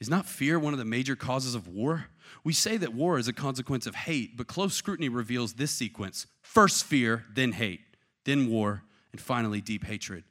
Is 0.00 0.08
not 0.08 0.26
fear 0.26 0.58
one 0.58 0.72
of 0.72 0.78
the 0.78 0.84
major 0.84 1.16
causes 1.16 1.54
of 1.54 1.66
war? 1.66 2.06
We 2.44 2.52
say 2.52 2.76
that 2.76 2.94
war 2.94 3.18
is 3.18 3.26
a 3.26 3.32
consequence 3.32 3.86
of 3.86 3.94
hate, 3.94 4.36
but 4.36 4.46
close 4.46 4.74
scrutiny 4.74 5.08
reveals 5.08 5.54
this 5.54 5.72
sequence 5.72 6.26
first 6.40 6.84
fear, 6.84 7.24
then 7.34 7.52
hate, 7.52 7.80
then 8.24 8.48
war, 8.48 8.82
and 9.12 9.20
finally 9.20 9.60
deep 9.60 9.84
hatred. 9.84 10.24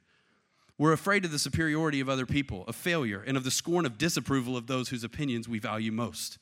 We're 0.78 0.92
afraid 0.92 1.24
of 1.24 1.32
the 1.32 1.38
superiority 1.38 2.00
of 2.00 2.08
other 2.08 2.24
people, 2.24 2.64
of 2.68 2.76
failure, 2.76 3.22
and 3.26 3.36
of 3.36 3.44
the 3.44 3.50
scorn 3.50 3.84
of 3.84 3.98
disapproval 3.98 4.56
of 4.56 4.68
those 4.68 4.88
whose 4.88 5.04
opinions 5.04 5.48
we 5.48 5.58
value 5.58 5.90
most. 5.90 6.38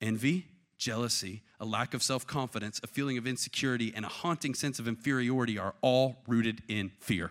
Envy, 0.00 0.46
jealousy, 0.78 1.42
a 1.60 1.64
lack 1.64 1.94
of 1.94 2.02
self 2.02 2.26
confidence, 2.26 2.80
a 2.82 2.88
feeling 2.88 3.16
of 3.16 3.26
insecurity, 3.26 3.92
and 3.94 4.04
a 4.04 4.08
haunting 4.08 4.52
sense 4.52 4.78
of 4.80 4.88
inferiority 4.88 5.58
are 5.58 5.74
all 5.80 6.16
rooted 6.26 6.62
in 6.68 6.90
fear. 6.98 7.30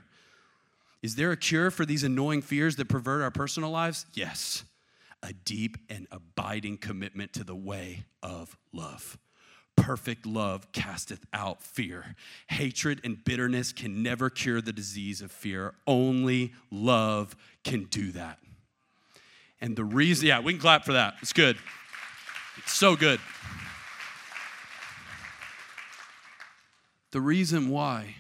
Is 1.04 1.16
there 1.16 1.32
a 1.32 1.38
cure 1.38 1.70
for 1.70 1.86
these 1.86 2.04
annoying 2.04 2.42
fears 2.42 2.78
that 2.78 2.88
pervert 2.88 3.22
our 3.22 3.32
personal 3.32 3.72
lives? 3.72 4.06
Yes. 4.14 4.64
A 5.24 5.34
deep 5.34 5.78
and 5.90 6.08
abiding 6.12 6.78
commitment 6.78 7.34
to 7.34 7.44
the 7.44 7.56
way 7.56 8.06
of 8.24 8.58
love 8.74 9.18
perfect 9.82 10.26
love 10.26 10.72
casteth 10.72 11.26
out 11.34 11.62
fear. 11.62 12.16
Hatred 12.48 13.02
and 13.04 13.24
bitterness 13.24 13.74
can 13.74 14.04
never 14.04 14.30
cure 14.30 14.62
the 14.62 14.74
disease 14.74 15.22
of 15.22 15.32
fear. 15.32 15.74
Only 15.88 16.54
love 16.70 17.36
can 17.64 17.86
do 17.86 18.12
that. 18.12 18.40
And 19.60 19.76
the 19.76 19.84
reason, 19.84 20.28
yeah, 20.28 20.40
we 20.40 20.54
can 20.54 20.62
clap 20.62 20.86
for 20.86 20.94
that. 20.94 21.16
It's 21.22 21.34
good. 21.34 21.58
It's 22.58 22.74
so 22.74 22.96
good. 22.96 23.20
The 27.12 27.22
reason 27.22 27.70
why 27.70 28.16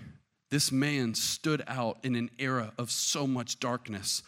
this 0.49 0.71
man 0.71 1.13
stood 1.13 1.63
out 1.67 1.97
in 2.03 2.15
an 2.15 2.29
era 2.37 2.73
of 2.77 2.91
so 2.91 3.25
much 3.25 3.59
darkness 3.59 4.21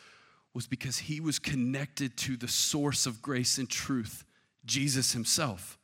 was 0.54 0.68
because 0.68 1.00
he 1.00 1.20
was 1.20 1.40
connected 1.40 2.16
to 2.18 2.38
the 2.38 2.48
source 2.48 3.06
of 3.06 3.22
grace 3.22 3.58
and 3.58 3.70
truth, 3.70 4.24
Jesus 4.66 5.14
himself. 5.14 5.78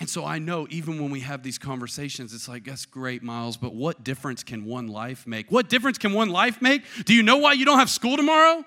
And 0.00 0.08
so 0.08 0.24
I 0.24 0.38
know 0.38 0.68
even 0.70 1.02
when 1.02 1.10
we 1.10 1.20
have 1.20 1.42
these 1.42 1.58
conversations, 1.58 2.32
it's 2.32 2.48
like, 2.48 2.64
that's 2.64 2.86
great, 2.86 3.22
Miles, 3.22 3.56
but 3.56 3.74
what 3.74 4.04
difference 4.04 4.44
can 4.44 4.64
one 4.64 4.86
life 4.86 5.26
make? 5.26 5.50
What 5.50 5.68
difference 5.68 5.98
can 5.98 6.12
one 6.12 6.28
life 6.28 6.62
make? 6.62 6.82
Do 7.04 7.14
you 7.14 7.24
know 7.24 7.38
why 7.38 7.54
you 7.54 7.64
don't 7.64 7.80
have 7.80 7.90
school 7.90 8.16
tomorrow? 8.16 8.64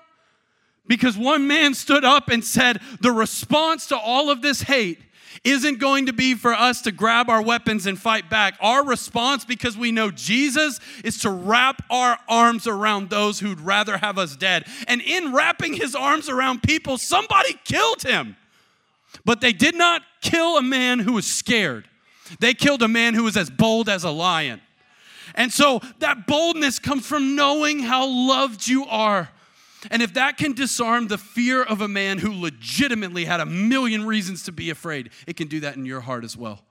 Because 0.86 1.16
one 1.16 1.46
man 1.46 1.72
stood 1.72 2.04
up 2.04 2.28
and 2.28 2.44
said, 2.44 2.80
the 3.00 3.12
response 3.12 3.86
to 3.86 3.96
all 3.96 4.30
of 4.30 4.42
this 4.42 4.62
hate 4.62 4.98
isn't 5.44 5.78
going 5.78 6.06
to 6.06 6.12
be 6.12 6.34
for 6.34 6.52
us 6.52 6.82
to 6.82 6.92
grab 6.92 7.28
our 7.28 7.42
weapons 7.42 7.86
and 7.86 7.98
fight 7.98 8.30
back. 8.30 8.54
Our 8.60 8.84
response, 8.84 9.44
because 9.44 9.76
we 9.76 9.92
know 9.92 10.10
Jesus, 10.10 10.80
is 11.04 11.18
to 11.20 11.30
wrap 11.30 11.82
our 11.90 12.18
arms 12.28 12.66
around 12.66 13.10
those 13.10 13.40
who'd 13.40 13.60
rather 13.60 13.96
have 13.96 14.18
us 14.18 14.36
dead. 14.36 14.66
And 14.86 15.00
in 15.00 15.32
wrapping 15.32 15.74
his 15.74 15.94
arms 15.94 16.28
around 16.28 16.62
people, 16.62 16.98
somebody 16.98 17.58
killed 17.64 18.02
him. 18.02 18.36
But 19.24 19.40
they 19.40 19.52
did 19.52 19.74
not 19.74 20.02
kill 20.20 20.56
a 20.56 20.62
man 20.62 20.98
who 20.98 21.12
was 21.14 21.26
scared, 21.26 21.88
they 22.40 22.54
killed 22.54 22.82
a 22.82 22.88
man 22.88 23.14
who 23.14 23.24
was 23.24 23.36
as 23.36 23.50
bold 23.50 23.88
as 23.88 24.04
a 24.04 24.10
lion. 24.10 24.60
And 25.34 25.52
so 25.52 25.80
that 25.98 26.26
boldness 26.26 26.78
comes 26.78 27.06
from 27.06 27.34
knowing 27.34 27.80
how 27.80 28.06
loved 28.06 28.66
you 28.66 28.84
are. 28.86 29.30
And 29.90 30.02
if 30.02 30.14
that 30.14 30.36
can 30.36 30.52
disarm 30.52 31.08
the 31.08 31.18
fear 31.18 31.62
of 31.62 31.80
a 31.80 31.88
man 31.88 32.18
who 32.18 32.32
legitimately 32.32 33.24
had 33.24 33.40
a 33.40 33.46
million 33.46 34.06
reasons 34.06 34.44
to 34.44 34.52
be 34.52 34.70
afraid, 34.70 35.10
it 35.26 35.36
can 35.36 35.48
do 35.48 35.60
that 35.60 35.76
in 35.76 35.84
your 35.84 36.00
heart 36.00 36.24
as 36.24 36.36
well. 36.36 36.62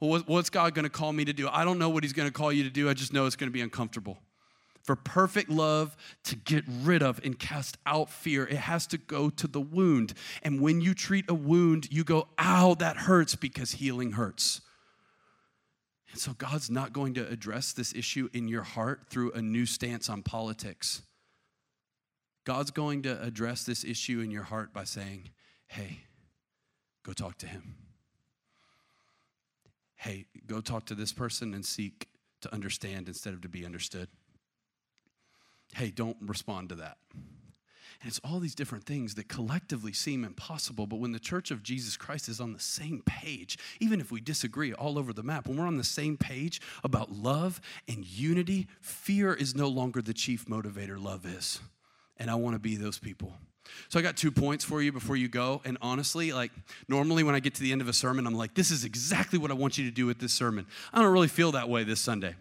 Well, 0.00 0.22
what's 0.26 0.50
God 0.50 0.74
going 0.74 0.84
to 0.84 0.90
call 0.90 1.12
me 1.12 1.24
to 1.26 1.32
do? 1.32 1.48
I 1.48 1.64
don't 1.64 1.78
know 1.78 1.90
what 1.90 2.02
He's 2.02 2.12
going 2.12 2.28
to 2.28 2.32
call 2.32 2.52
you 2.52 2.64
to 2.64 2.70
do. 2.70 2.88
I 2.88 2.94
just 2.94 3.12
know 3.12 3.26
it's 3.26 3.36
going 3.36 3.50
to 3.50 3.52
be 3.52 3.60
uncomfortable. 3.60 4.18
For 4.82 4.96
perfect 4.96 5.50
love 5.50 5.94
to 6.24 6.36
get 6.36 6.64
rid 6.66 7.02
of 7.02 7.20
and 7.22 7.38
cast 7.38 7.76
out 7.84 8.08
fear, 8.08 8.46
it 8.46 8.56
has 8.56 8.86
to 8.88 8.98
go 8.98 9.28
to 9.28 9.46
the 9.46 9.60
wound. 9.60 10.14
And 10.42 10.60
when 10.60 10.80
you 10.80 10.94
treat 10.94 11.26
a 11.28 11.34
wound, 11.34 11.88
you 11.90 12.02
go, 12.02 12.28
ow, 12.38 12.74
that 12.74 12.96
hurts 12.96 13.36
because 13.36 13.72
healing 13.72 14.12
hurts. 14.12 14.62
And 16.10 16.20
so 16.20 16.32
God's 16.32 16.70
not 16.70 16.92
going 16.92 17.14
to 17.14 17.28
address 17.28 17.72
this 17.72 17.94
issue 17.94 18.30
in 18.32 18.48
your 18.48 18.62
heart 18.62 19.02
through 19.10 19.32
a 19.32 19.42
new 19.42 19.66
stance 19.66 20.08
on 20.08 20.22
politics. 20.22 21.02
God's 22.50 22.72
going 22.72 23.02
to 23.02 23.22
address 23.22 23.62
this 23.62 23.84
issue 23.84 24.18
in 24.18 24.32
your 24.32 24.42
heart 24.42 24.72
by 24.72 24.82
saying, 24.82 25.28
hey, 25.68 26.00
go 27.04 27.12
talk 27.12 27.38
to 27.38 27.46
him. 27.46 27.76
Hey, 29.94 30.26
go 30.48 30.60
talk 30.60 30.84
to 30.86 30.96
this 30.96 31.12
person 31.12 31.54
and 31.54 31.64
seek 31.64 32.08
to 32.40 32.52
understand 32.52 33.06
instead 33.06 33.34
of 33.34 33.42
to 33.42 33.48
be 33.48 33.64
understood 33.64 34.08
hey, 35.74 35.92
don't 35.92 36.16
respond 36.20 36.70
to 36.70 36.74
that. 36.74 36.96
And 37.14 38.08
it's 38.08 38.20
all 38.24 38.40
these 38.40 38.56
different 38.56 38.82
things 38.82 39.14
that 39.14 39.28
collectively 39.28 39.92
seem 39.92 40.24
impossible, 40.24 40.88
but 40.88 40.98
when 40.98 41.12
the 41.12 41.20
church 41.20 41.52
of 41.52 41.62
Jesus 41.62 41.96
Christ 41.96 42.28
is 42.28 42.40
on 42.40 42.52
the 42.52 42.58
same 42.58 43.04
page, 43.06 43.56
even 43.78 44.00
if 44.00 44.10
we 44.10 44.20
disagree 44.20 44.72
all 44.72 44.98
over 44.98 45.12
the 45.12 45.22
map, 45.22 45.46
when 45.46 45.56
we're 45.56 45.68
on 45.68 45.76
the 45.76 45.84
same 45.84 46.16
page 46.16 46.60
about 46.82 47.12
love 47.12 47.60
and 47.86 48.04
unity, 48.04 48.66
fear 48.80 49.32
is 49.32 49.54
no 49.54 49.68
longer 49.68 50.02
the 50.02 50.12
chief 50.12 50.46
motivator, 50.46 51.00
love 51.00 51.24
is. 51.24 51.60
And 52.20 52.30
I 52.30 52.36
want 52.36 52.54
to 52.54 52.60
be 52.60 52.76
those 52.76 52.98
people. 52.98 53.32
So 53.88 53.98
I 53.98 54.02
got 54.02 54.16
two 54.16 54.30
points 54.30 54.64
for 54.64 54.82
you 54.82 54.92
before 54.92 55.16
you 55.16 55.28
go. 55.28 55.60
And 55.64 55.78
honestly, 55.82 56.32
like 56.32 56.52
normally 56.88 57.24
when 57.24 57.34
I 57.34 57.40
get 57.40 57.54
to 57.56 57.62
the 57.62 57.72
end 57.72 57.80
of 57.80 57.88
a 57.88 57.92
sermon, 57.92 58.26
I'm 58.26 58.34
like, 58.34 58.54
this 58.54 58.70
is 58.70 58.84
exactly 58.84 59.38
what 59.38 59.50
I 59.50 59.54
want 59.54 59.78
you 59.78 59.84
to 59.84 59.90
do 59.90 60.06
with 60.06 60.18
this 60.18 60.32
sermon. 60.32 60.66
I 60.92 61.00
don't 61.00 61.12
really 61.12 61.28
feel 61.28 61.52
that 61.52 61.68
way 61.68 61.82
this 61.82 62.00
Sunday. 62.00 62.34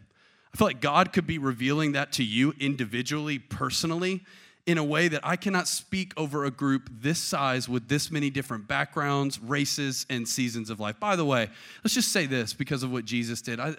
I 0.54 0.58
feel 0.58 0.68
like 0.68 0.82
God 0.82 1.14
could 1.14 1.26
be 1.28 1.38
revealing 1.38 1.94
that 1.94 2.12
to 2.14 2.24
you 2.24 2.54
individually, 2.60 3.40
personally, 3.40 4.24
in 4.70 4.78
a 4.78 4.84
way 4.84 5.08
that 5.08 5.22
I 5.26 5.36
cannot 5.36 5.68
speak 5.68 6.14
over 6.16 6.46
a 6.46 6.52
group 6.52 6.92
this 6.92 7.18
size 7.18 7.68
with 7.68 7.88
this 7.88 8.12
many 8.12 8.30
different 8.30 8.68
backgrounds, 8.68 9.40
races, 9.40 10.06
and 10.12 10.28
seasons 10.28 10.70
of 10.70 10.80
life. 10.80 11.00
By 11.00 11.16
the 11.16 11.26
way, 11.26 11.50
let's 11.84 11.96
just 11.96 12.12
say 12.12 12.28
this 12.28 12.54
because 12.54 12.84
of 12.84 12.92
what 12.92 13.04
Jesus 13.04 13.42
did. 13.42 13.60
I, 13.60 13.70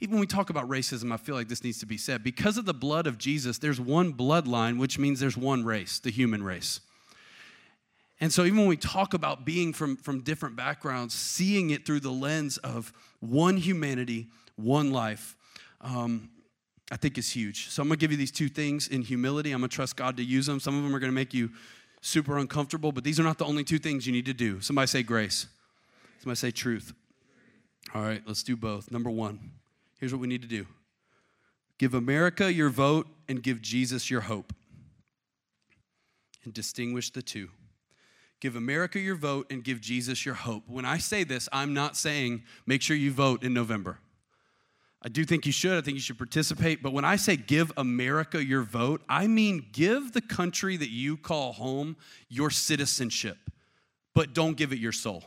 even 0.00 0.12
when 0.12 0.20
we 0.20 0.26
talk 0.28 0.48
about 0.48 0.68
racism, 0.68 1.12
I 1.12 1.16
feel 1.16 1.34
like 1.34 1.48
this 1.48 1.64
needs 1.64 1.80
to 1.80 1.86
be 1.86 1.98
said. 1.98 2.22
Because 2.22 2.58
of 2.58 2.64
the 2.64 2.72
blood 2.72 3.08
of 3.08 3.18
Jesus, 3.18 3.58
there's 3.58 3.80
one 3.80 4.14
bloodline, 4.14 4.78
which 4.78 5.00
means 5.00 5.18
there's 5.18 5.36
one 5.36 5.64
race, 5.64 5.98
the 5.98 6.10
human 6.10 6.44
race. 6.44 6.78
And 8.20 8.32
so, 8.32 8.44
even 8.44 8.58
when 8.58 8.68
we 8.68 8.76
talk 8.76 9.14
about 9.14 9.44
being 9.44 9.72
from, 9.72 9.96
from 9.96 10.20
different 10.20 10.54
backgrounds, 10.54 11.12
seeing 11.12 11.70
it 11.70 11.84
through 11.84 12.00
the 12.00 12.12
lens 12.12 12.56
of 12.58 12.92
one 13.18 13.56
humanity, 13.56 14.28
one 14.54 14.92
life, 14.92 15.34
um, 15.80 16.30
I 16.90 16.96
think 16.96 17.18
is 17.18 17.30
huge. 17.30 17.68
So, 17.68 17.82
I'm 17.82 17.88
gonna 17.88 17.96
give 17.96 18.10
you 18.10 18.16
these 18.16 18.30
two 18.30 18.48
things 18.48 18.88
in 18.88 19.02
humility. 19.02 19.52
I'm 19.52 19.60
gonna 19.60 19.68
trust 19.68 19.96
God 19.96 20.16
to 20.16 20.24
use 20.24 20.46
them. 20.46 20.60
Some 20.60 20.76
of 20.76 20.84
them 20.84 20.94
are 20.94 20.98
gonna 20.98 21.12
make 21.12 21.34
you 21.34 21.50
super 22.00 22.38
uncomfortable, 22.38 22.92
but 22.92 23.04
these 23.04 23.18
are 23.18 23.24
not 23.24 23.38
the 23.38 23.44
only 23.44 23.64
two 23.64 23.78
things 23.78 24.06
you 24.06 24.12
need 24.12 24.26
to 24.26 24.34
do. 24.34 24.60
Somebody 24.60 24.86
say 24.86 25.02
grace, 25.02 25.46
somebody 26.20 26.36
say 26.36 26.50
truth. 26.50 26.92
All 27.94 28.02
right, 28.02 28.22
let's 28.26 28.42
do 28.42 28.56
both. 28.56 28.90
Number 28.90 29.10
one, 29.10 29.52
here's 29.98 30.12
what 30.12 30.20
we 30.20 30.28
need 30.28 30.42
to 30.42 30.48
do 30.48 30.66
give 31.78 31.94
America 31.94 32.52
your 32.52 32.70
vote 32.70 33.06
and 33.28 33.42
give 33.42 33.60
Jesus 33.60 34.10
your 34.10 34.22
hope. 34.22 34.52
And 36.44 36.54
distinguish 36.54 37.10
the 37.10 37.22
two. 37.22 37.48
Give 38.38 38.54
America 38.54 39.00
your 39.00 39.16
vote 39.16 39.46
and 39.50 39.64
give 39.64 39.80
Jesus 39.80 40.24
your 40.24 40.36
hope. 40.36 40.62
When 40.68 40.84
I 40.84 40.98
say 40.98 41.24
this, 41.24 41.48
I'm 41.52 41.74
not 41.74 41.96
saying 41.96 42.44
make 42.66 42.82
sure 42.82 42.96
you 42.96 43.10
vote 43.10 43.42
in 43.42 43.52
November. 43.52 43.98
I 45.06 45.08
do 45.08 45.24
think 45.24 45.46
you 45.46 45.52
should. 45.52 45.78
I 45.78 45.82
think 45.82 45.94
you 45.94 46.00
should 46.00 46.18
participate. 46.18 46.82
But 46.82 46.92
when 46.92 47.04
I 47.04 47.14
say 47.14 47.36
give 47.36 47.72
America 47.76 48.44
your 48.44 48.62
vote, 48.62 49.02
I 49.08 49.28
mean 49.28 49.64
give 49.70 50.10
the 50.10 50.20
country 50.20 50.76
that 50.76 50.90
you 50.90 51.16
call 51.16 51.52
home 51.52 51.96
your 52.28 52.50
citizenship, 52.50 53.38
but 54.16 54.34
don't 54.34 54.56
give 54.56 54.72
it 54.72 54.80
your 54.80 54.90
soul. 54.90 55.22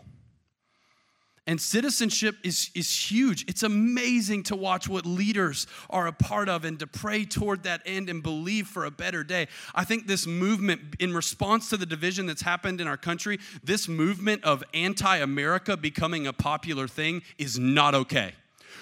And 1.48 1.62
citizenship 1.62 2.36
is, 2.44 2.72
is 2.76 2.94
huge. 2.94 3.46
It's 3.48 3.64
amazing 3.64 4.44
to 4.44 4.56
watch 4.58 4.90
what 4.90 5.06
leaders 5.06 5.66
are 5.90 6.08
a 6.08 6.12
part 6.12 6.50
of 6.50 6.66
and 6.66 6.78
to 6.80 6.86
pray 6.86 7.24
toward 7.24 7.64
that 7.64 7.82
end 7.86 8.10
and 8.10 8.22
believe 8.22 8.68
for 8.68 8.84
a 8.84 8.92
better 8.92 9.24
day. 9.24 9.48
I 9.74 9.86
think 9.86 10.08
this 10.08 10.28
movement, 10.28 10.98
in 11.00 11.14
response 11.14 11.70
to 11.70 11.78
the 11.78 11.86
division 11.86 12.26
that's 12.26 12.42
happened 12.42 12.82
in 12.82 12.88
our 12.88 12.98
country, 12.98 13.40
this 13.64 13.88
movement 13.88 14.44
of 14.44 14.62
anti 14.74 15.20
America 15.20 15.78
becoming 15.78 16.28
a 16.28 16.34
popular 16.34 16.90
thing 16.90 17.22
is 17.38 17.58
not 17.58 17.96
okay. 17.96 18.34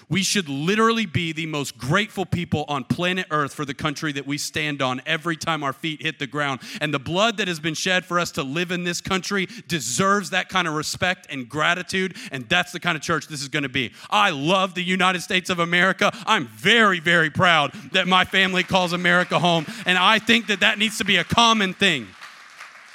We 0.09 0.23
should 0.23 0.47
literally 0.49 1.05
be 1.05 1.33
the 1.33 1.45
most 1.45 1.77
grateful 1.77 2.25
people 2.25 2.65
on 2.67 2.83
planet 2.83 3.27
Earth 3.31 3.53
for 3.53 3.65
the 3.65 3.73
country 3.73 4.11
that 4.13 4.25
we 4.25 4.37
stand 4.37 4.81
on 4.81 5.01
every 5.05 5.35
time 5.35 5.63
our 5.63 5.73
feet 5.73 6.01
hit 6.01 6.19
the 6.19 6.27
ground. 6.27 6.61
And 6.81 6.93
the 6.93 6.99
blood 6.99 7.37
that 7.37 7.47
has 7.47 7.59
been 7.59 7.73
shed 7.73 8.05
for 8.05 8.19
us 8.19 8.31
to 8.31 8.43
live 8.43 8.71
in 8.71 8.83
this 8.83 9.01
country 9.01 9.47
deserves 9.67 10.29
that 10.31 10.49
kind 10.49 10.67
of 10.67 10.73
respect 10.73 11.27
and 11.29 11.47
gratitude. 11.47 12.15
And 12.31 12.47
that's 12.47 12.71
the 12.71 12.79
kind 12.79 12.95
of 12.95 13.01
church 13.01 13.27
this 13.27 13.41
is 13.41 13.47
going 13.47 13.63
to 13.63 13.69
be. 13.69 13.93
I 14.09 14.29
love 14.29 14.73
the 14.73 14.83
United 14.83 15.21
States 15.21 15.49
of 15.49 15.59
America. 15.59 16.11
I'm 16.25 16.47
very, 16.47 16.99
very 16.99 17.29
proud 17.29 17.73
that 17.91 18.07
my 18.07 18.25
family 18.25 18.63
calls 18.63 18.93
America 18.93 19.39
home. 19.39 19.65
And 19.85 19.97
I 19.97 20.19
think 20.19 20.47
that 20.47 20.61
that 20.61 20.79
needs 20.79 20.97
to 20.99 21.05
be 21.05 21.17
a 21.17 21.23
common 21.23 21.73
thing. 21.73 22.07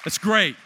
That's 0.05 0.19
great. 0.19 0.57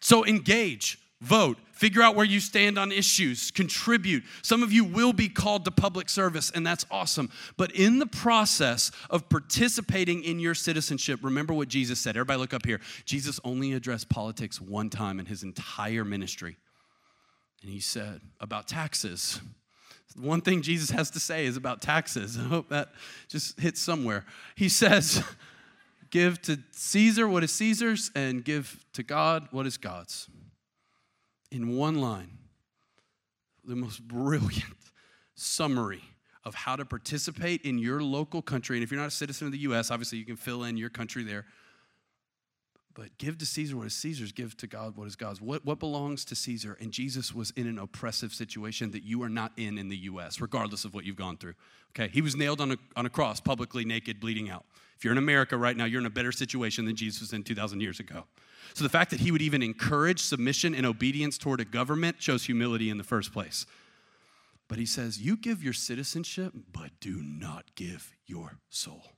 So 0.00 0.24
engage, 0.24 0.98
vote, 1.20 1.58
Figure 1.78 2.02
out 2.02 2.16
where 2.16 2.26
you 2.26 2.40
stand 2.40 2.76
on 2.76 2.90
issues, 2.90 3.52
contribute. 3.52 4.24
Some 4.42 4.64
of 4.64 4.72
you 4.72 4.82
will 4.82 5.12
be 5.12 5.28
called 5.28 5.64
to 5.64 5.70
public 5.70 6.08
service, 6.08 6.50
and 6.50 6.66
that's 6.66 6.84
awesome. 6.90 7.30
But 7.56 7.70
in 7.70 8.00
the 8.00 8.06
process 8.06 8.90
of 9.10 9.28
participating 9.28 10.24
in 10.24 10.40
your 10.40 10.56
citizenship, 10.56 11.20
remember 11.22 11.54
what 11.54 11.68
Jesus 11.68 12.00
said. 12.00 12.16
Everybody, 12.16 12.40
look 12.40 12.52
up 12.52 12.66
here. 12.66 12.80
Jesus 13.04 13.38
only 13.44 13.74
addressed 13.74 14.08
politics 14.08 14.60
one 14.60 14.90
time 14.90 15.20
in 15.20 15.26
his 15.26 15.44
entire 15.44 16.04
ministry. 16.04 16.56
And 17.62 17.70
he 17.70 17.78
said 17.78 18.22
about 18.40 18.66
taxes. 18.66 19.40
One 20.20 20.40
thing 20.40 20.62
Jesus 20.62 20.90
has 20.90 21.12
to 21.12 21.20
say 21.20 21.46
is 21.46 21.56
about 21.56 21.80
taxes. 21.80 22.36
I 22.40 22.42
hope 22.42 22.70
that 22.70 22.88
just 23.28 23.60
hits 23.60 23.80
somewhere. 23.80 24.24
He 24.56 24.68
says, 24.68 25.22
Give 26.10 26.42
to 26.42 26.58
Caesar 26.72 27.28
what 27.28 27.44
is 27.44 27.52
Caesar's, 27.52 28.10
and 28.16 28.44
give 28.44 28.84
to 28.94 29.04
God 29.04 29.46
what 29.52 29.64
is 29.64 29.76
God's 29.76 30.26
in 31.50 31.76
one 31.76 32.00
line 32.00 32.38
the 33.64 33.76
most 33.76 34.06
brilliant 34.06 34.64
summary 35.34 36.02
of 36.44 36.54
how 36.54 36.74
to 36.76 36.84
participate 36.84 37.62
in 37.62 37.78
your 37.78 38.02
local 38.02 38.40
country. 38.40 38.76
And 38.76 38.82
if 38.82 38.90
you're 38.90 39.00
not 39.00 39.08
a 39.08 39.10
citizen 39.10 39.46
of 39.46 39.52
the 39.52 39.58
US, 39.58 39.90
obviously 39.90 40.18
you 40.18 40.24
can 40.24 40.36
fill 40.36 40.64
in 40.64 40.76
your 40.76 40.88
country 40.88 41.22
there. 41.22 41.44
But 42.98 43.16
give 43.16 43.38
to 43.38 43.46
Caesar 43.46 43.76
what 43.76 43.86
is 43.86 43.94
Caesar's, 43.94 44.32
give 44.32 44.56
to 44.56 44.66
God 44.66 44.96
what 44.96 45.06
is 45.06 45.14
God's. 45.14 45.40
What, 45.40 45.64
what 45.64 45.78
belongs 45.78 46.24
to 46.24 46.34
Caesar? 46.34 46.76
And 46.80 46.90
Jesus 46.90 47.32
was 47.32 47.52
in 47.52 47.68
an 47.68 47.78
oppressive 47.78 48.34
situation 48.34 48.90
that 48.90 49.04
you 49.04 49.22
are 49.22 49.28
not 49.28 49.52
in 49.56 49.78
in 49.78 49.88
the 49.88 49.96
US, 49.98 50.40
regardless 50.40 50.84
of 50.84 50.94
what 50.94 51.04
you've 51.04 51.14
gone 51.14 51.36
through. 51.36 51.54
Okay, 51.90 52.08
he 52.12 52.20
was 52.20 52.34
nailed 52.34 52.60
on 52.60 52.72
a, 52.72 52.76
on 52.96 53.06
a 53.06 53.08
cross, 53.08 53.38
publicly 53.38 53.84
naked, 53.84 54.18
bleeding 54.18 54.50
out. 54.50 54.64
If 54.96 55.04
you're 55.04 55.12
in 55.12 55.18
America 55.18 55.56
right 55.56 55.76
now, 55.76 55.84
you're 55.84 56.00
in 56.00 56.06
a 56.06 56.10
better 56.10 56.32
situation 56.32 56.86
than 56.86 56.96
Jesus 56.96 57.20
was 57.20 57.32
in 57.32 57.44
2,000 57.44 57.80
years 57.80 58.00
ago. 58.00 58.24
So 58.74 58.82
the 58.82 58.90
fact 58.90 59.12
that 59.12 59.20
he 59.20 59.30
would 59.30 59.42
even 59.42 59.62
encourage 59.62 60.18
submission 60.20 60.74
and 60.74 60.84
obedience 60.84 61.38
toward 61.38 61.60
a 61.60 61.64
government 61.64 62.16
shows 62.18 62.46
humility 62.46 62.90
in 62.90 62.98
the 62.98 63.04
first 63.04 63.32
place. 63.32 63.64
But 64.66 64.78
he 64.78 64.86
says, 64.86 65.20
You 65.20 65.36
give 65.36 65.62
your 65.62 65.72
citizenship, 65.72 66.52
but 66.72 66.90
do 66.98 67.22
not 67.22 67.76
give 67.76 68.12
your 68.26 68.58
soul. 68.70 69.12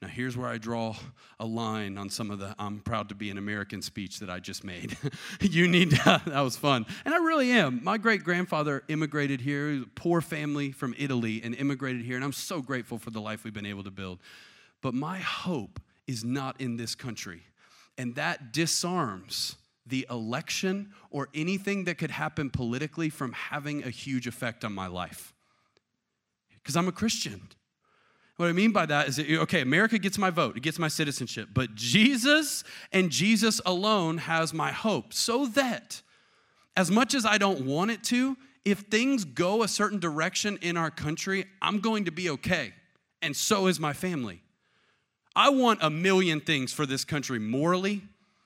Now, 0.00 0.06
here's 0.08 0.36
where 0.36 0.48
I 0.48 0.58
draw 0.58 0.94
a 1.40 1.46
line 1.46 1.98
on 1.98 2.08
some 2.08 2.30
of 2.30 2.38
the 2.38 2.54
I'm 2.56 2.78
proud 2.78 3.08
to 3.08 3.16
be 3.16 3.30
an 3.30 3.38
American 3.38 3.82
speech 3.82 4.20
that 4.20 4.30
I 4.30 4.38
just 4.38 4.62
made. 4.62 4.96
you 5.40 5.66
need 5.66 5.90
to, 5.90 6.22
that 6.26 6.40
was 6.40 6.56
fun. 6.56 6.86
And 7.04 7.12
I 7.12 7.18
really 7.18 7.50
am. 7.50 7.82
My 7.82 7.98
great 7.98 8.22
grandfather 8.22 8.84
immigrated 8.86 9.40
here, 9.40 9.82
a 9.82 9.84
poor 9.96 10.20
family 10.20 10.70
from 10.70 10.94
Italy, 10.96 11.40
and 11.42 11.52
immigrated 11.54 12.02
here. 12.02 12.14
And 12.14 12.24
I'm 12.24 12.32
so 12.32 12.62
grateful 12.62 12.98
for 12.98 13.10
the 13.10 13.20
life 13.20 13.42
we've 13.42 13.52
been 13.52 13.66
able 13.66 13.82
to 13.84 13.90
build. 13.90 14.20
But 14.82 14.94
my 14.94 15.18
hope 15.18 15.80
is 16.06 16.24
not 16.24 16.60
in 16.60 16.76
this 16.76 16.94
country. 16.94 17.42
And 17.96 18.14
that 18.14 18.52
disarms 18.52 19.56
the 19.84 20.06
election 20.10 20.92
or 21.10 21.28
anything 21.34 21.84
that 21.84 21.98
could 21.98 22.12
happen 22.12 22.50
politically 22.50 23.08
from 23.08 23.32
having 23.32 23.82
a 23.82 23.90
huge 23.90 24.28
effect 24.28 24.64
on 24.64 24.72
my 24.72 24.86
life. 24.86 25.34
Because 26.62 26.76
I'm 26.76 26.86
a 26.86 26.92
Christian. 26.92 27.48
What 28.38 28.48
I 28.48 28.52
mean 28.52 28.70
by 28.70 28.86
that 28.86 29.08
is 29.08 29.16
that, 29.16 29.28
okay, 29.28 29.62
America 29.62 29.98
gets 29.98 30.16
my 30.16 30.30
vote, 30.30 30.56
it 30.56 30.62
gets 30.62 30.78
my 30.78 30.86
citizenship, 30.86 31.48
but 31.52 31.74
Jesus 31.74 32.62
and 32.92 33.10
Jesus 33.10 33.60
alone 33.66 34.18
has 34.18 34.54
my 34.54 34.70
hope. 34.70 35.12
So 35.12 35.46
that, 35.48 36.00
as 36.76 36.88
much 36.88 37.14
as 37.14 37.26
I 37.26 37.36
don't 37.36 37.66
want 37.66 37.90
it 37.90 38.04
to, 38.04 38.36
if 38.64 38.78
things 38.90 39.24
go 39.24 39.64
a 39.64 39.68
certain 39.68 39.98
direction 39.98 40.56
in 40.62 40.76
our 40.76 40.88
country, 40.88 41.46
I'm 41.60 41.80
going 41.80 42.04
to 42.04 42.12
be 42.12 42.30
okay. 42.30 42.74
And 43.22 43.36
so 43.36 43.66
is 43.66 43.80
my 43.80 43.92
family. 43.92 44.40
I 45.34 45.48
want 45.48 45.80
a 45.82 45.90
million 45.90 46.40
things 46.40 46.72
for 46.72 46.86
this 46.86 47.04
country 47.04 47.40
morally, 47.40 48.02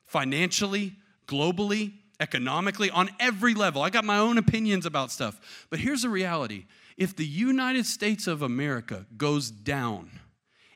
financially, 0.06 0.94
globally, 1.26 1.92
economically, 2.18 2.90
on 2.90 3.10
every 3.20 3.52
level. 3.52 3.82
I 3.82 3.90
got 3.90 4.06
my 4.06 4.16
own 4.16 4.38
opinions 4.38 4.86
about 4.86 5.10
stuff. 5.10 5.66
But 5.68 5.80
here's 5.80 6.00
the 6.00 6.08
reality 6.08 6.64
if 6.96 7.16
the 7.16 7.26
United 7.26 7.86
States 7.86 8.26
of 8.26 8.42
America 8.42 9.06
goes 9.16 9.50
down, 9.50 10.10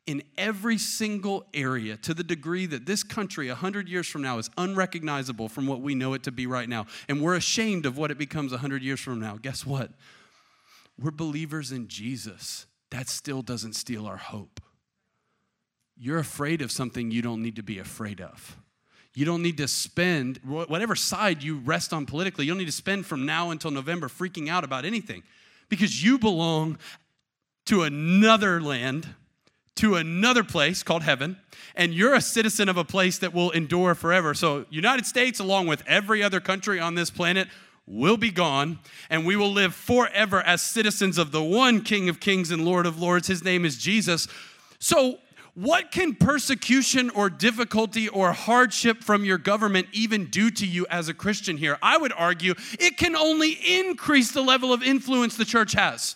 in 0.06 0.22
every 0.38 0.78
single 0.78 1.44
area 1.52 1.96
to 1.96 2.14
the 2.14 2.22
degree 2.22 2.64
that 2.66 2.86
this 2.86 3.02
country 3.02 3.48
100 3.48 3.88
years 3.88 4.06
from 4.06 4.22
now 4.22 4.38
is 4.38 4.48
unrecognizable 4.56 5.48
from 5.48 5.66
what 5.66 5.80
we 5.80 5.94
know 5.94 6.14
it 6.14 6.22
to 6.22 6.32
be 6.32 6.46
right 6.46 6.68
now 6.68 6.86
and 7.08 7.20
we're 7.20 7.34
ashamed 7.34 7.84
of 7.86 7.98
what 7.98 8.10
it 8.10 8.18
becomes 8.18 8.52
100 8.52 8.82
years 8.82 9.00
from 9.00 9.18
now 9.20 9.36
guess 9.36 9.66
what? 9.66 9.90
We're 10.98 11.10
believers 11.10 11.72
in 11.72 11.88
jesus. 11.88 12.66
That 12.90 13.08
still 13.08 13.42
doesn't 13.42 13.74
steal 13.74 14.06
our 14.06 14.16
hope. 14.16 14.60
You're 15.98 16.18
afraid 16.18 16.62
of 16.62 16.70
something 16.70 17.10
you 17.10 17.22
don't 17.22 17.42
need 17.42 17.56
to 17.56 17.62
be 17.62 17.78
afraid 17.78 18.20
of. 18.20 18.56
You 19.14 19.24
don't 19.24 19.42
need 19.42 19.56
to 19.56 19.66
spend, 19.66 20.38
whatever 20.44 20.94
side 20.94 21.42
you 21.42 21.58
rest 21.58 21.94
on 21.94 22.04
politically, 22.04 22.44
you 22.44 22.50
don't 22.50 22.58
need 22.58 22.66
to 22.66 22.72
spend 22.72 23.06
from 23.06 23.24
now 23.24 23.50
until 23.50 23.70
November 23.70 24.08
freaking 24.08 24.48
out 24.48 24.62
about 24.62 24.84
anything 24.84 25.22
because 25.68 26.02
you 26.02 26.18
belong 26.18 26.78
to 27.66 27.82
another 27.82 28.60
land, 28.60 29.14
to 29.76 29.96
another 29.96 30.44
place 30.44 30.82
called 30.82 31.02
heaven, 31.02 31.36
and 31.74 31.92
you're 31.92 32.14
a 32.14 32.20
citizen 32.20 32.68
of 32.68 32.76
a 32.76 32.84
place 32.84 33.18
that 33.18 33.34
will 33.34 33.50
endure 33.50 33.94
forever. 33.94 34.34
So, 34.34 34.64
United 34.70 35.06
States, 35.06 35.40
along 35.40 35.66
with 35.66 35.82
every 35.86 36.22
other 36.22 36.40
country 36.40 36.80
on 36.80 36.94
this 36.94 37.10
planet, 37.10 37.48
will 37.86 38.16
be 38.16 38.30
gone, 38.30 38.78
and 39.10 39.26
we 39.26 39.36
will 39.36 39.52
live 39.52 39.74
forever 39.74 40.40
as 40.42 40.62
citizens 40.62 41.18
of 41.18 41.30
the 41.32 41.42
one 41.42 41.82
King 41.82 42.08
of 42.08 42.20
Kings 42.20 42.50
and 42.50 42.64
Lord 42.64 42.86
of 42.86 43.00
Lords. 43.00 43.28
His 43.28 43.44
name 43.44 43.64
is 43.64 43.76
Jesus. 43.76 44.26
So, 44.78 45.18
what 45.56 45.90
can 45.90 46.14
persecution 46.14 47.08
or 47.10 47.30
difficulty 47.30 48.10
or 48.10 48.32
hardship 48.32 49.02
from 49.02 49.24
your 49.24 49.38
government 49.38 49.86
even 49.90 50.26
do 50.26 50.50
to 50.50 50.66
you 50.66 50.86
as 50.90 51.08
a 51.08 51.14
Christian 51.14 51.56
here? 51.56 51.78
I 51.82 51.96
would 51.96 52.12
argue 52.12 52.52
it 52.78 52.98
can 52.98 53.16
only 53.16 53.52
increase 53.52 54.32
the 54.32 54.42
level 54.42 54.70
of 54.74 54.82
influence 54.82 55.34
the 55.34 55.46
church 55.46 55.72
has. 55.72 56.14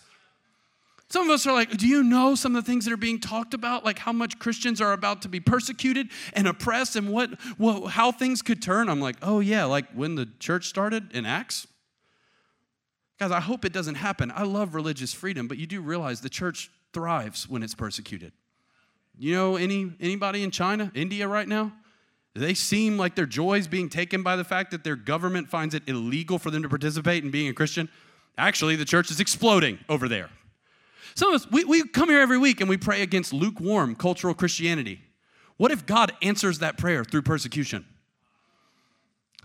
Some 1.09 1.25
of 1.25 1.31
us 1.31 1.47
are 1.47 1.55
like, 1.55 1.75
do 1.79 1.89
you 1.89 2.05
know 2.05 2.35
some 2.35 2.55
of 2.55 2.63
the 2.63 2.71
things 2.71 2.85
that 2.85 2.93
are 2.93 2.99
being 2.99 3.19
talked 3.19 3.55
about? 3.55 3.83
Like 3.83 3.99
how 3.99 4.13
much 4.13 4.39
Christians 4.39 4.79
are 4.79 4.93
about 4.93 5.23
to 5.23 5.29
be 5.31 5.41
persecuted 5.41 6.11
and 6.35 6.47
oppressed 6.47 6.95
and 6.95 7.09
what, 7.09 7.31
well, 7.59 7.87
how 7.87 8.13
things 8.13 8.43
could 8.43 8.61
turn? 8.61 8.91
I'm 8.91 9.01
like, 9.01 9.17
oh 9.23 9.41
yeah, 9.41 9.65
like 9.65 9.91
when 9.93 10.17
the 10.17 10.29
church 10.39 10.67
started 10.67 11.13
in 11.13 11.25
Acts. 11.25 11.67
Guys, 13.19 13.31
I 13.31 13.41
hope 13.41 13.65
it 13.65 13.73
doesn't 13.73 13.95
happen. 13.95 14.31
I 14.37 14.43
love 14.43 14.75
religious 14.75 15.15
freedom, 15.15 15.49
but 15.49 15.57
you 15.57 15.67
do 15.67 15.81
realize 15.81 16.21
the 16.21 16.29
church 16.29 16.71
thrives 16.93 17.49
when 17.49 17.63
it's 17.63 17.75
persecuted. 17.75 18.33
You 19.21 19.35
know 19.35 19.57
any 19.57 19.93
anybody 20.01 20.43
in 20.43 20.51
China, 20.51 20.91
India 20.95 21.29
right 21.29 21.47
now? 21.47 21.75
They 22.35 22.55
seem 22.55 22.97
like 22.97 23.17
their 23.17 23.27
joy 23.27 23.59
is 23.59 23.69
being 23.69 23.91
taken 23.91 24.23
by 24.23 24.35
the 24.35 24.45
fact 24.45 24.71
that 24.71 24.83
their 24.83 24.97
government 24.97 25.51
finds 25.51 25.75
it 25.75 25.83
illegal 25.87 26.39
for 26.39 26.51
them 26.51 26.63
to 26.63 26.71
participate 26.71 27.23
in 27.23 27.31
being 27.31 27.49
a 27.49 27.53
Christian? 27.53 27.91
Actually, 28.39 28.77
the 28.77 28.85
church 28.87 29.11
is 29.11 29.21
exploding 29.21 29.79
over 29.91 30.09
there. 30.09 30.31
Some 31.17 31.35
of 31.35 31.43
us, 31.43 31.51
we, 31.51 31.65
we 31.65 31.87
come 31.87 32.09
here 32.09 32.21
every 32.21 32.39
week 32.39 32.63
and 32.63 32.71
we 32.71 32.79
pray 32.79 33.03
against 33.03 33.35
lukewarm 33.35 33.95
cultural 33.95 34.33
Christianity. 34.33 35.03
What 35.59 35.71
if 35.71 35.85
God 35.85 36.13
answers 36.23 36.61
that 36.61 36.79
prayer 36.79 37.05
through 37.05 37.23
persecution? 37.23 37.85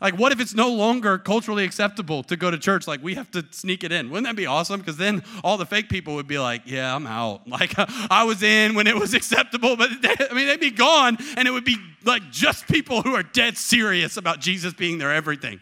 Like, 0.01 0.19
what 0.19 0.33
if 0.33 0.41
it's 0.41 0.53
no 0.53 0.69
longer 0.69 1.17
culturally 1.17 1.63
acceptable 1.63 2.21
to 2.23 2.35
go 2.35 2.51
to 2.51 2.57
church? 2.57 2.85
Like, 2.85 3.01
we 3.01 3.15
have 3.15 3.31
to 3.31 3.45
sneak 3.51 3.83
it 3.85 3.93
in. 3.93 4.09
Wouldn't 4.09 4.27
that 4.27 4.35
be 4.35 4.45
awesome? 4.45 4.81
Because 4.81 4.97
then 4.97 5.23
all 5.41 5.57
the 5.57 5.65
fake 5.65 5.87
people 5.87 6.15
would 6.15 6.27
be 6.27 6.37
like, 6.37 6.63
yeah, 6.65 6.93
I'm 6.93 7.07
out. 7.07 7.43
Like, 7.55 7.73
I 7.77 8.25
was 8.25 8.43
in 8.43 8.75
when 8.75 8.85
it 8.85 8.97
was 8.97 9.13
acceptable, 9.13 9.77
but 9.77 9.89
they, 10.01 10.09
I 10.29 10.33
mean, 10.33 10.47
they'd 10.47 10.59
be 10.59 10.71
gone, 10.71 11.17
and 11.37 11.47
it 11.47 11.51
would 11.51 11.63
be 11.63 11.77
like 12.03 12.29
just 12.29 12.67
people 12.67 13.01
who 13.01 13.15
are 13.15 13.23
dead 13.23 13.57
serious 13.57 14.17
about 14.17 14.41
Jesus 14.41 14.73
being 14.73 14.97
their 14.97 15.13
everything. 15.13 15.61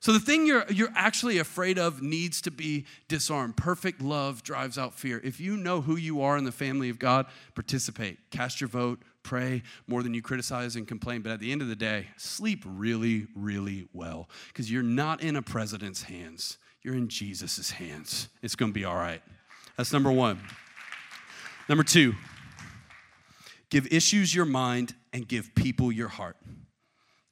So 0.00 0.12
the 0.12 0.20
thing 0.20 0.46
you're, 0.46 0.64
you're 0.70 0.92
actually 0.94 1.38
afraid 1.38 1.78
of 1.78 2.00
needs 2.00 2.40
to 2.42 2.50
be 2.50 2.86
disarmed. 3.08 3.56
Perfect 3.56 4.00
love 4.00 4.42
drives 4.42 4.78
out 4.78 4.94
fear. 4.94 5.20
If 5.22 5.40
you 5.40 5.56
know 5.56 5.80
who 5.80 5.96
you 5.96 6.22
are 6.22 6.38
in 6.38 6.44
the 6.44 6.52
family 6.52 6.88
of 6.88 6.98
God, 6.98 7.26
participate, 7.54 8.18
cast 8.30 8.60
your 8.60 8.68
vote, 8.68 9.00
pray 9.26 9.62
more 9.88 10.04
than 10.04 10.14
you 10.14 10.22
criticize 10.22 10.76
and 10.76 10.86
complain. 10.86 11.20
But 11.20 11.32
at 11.32 11.40
the 11.40 11.50
end 11.50 11.60
of 11.60 11.68
the 11.68 11.76
day, 11.76 12.06
sleep 12.16 12.62
really, 12.64 13.26
really 13.34 13.88
well 13.92 14.30
because 14.48 14.70
you're 14.70 14.84
not 14.84 15.20
in 15.20 15.34
a 15.34 15.42
president's 15.42 16.04
hands, 16.04 16.58
you're 16.82 16.94
in 16.94 17.08
Jesus' 17.08 17.72
hands. 17.72 18.28
It's 18.40 18.54
going 18.54 18.70
to 18.70 18.74
be 18.74 18.84
all 18.84 18.94
right. 18.94 19.20
That's 19.76 19.92
number 19.92 20.12
one. 20.12 20.40
Number 21.68 21.82
two, 21.82 22.14
give 23.68 23.92
issues 23.92 24.32
your 24.32 24.46
mind 24.46 24.94
and 25.12 25.26
give 25.26 25.54
people 25.56 25.90
your 25.90 26.08
heart. 26.08 26.36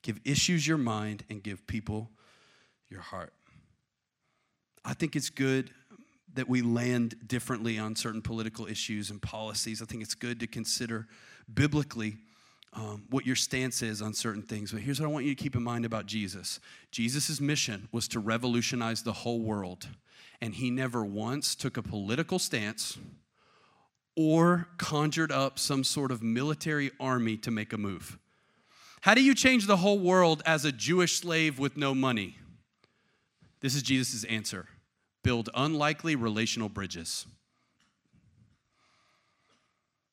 Give 0.02 0.18
issues 0.24 0.66
your 0.66 0.76
mind 0.76 1.24
and 1.30 1.42
give 1.42 1.64
people 1.68 2.10
your 2.90 3.00
heart. 3.00 3.32
I 4.84 4.94
think 4.94 5.14
it's 5.14 5.30
good 5.30 5.70
that 6.34 6.48
we 6.48 6.60
land 6.60 7.14
differently 7.26 7.78
on 7.78 7.94
certain 7.94 8.20
political 8.20 8.66
issues 8.66 9.10
and 9.10 9.22
policies. 9.22 9.80
I 9.80 9.84
think 9.84 10.02
it's 10.02 10.14
good 10.14 10.40
to 10.40 10.48
consider 10.48 11.06
biblically 11.52 12.16
um, 12.72 13.04
what 13.10 13.24
your 13.24 13.36
stance 13.36 13.82
is 13.82 14.02
on 14.02 14.14
certain 14.14 14.42
things. 14.42 14.72
But 14.72 14.82
here's 14.82 15.00
what 15.00 15.06
I 15.06 15.12
want 15.12 15.24
you 15.24 15.34
to 15.34 15.42
keep 15.42 15.54
in 15.54 15.62
mind 15.62 15.84
about 15.84 16.06
Jesus 16.06 16.60
Jesus' 16.90 17.40
mission 17.40 17.88
was 17.92 18.08
to 18.08 18.20
revolutionize 18.20 19.02
the 19.02 19.12
whole 19.12 19.40
world, 19.40 19.88
and 20.40 20.54
he 20.54 20.70
never 20.70 21.04
once 21.04 21.54
took 21.54 21.76
a 21.76 21.82
political 21.82 22.38
stance 22.38 22.98
or 24.16 24.68
conjured 24.78 25.32
up 25.32 25.58
some 25.58 25.82
sort 25.82 26.10
of 26.10 26.22
military 26.22 26.90
army 27.00 27.36
to 27.36 27.50
make 27.50 27.72
a 27.72 27.78
move. 27.78 28.18
How 29.00 29.14
do 29.14 29.22
you 29.22 29.34
change 29.34 29.66
the 29.66 29.76
whole 29.76 29.98
world 29.98 30.42
as 30.46 30.64
a 30.64 30.72
Jewish 30.72 31.18
slave 31.18 31.58
with 31.58 31.76
no 31.76 31.94
money? 31.94 32.38
This 33.60 33.74
is 33.74 33.82
Jesus' 33.82 34.24
answer 34.24 34.68
build 35.22 35.48
unlikely 35.54 36.14
relational 36.14 36.68
bridges. 36.68 37.26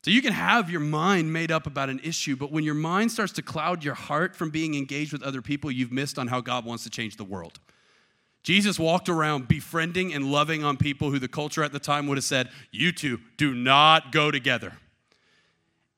So 0.04 0.10
you 0.10 0.22
can 0.22 0.34
have 0.34 0.70
your 0.70 0.80
mind 0.80 1.32
made 1.32 1.52
up 1.52 1.68
about 1.68 1.90
an 1.90 2.00
issue, 2.04 2.36
but 2.36 2.52
when 2.52 2.64
your 2.64 2.74
mind 2.74 3.12
starts 3.12 3.34
to 3.34 3.44
cloud 3.44 3.84
your 3.84 3.94
heart 3.94 4.36
from 4.36 4.50
being 4.50 4.74
engaged 4.74 5.14
with 5.14 5.22
other 5.22 5.44
people, 5.44 5.70
you've 5.70 5.92
missed 5.92 6.18
on 6.18 6.28
how 6.28 6.42
God 6.42 6.66
wants 6.66 6.84
to 6.86 6.90
change 6.90 7.18
the 7.18 7.24
world. 7.24 7.60
Jesus 8.42 8.80
walked 8.80 9.10
around 9.10 9.48
befriending 9.48 10.12
and 10.14 10.32
loving 10.32 10.64
on 10.64 10.76
people 10.76 11.12
who 11.12 11.20
the 11.20 11.28
culture 11.28 11.64
at 11.64 11.72
the 11.72 11.80
time 11.80 12.08
would 12.08 12.18
have 12.18 12.24
said, 12.24 12.50
You 12.72 12.92
two 12.92 13.20
do 13.38 13.54
not 13.54 14.12
go 14.12 14.32
together. 14.32 14.74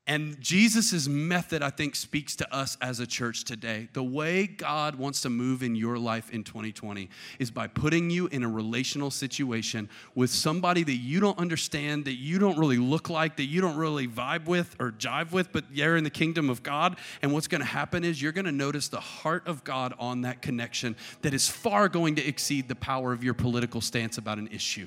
And 0.06 0.38
Jesus' 0.38 1.08
method, 1.08 1.62
I 1.62 1.70
think, 1.70 1.96
speaks 1.96 2.36
to 2.36 2.54
us 2.54 2.76
as 2.82 3.00
a 3.00 3.06
church 3.06 3.44
today. 3.44 3.88
The 3.94 4.02
way 4.02 4.46
God 4.46 4.96
wants 4.96 5.22
to 5.22 5.30
move 5.30 5.62
in 5.62 5.74
your 5.74 5.96
life 5.96 6.30
in 6.30 6.44
2020 6.44 7.08
is 7.38 7.50
by 7.50 7.68
putting 7.68 8.10
you 8.10 8.26
in 8.26 8.42
a 8.42 8.48
relational 8.48 9.10
situation 9.10 9.88
with 10.14 10.28
somebody 10.28 10.82
that 10.82 10.96
you 10.96 11.20
don't 11.20 11.38
understand, 11.38 12.04
that 12.04 12.16
you 12.16 12.38
don't 12.38 12.58
really 12.58 12.76
look 12.76 13.08
like, 13.08 13.36
that 13.36 13.46
you 13.46 13.62
don't 13.62 13.76
really 13.76 14.06
vibe 14.06 14.44
with 14.44 14.76
or 14.78 14.92
jive 14.92 15.32
with, 15.32 15.50
but 15.52 15.64
you're 15.72 15.96
in 15.96 16.04
the 16.04 16.10
kingdom 16.10 16.50
of 16.50 16.62
God. 16.62 16.98
And 17.22 17.32
what's 17.32 17.48
going 17.48 17.62
to 17.62 17.66
happen 17.66 18.04
is 18.04 18.20
you're 18.20 18.32
going 18.32 18.44
to 18.44 18.52
notice 18.52 18.88
the 18.88 19.00
heart 19.00 19.48
of 19.48 19.64
God 19.64 19.94
on 19.98 20.20
that 20.20 20.42
connection 20.42 20.96
that 21.22 21.32
is 21.32 21.48
far 21.48 21.88
going 21.88 22.16
to 22.16 22.26
exceed 22.26 22.68
the 22.68 22.74
power 22.74 23.14
of 23.14 23.24
your 23.24 23.34
political 23.34 23.80
stance 23.80 24.18
about 24.18 24.36
an 24.36 24.48
issue. 24.48 24.86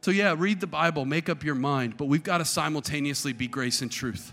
So, 0.00 0.10
yeah, 0.10 0.34
read 0.36 0.60
the 0.60 0.66
Bible, 0.66 1.04
make 1.04 1.28
up 1.28 1.44
your 1.44 1.54
mind, 1.54 1.96
but 1.96 2.06
we've 2.06 2.22
got 2.22 2.38
to 2.38 2.44
simultaneously 2.44 3.32
be 3.32 3.48
grace 3.48 3.82
and 3.82 3.92
truth. 3.92 4.32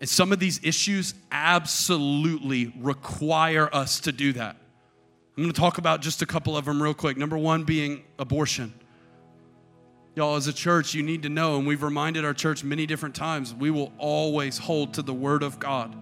And 0.00 0.08
some 0.08 0.32
of 0.32 0.38
these 0.38 0.60
issues 0.64 1.14
absolutely 1.30 2.72
require 2.78 3.68
us 3.72 4.00
to 4.00 4.12
do 4.12 4.32
that. 4.32 4.56
I'm 5.36 5.44
going 5.44 5.52
to 5.52 5.60
talk 5.60 5.78
about 5.78 6.00
just 6.00 6.22
a 6.22 6.26
couple 6.26 6.56
of 6.56 6.64
them 6.64 6.82
real 6.82 6.94
quick. 6.94 7.16
Number 7.16 7.38
one 7.38 7.64
being 7.64 8.02
abortion. 8.18 8.74
Y'all, 10.16 10.34
as 10.34 10.48
a 10.48 10.52
church, 10.52 10.94
you 10.94 11.02
need 11.02 11.22
to 11.22 11.28
know, 11.28 11.56
and 11.56 11.66
we've 11.66 11.82
reminded 11.82 12.24
our 12.24 12.34
church 12.34 12.64
many 12.64 12.84
different 12.86 13.14
times, 13.14 13.54
we 13.54 13.70
will 13.70 13.92
always 13.96 14.58
hold 14.58 14.94
to 14.94 15.02
the 15.02 15.14
word 15.14 15.42
of 15.44 15.60
God 15.60 15.96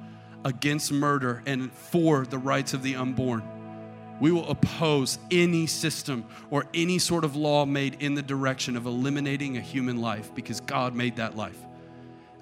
against 0.45 0.91
murder 0.91 1.43
and 1.45 1.71
for 1.73 2.25
the 2.25 2.39
rights 2.39 2.73
of 2.73 2.83
the 2.83 2.97
unborn. 2.97 3.43
We 4.21 4.33
will 4.33 4.49
oppose 4.49 5.19
any 5.31 5.67
system 5.67 6.25
or 6.51 6.67
any 6.75 6.99
sort 6.99 7.25
of 7.25 7.37
law 7.37 7.65
made 7.65 8.03
in 8.03 8.15
the 8.15 8.23
direction 8.23 8.77
of 8.77 8.87
eliminating 8.87 9.57
a 9.57 9.61
human 9.61 10.01
life 10.01 10.35
because 10.35 10.61
God 10.61 10.95
made 10.95 11.17
that 11.17 11.37
life. 11.37 11.59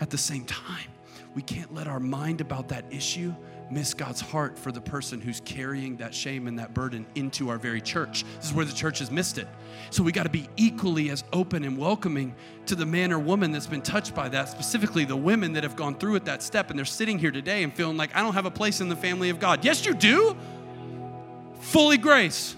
At 0.00 0.10
the 0.10 0.18
same 0.18 0.44
time, 0.44 0.88
we 1.34 1.42
can't 1.42 1.74
let 1.74 1.86
our 1.86 2.00
mind 2.00 2.40
about 2.40 2.68
that 2.68 2.84
issue 2.90 3.34
miss 3.70 3.94
God's 3.94 4.20
heart 4.20 4.58
for 4.58 4.70
the 4.70 4.80
person 4.80 5.20
who's 5.20 5.40
carrying 5.40 5.96
that 5.96 6.14
shame 6.14 6.46
and 6.46 6.58
that 6.58 6.72
burden 6.72 7.04
into 7.14 7.48
our 7.48 7.58
very 7.58 7.80
church. 7.80 8.24
This 8.36 8.46
is 8.46 8.54
where 8.54 8.64
the 8.64 8.72
church 8.72 9.00
has 9.00 9.10
missed 9.10 9.38
it. 9.38 9.48
So 9.90 10.02
we 10.02 10.12
got 10.12 10.22
to 10.22 10.30
be 10.30 10.48
equally 10.56 11.10
as 11.10 11.24
open 11.32 11.64
and 11.64 11.76
welcoming 11.76 12.34
to 12.66 12.74
the 12.74 12.86
man 12.86 13.12
or 13.12 13.18
woman 13.18 13.52
that's 13.52 13.66
been 13.66 13.82
touched 13.82 14.14
by 14.14 14.28
that, 14.28 14.48
specifically 14.48 15.04
the 15.04 15.16
women 15.16 15.52
that 15.54 15.62
have 15.62 15.76
gone 15.76 15.96
through 15.96 16.16
at 16.16 16.24
that 16.26 16.42
step 16.42 16.70
and 16.70 16.78
they're 16.78 16.84
sitting 16.84 17.18
here 17.18 17.32
today 17.32 17.62
and 17.64 17.72
feeling 17.72 17.96
like, 17.96 18.14
I 18.14 18.22
don't 18.22 18.34
have 18.34 18.46
a 18.46 18.50
place 18.50 18.80
in 18.80 18.88
the 18.88 18.96
family 18.96 19.30
of 19.30 19.40
God. 19.40 19.64
Yes, 19.64 19.84
you 19.84 19.94
do 19.94 20.36
fully 21.66 21.98
grace. 21.98 22.54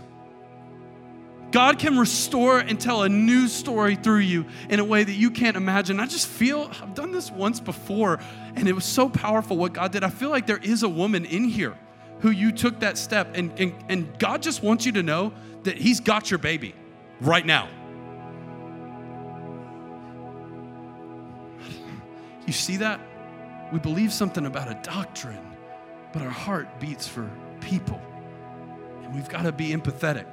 God 1.51 1.79
can 1.79 1.99
restore 1.99 2.59
and 2.59 2.79
tell 2.79 3.05
a 3.05 3.09
new 3.09 3.49
story 3.49 3.97
through 3.97 4.19
you 4.19 4.45
in 4.69 4.81
a 4.81 4.85
way 4.85 5.03
that 5.03 5.13
you 5.15 5.31
can't 5.31 5.57
imagine. 5.57 5.99
I 5.99 6.07
just 6.07 6.27
feel, 6.27 6.71
I've 6.83 6.93
done 6.93 7.11
this 7.11 7.31
once 7.31 7.59
before, 7.59 8.21
and 8.55 8.69
it 8.69 8.75
was 8.75 8.85
so 8.85 9.09
powerful 9.09 9.57
what 9.57 9.73
God 9.73 9.93
did. 9.93 10.05
I 10.05 10.11
feel 10.11 10.29
like 10.29 10.47
there 10.47 10.59
is 10.59 10.83
a 10.83 10.89
woman 10.89 11.25
in 11.25 11.45
here 11.45 11.75
who 12.21 12.31
you 12.31 12.53
took 12.53 12.81
that 12.81 12.99
step, 12.99 13.31
and, 13.35 13.51
and, 13.59 13.75
and 13.89 14.19
God 14.19 14.43
just 14.43 14.63
wants 14.63 14.85
you 14.85 14.93
to 14.93 15.03
know 15.03 15.33
that 15.63 15.79
He's 15.79 16.01
got 16.01 16.31
your 16.31 16.39
baby 16.39 16.75
right 17.21 17.47
now. 17.47 17.69
You 22.47 22.53
see 22.53 22.77
that? 22.79 23.01
We 23.73 23.79
believe 23.79 24.13
something 24.13 24.45
about 24.45 24.71
a 24.71 24.79
doctrine, 24.83 25.57
but 26.13 26.21
our 26.21 26.29
heart 26.29 26.79
beats 26.79 27.07
for 27.09 27.31
people. 27.61 28.01
And 29.09 29.17
we've 29.17 29.29
got 29.31 29.45
to 29.45 29.53
be 29.53 29.71
empathetic. 29.71 30.27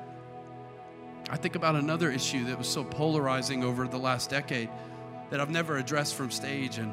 I 1.30 1.38
think 1.38 1.56
about 1.56 1.76
another 1.76 2.12
issue 2.12 2.44
that 2.48 2.58
was 2.58 2.68
so 2.68 2.84
polarizing 2.84 3.64
over 3.64 3.88
the 3.88 3.98
last 3.98 4.30
decade 4.30 4.70
that 5.30 5.40
I've 5.40 5.50
never 5.50 5.78
addressed 5.78 6.16
from 6.16 6.30
stage. 6.30 6.78
And 6.78 6.92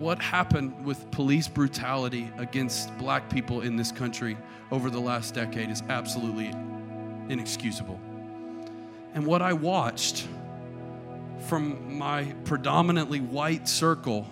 what 0.00 0.18
happened 0.18 0.82
with 0.82 1.10
police 1.10 1.46
brutality 1.46 2.30
against 2.38 2.96
black 2.96 3.28
people 3.28 3.60
in 3.60 3.76
this 3.76 3.92
country 3.92 4.34
over 4.70 4.88
the 4.88 4.98
last 4.98 5.34
decade 5.34 5.68
is 5.68 5.82
absolutely 5.90 6.48
inexcusable. 7.28 8.00
And 9.12 9.26
what 9.26 9.42
I 9.42 9.52
watched 9.52 10.26
from 11.40 11.98
my 11.98 12.34
predominantly 12.44 13.20
white 13.20 13.68
circle 13.68 14.26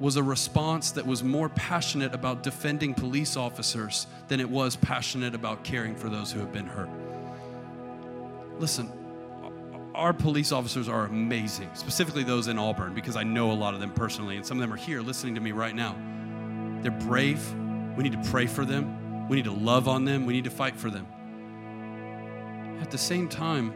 was 0.00 0.16
a 0.16 0.22
response 0.22 0.90
that 0.92 1.06
was 1.06 1.22
more 1.22 1.48
passionate 1.48 2.14
about 2.14 2.42
defending 2.42 2.94
police 2.94 3.36
officers 3.36 4.06
than 4.28 4.40
it 4.40 4.48
was 4.48 4.76
passionate 4.76 5.34
about 5.34 5.62
caring 5.64 5.94
for 5.94 6.08
those 6.08 6.32
who 6.32 6.40
have 6.40 6.52
been 6.52 6.66
hurt. 6.66 6.88
Listen, 8.58 8.90
our 9.94 10.12
police 10.12 10.50
officers 10.50 10.88
are 10.88 11.06
amazing, 11.06 11.70
specifically 11.74 12.24
those 12.24 12.48
in 12.48 12.58
Auburn, 12.58 12.94
because 12.94 13.16
I 13.16 13.22
know 13.22 13.52
a 13.52 13.54
lot 13.54 13.74
of 13.74 13.80
them 13.80 13.92
personally, 13.92 14.36
and 14.36 14.44
some 14.44 14.58
of 14.58 14.62
them 14.62 14.72
are 14.72 14.76
here 14.76 15.00
listening 15.00 15.36
to 15.36 15.40
me 15.40 15.52
right 15.52 15.74
now. 15.74 15.96
They're 16.82 16.90
brave. 16.90 17.40
We 17.96 18.02
need 18.02 18.12
to 18.12 18.30
pray 18.30 18.46
for 18.46 18.64
them. 18.64 19.28
We 19.28 19.36
need 19.36 19.44
to 19.44 19.52
love 19.52 19.86
on 19.86 20.04
them. 20.04 20.26
We 20.26 20.32
need 20.32 20.44
to 20.44 20.50
fight 20.50 20.76
for 20.76 20.90
them. 20.90 21.06
At 22.80 22.90
the 22.90 22.98
same 22.98 23.28
time, 23.28 23.72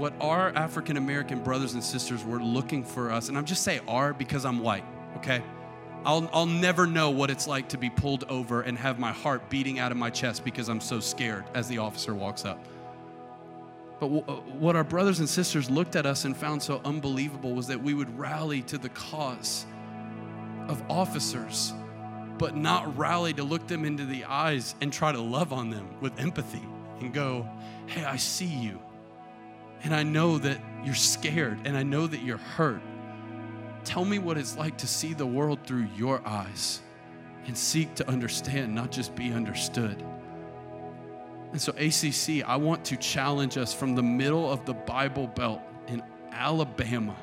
what 0.00 0.14
our 0.20 0.48
African 0.56 0.96
American 0.96 1.42
brothers 1.42 1.74
and 1.74 1.84
sisters 1.84 2.24
were 2.24 2.42
looking 2.42 2.82
for 2.82 3.10
us, 3.12 3.28
and 3.28 3.36
I'm 3.36 3.44
just 3.44 3.62
saying 3.62 3.82
"are" 3.86 4.14
because 4.14 4.44
I'm 4.44 4.60
white, 4.60 4.84
okay? 5.18 5.42
I'll, 6.04 6.30
I'll 6.32 6.46
never 6.46 6.86
know 6.86 7.10
what 7.10 7.30
it's 7.30 7.46
like 7.46 7.68
to 7.68 7.78
be 7.78 7.90
pulled 7.90 8.24
over 8.24 8.62
and 8.62 8.78
have 8.78 8.98
my 8.98 9.12
heart 9.12 9.50
beating 9.50 9.78
out 9.78 9.92
of 9.92 9.98
my 9.98 10.08
chest 10.08 10.44
because 10.44 10.70
I'm 10.70 10.80
so 10.80 10.98
scared 10.98 11.44
as 11.52 11.68
the 11.68 11.76
officer 11.76 12.14
walks 12.14 12.46
up. 12.46 12.58
But 14.00 14.06
uh, 14.06 14.36
what 14.58 14.76
our 14.76 14.84
brothers 14.84 15.20
and 15.20 15.28
sisters 15.28 15.68
looked 15.68 15.94
at 15.96 16.06
us 16.06 16.24
and 16.24 16.34
found 16.34 16.62
so 16.62 16.80
unbelievable 16.86 17.52
was 17.52 17.66
that 17.66 17.82
we 17.82 17.92
would 17.92 18.18
rally 18.18 18.62
to 18.62 18.78
the 18.78 18.88
cause 18.88 19.66
of 20.68 20.82
officers, 20.90 21.74
but 22.38 22.56
not 22.56 22.96
rally 22.96 23.34
to 23.34 23.44
look 23.44 23.66
them 23.66 23.84
into 23.84 24.06
the 24.06 24.24
eyes 24.24 24.74
and 24.80 24.90
try 24.90 25.12
to 25.12 25.20
love 25.20 25.52
on 25.52 25.68
them 25.68 25.86
with 26.00 26.18
empathy 26.18 26.66
and 27.00 27.12
go, 27.12 27.46
hey, 27.88 28.04
I 28.04 28.16
see 28.16 28.46
you. 28.46 28.80
And 29.82 29.94
I 29.94 30.02
know 30.02 30.38
that 30.38 30.60
you're 30.84 30.94
scared 30.94 31.58
and 31.64 31.76
I 31.76 31.82
know 31.82 32.06
that 32.06 32.22
you're 32.22 32.38
hurt. 32.38 32.82
Tell 33.84 34.04
me 34.04 34.18
what 34.18 34.36
it's 34.36 34.56
like 34.56 34.76
to 34.78 34.86
see 34.86 35.14
the 35.14 35.26
world 35.26 35.60
through 35.66 35.86
your 35.96 36.20
eyes 36.26 36.82
and 37.46 37.56
seek 37.56 37.94
to 37.96 38.08
understand, 38.08 38.74
not 38.74 38.90
just 38.90 39.14
be 39.14 39.32
understood. 39.32 40.04
And 41.52 41.60
so, 41.60 41.72
ACC, 41.72 42.46
I 42.46 42.56
want 42.56 42.84
to 42.86 42.96
challenge 42.96 43.58
us 43.58 43.74
from 43.74 43.94
the 43.94 44.02
middle 44.02 44.50
of 44.50 44.64
the 44.66 44.74
Bible 44.74 45.26
Belt 45.26 45.60
in 45.88 46.02
Alabama. 46.30 47.16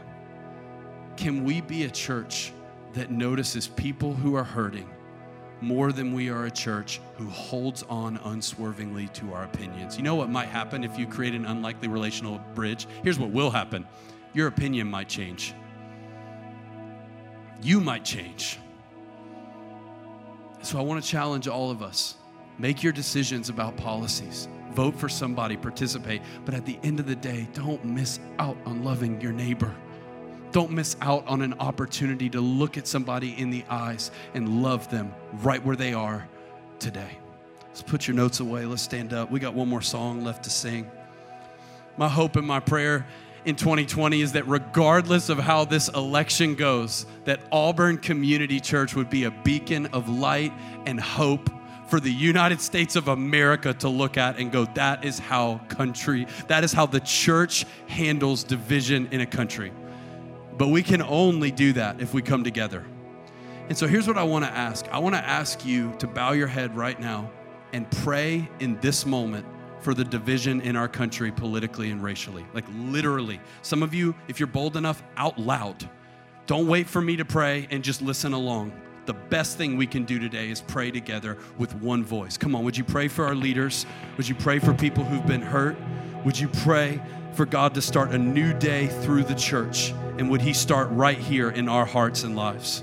Can 1.16 1.46
we 1.46 1.62
be 1.62 1.86
a 1.86 1.90
church 1.90 2.52
that 2.94 3.10
notices 3.12 3.68
people 3.68 4.14
who 4.14 4.36
are 4.36 4.44
hurting 4.44 4.90
more 5.62 5.92
than 5.92 6.14
we 6.14 6.30
are 6.30 6.46
a 6.46 6.52
church 6.52 7.02
who 7.16 7.28
holds 7.30 7.84
on 7.84 8.18
unswervingly 8.26 9.08
to 9.10 9.34
our 9.34 9.44
opinions? 9.44 9.98
You 9.98 10.04
know 10.04 10.16
what 10.16 10.30
might 10.30 10.50
happen 10.50 10.84
if 10.84 10.98
you 10.98 11.08
create 11.08 11.34
an 11.34 11.46
unlikely 11.46 11.88
relational 11.88 12.40
bridge? 12.56 12.88
Here's 13.04 13.20
what 13.20 13.32
will 13.32 13.52
happen 13.52 13.86
your 14.34 14.48
opinion 14.48 14.88
might 14.90 15.10
change, 15.10 15.54
you 17.62 17.80
might 17.80 18.06
change. 18.06 18.60
So, 20.64 20.80
I 20.80 20.82
want 20.82 21.02
to 21.02 21.08
challenge 21.08 21.48
all 21.48 21.70
of 21.70 21.82
us 21.84 22.16
Make 22.60 22.82
your 22.82 22.94
decisions 22.94 23.50
about 23.50 23.78
policies. 23.78 24.48
Vote 24.72 24.96
for 24.96 25.08
somebody, 25.08 25.56
participate. 25.56 26.22
But 26.44 26.56
at 26.56 26.66
the 26.66 26.80
end 26.84 27.00
of 27.00 27.06
the 27.06 27.16
day, 27.16 27.48
don't 27.54 27.84
miss 27.86 28.20
out 28.40 28.58
on 28.66 28.84
loving 28.84 29.22
your 29.22 29.32
neighbor. 29.32 29.76
Don't 30.58 30.72
miss 30.72 30.98
out 31.02 31.24
on 31.28 31.44
an 31.44 31.54
opportunity 31.60 32.32
to 32.32 32.42
look 32.42 32.80
at 32.80 32.88
somebody 32.88 33.40
in 33.40 33.52
the 33.52 33.64
eyes 33.70 34.10
and 34.34 34.64
love 34.64 34.90
them 34.90 35.14
right 35.44 35.64
where 35.64 35.76
they 35.76 35.94
are 35.94 36.28
today. 36.80 37.20
Let's 37.68 37.84
put 37.84 38.08
your 38.08 38.16
notes 38.16 38.40
away. 38.40 38.66
Let's 38.66 38.82
stand 38.82 39.14
up. 39.14 39.30
We 39.30 39.40
got 39.40 39.54
one 39.54 39.70
more 39.70 39.84
song 39.84 40.24
left 40.24 40.46
to 40.46 40.50
sing. 40.50 40.90
My 41.96 42.10
hope 42.10 42.38
and 42.38 42.48
my 42.48 42.60
prayer 42.60 43.06
in 43.46 43.56
2020 43.56 44.20
is 44.20 44.32
that 44.32 44.48
regardless 44.48 45.30
of 45.30 45.38
how 45.38 45.64
this 45.64 45.90
election 45.90 46.56
goes, 46.56 47.06
that 47.26 47.40
Auburn 47.52 48.00
Community 48.00 48.60
Church 48.60 48.96
would 48.96 49.12
be 49.12 49.26
a 49.26 49.32
beacon 49.32 49.86
of 49.94 50.10
light 50.10 50.54
and 50.88 51.00
hope 51.00 51.52
for 51.88 52.00
the 52.00 52.12
United 52.12 52.62
States 52.62 52.96
of 52.96 53.10
America 53.10 53.76
to 53.76 53.90
look 53.90 54.18
at 54.18 54.40
and 54.40 54.52
go, 54.52 54.66
that 54.74 55.06
is 55.06 55.20
how 55.20 55.60
country, 55.68 56.26
that 56.48 56.64
is 56.64 56.74
how 56.74 56.88
the 56.88 57.02
church 57.02 57.64
handles 57.86 58.44
division 58.44 59.08
in 59.12 59.22
a 59.22 59.28
country. 59.28 59.72
But 60.58 60.70
we 60.70 60.82
can 60.84 61.02
only 61.02 61.52
do 61.52 61.74
that 61.74 62.02
if 62.02 62.14
we 62.14 62.22
come 62.22 62.44
together. 62.44 62.86
And 63.70 63.78
so 63.78 63.86
here's 63.86 64.08
what 64.08 64.18
I 64.18 64.24
want 64.24 64.46
to 64.46 64.52
ask 64.52 64.88
I 64.90 65.00
want 65.00 65.16
to 65.16 65.24
ask 65.24 65.66
you 65.66 65.94
to 66.00 66.08
bow 66.08 66.32
your 66.32 66.48
head 66.48 66.76
right 66.76 67.00
now 67.00 67.30
and 67.74 67.90
pray 67.92 68.50
in 68.60 68.80
this 68.80 69.06
moment 69.06 69.46
for 69.82 69.94
the 69.94 70.04
division 70.04 70.62
in 70.62 70.76
our 70.76 70.88
country 70.88 71.32
politically 71.32 71.92
and 71.92 72.02
racially. 72.02 72.46
Like 72.54 72.66
literally. 72.76 73.40
Some 73.62 73.84
of 73.84 73.94
you, 73.94 74.16
if 74.28 74.40
you're 74.40 74.48
bold 74.48 74.78
enough, 74.78 75.04
out 75.18 75.38
loud. 75.38 75.88
Don't 76.46 76.68
wait 76.68 76.88
for 76.88 77.02
me 77.02 77.18
to 77.18 77.26
pray 77.26 77.68
and 77.70 77.84
just 77.84 78.02
listen 78.02 78.34
along 78.34 78.72
the 79.08 79.14
best 79.14 79.58
thing 79.58 79.78
we 79.78 79.88
can 79.88 80.04
do 80.04 80.20
today 80.20 80.50
is 80.50 80.60
pray 80.60 80.92
together 80.92 81.38
with 81.58 81.74
one 81.76 82.04
voice. 82.04 82.38
Come 82.38 82.56
on, 82.56 82.66
would 82.66 82.78
you 82.78 82.84
pray 82.84 83.08
for 83.08 83.26
our 83.26 83.36
leaders? 83.36 83.86
Would 84.18 84.28
you 84.28 84.36
pray 84.36 84.60
for 84.60 84.74
people 84.74 85.06
who've 85.06 85.26
been 85.26 85.42
hurt? 85.42 85.78
Would 86.26 86.38
you 86.38 86.50
pray 86.50 87.02
for 87.38 87.46
God 87.46 87.76
to 87.76 87.82
start 87.84 88.14
a 88.14 88.18
new 88.18 88.52
day 88.52 88.88
through 88.88 89.24
the 89.24 89.36
church? 89.36 89.92
And 90.18 90.28
would 90.32 90.42
He 90.42 90.54
start 90.54 90.90
right 90.90 91.20
here 91.20 91.52
in 91.52 91.70
our 91.70 91.86
hearts 91.86 92.24
and 92.24 92.36
lives? 92.36 92.82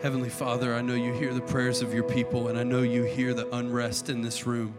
Heavenly 0.00 0.28
Father, 0.28 0.76
I 0.76 0.80
know 0.80 0.94
you 0.94 1.12
hear 1.12 1.34
the 1.34 1.40
prayers 1.40 1.82
of 1.82 1.92
your 1.92 2.04
people, 2.04 2.46
and 2.46 2.56
I 2.56 2.62
know 2.62 2.82
you 2.82 3.02
hear 3.02 3.34
the 3.34 3.52
unrest 3.52 4.08
in 4.08 4.22
this 4.22 4.46
room. 4.46 4.78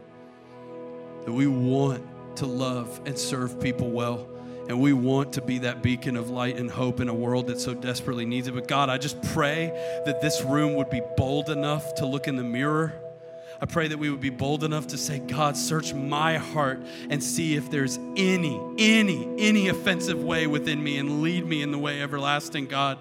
That 1.26 1.34
we 1.34 1.46
want 1.46 2.06
to 2.38 2.46
love 2.46 3.02
and 3.06 3.20
serve 3.20 3.60
people 3.60 3.90
well, 3.90 4.30
and 4.70 4.80
we 4.80 4.94
want 4.94 5.34
to 5.34 5.42
be 5.42 5.58
that 5.60 5.84
beacon 5.84 6.16
of 6.16 6.30
light 6.30 6.56
and 6.56 6.72
hope 6.72 7.02
in 7.02 7.10
a 7.10 7.14
world 7.14 7.48
that 7.48 7.60
so 7.60 7.74
desperately 7.74 8.26
needs 8.26 8.48
it. 8.48 8.54
But 8.54 8.70
God, 8.70 8.90
I 8.90 8.98
just 8.98 9.22
pray 9.34 9.74
that 10.06 10.22
this 10.22 10.42
room 10.42 10.76
would 10.76 10.90
be 10.90 11.02
bold 11.18 11.50
enough 11.50 11.96
to 11.96 12.06
look 12.06 12.30
in 12.30 12.38
the 12.38 12.44
mirror. 12.46 12.94
I 13.60 13.66
pray 13.66 13.90
that 13.90 14.00
we 14.00 14.10
would 14.10 14.22
be 14.22 14.30
bold 14.30 14.64
enough 14.64 14.88
to 14.88 14.98
say, 14.98 15.20
God, 15.20 15.58
search 15.58 15.94
my 15.94 16.38
heart 16.38 16.82
and 17.10 17.22
see 17.22 17.58
if 17.58 17.70
there's 17.70 17.98
any, 18.16 18.58
any, 18.78 19.28
any 19.38 19.68
offensive 19.68 20.24
way 20.24 20.48
within 20.48 20.82
me 20.82 20.98
and 20.98 21.22
lead 21.22 21.46
me 21.46 21.62
in 21.62 21.74
the 21.74 21.78
way 21.78 22.02
everlasting, 22.02 22.68
God 22.68 23.00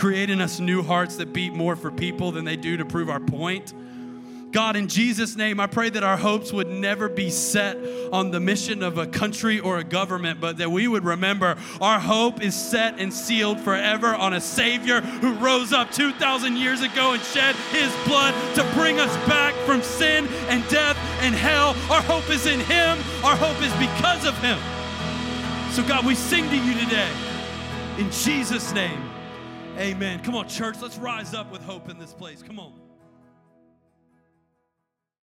create 0.00 0.30
in 0.30 0.40
us 0.40 0.58
new 0.58 0.82
hearts 0.82 1.16
that 1.16 1.30
beat 1.30 1.52
more 1.52 1.76
for 1.76 1.90
people 1.90 2.32
than 2.32 2.46
they 2.46 2.56
do 2.56 2.78
to 2.78 2.86
prove 2.86 3.10
our 3.10 3.20
point. 3.20 3.74
God, 4.50 4.74
in 4.74 4.88
Jesus' 4.88 5.36
name, 5.36 5.60
I 5.60 5.66
pray 5.66 5.90
that 5.90 6.02
our 6.02 6.16
hopes 6.16 6.52
would 6.54 6.68
never 6.68 7.08
be 7.08 7.28
set 7.28 7.76
on 8.10 8.30
the 8.30 8.40
mission 8.40 8.82
of 8.82 8.96
a 8.96 9.06
country 9.06 9.60
or 9.60 9.78
a 9.78 9.84
government, 9.84 10.40
but 10.40 10.56
that 10.56 10.70
we 10.70 10.88
would 10.88 11.04
remember 11.04 11.56
our 11.82 12.00
hope 12.00 12.42
is 12.42 12.54
set 12.54 12.98
and 12.98 13.12
sealed 13.12 13.60
forever 13.60 14.14
on 14.14 14.32
a 14.32 14.40
Savior 14.40 15.02
who 15.02 15.34
rose 15.34 15.72
up 15.72 15.92
2,000 15.92 16.56
years 16.56 16.80
ago 16.80 17.12
and 17.12 17.22
shed 17.22 17.54
His 17.70 17.94
blood 18.06 18.34
to 18.54 18.64
bring 18.72 18.98
us 18.98 19.14
back 19.28 19.54
from 19.66 19.82
sin 19.82 20.26
and 20.48 20.66
death 20.68 20.96
and 21.20 21.34
hell. 21.34 21.76
Our 21.90 22.02
hope 22.02 22.28
is 22.30 22.46
in 22.46 22.60
Him, 22.60 22.98
our 23.22 23.36
hope 23.36 23.62
is 23.62 23.72
because 23.74 24.24
of 24.24 24.36
Him. 24.38 24.58
So, 25.72 25.86
God, 25.86 26.06
we 26.06 26.14
sing 26.14 26.48
to 26.48 26.56
you 26.56 26.72
today 26.72 27.12
in 27.98 28.10
Jesus' 28.10 28.72
name. 28.72 29.09
Amen. 29.80 30.20
Come 30.22 30.34
on, 30.34 30.46
church, 30.46 30.76
let's 30.82 30.98
rise 30.98 31.32
up 31.32 31.50
with 31.50 31.62
hope 31.62 31.88
in 31.88 31.98
this 31.98 32.12
place. 32.12 32.42
Come 32.42 32.58
on. 32.58 32.79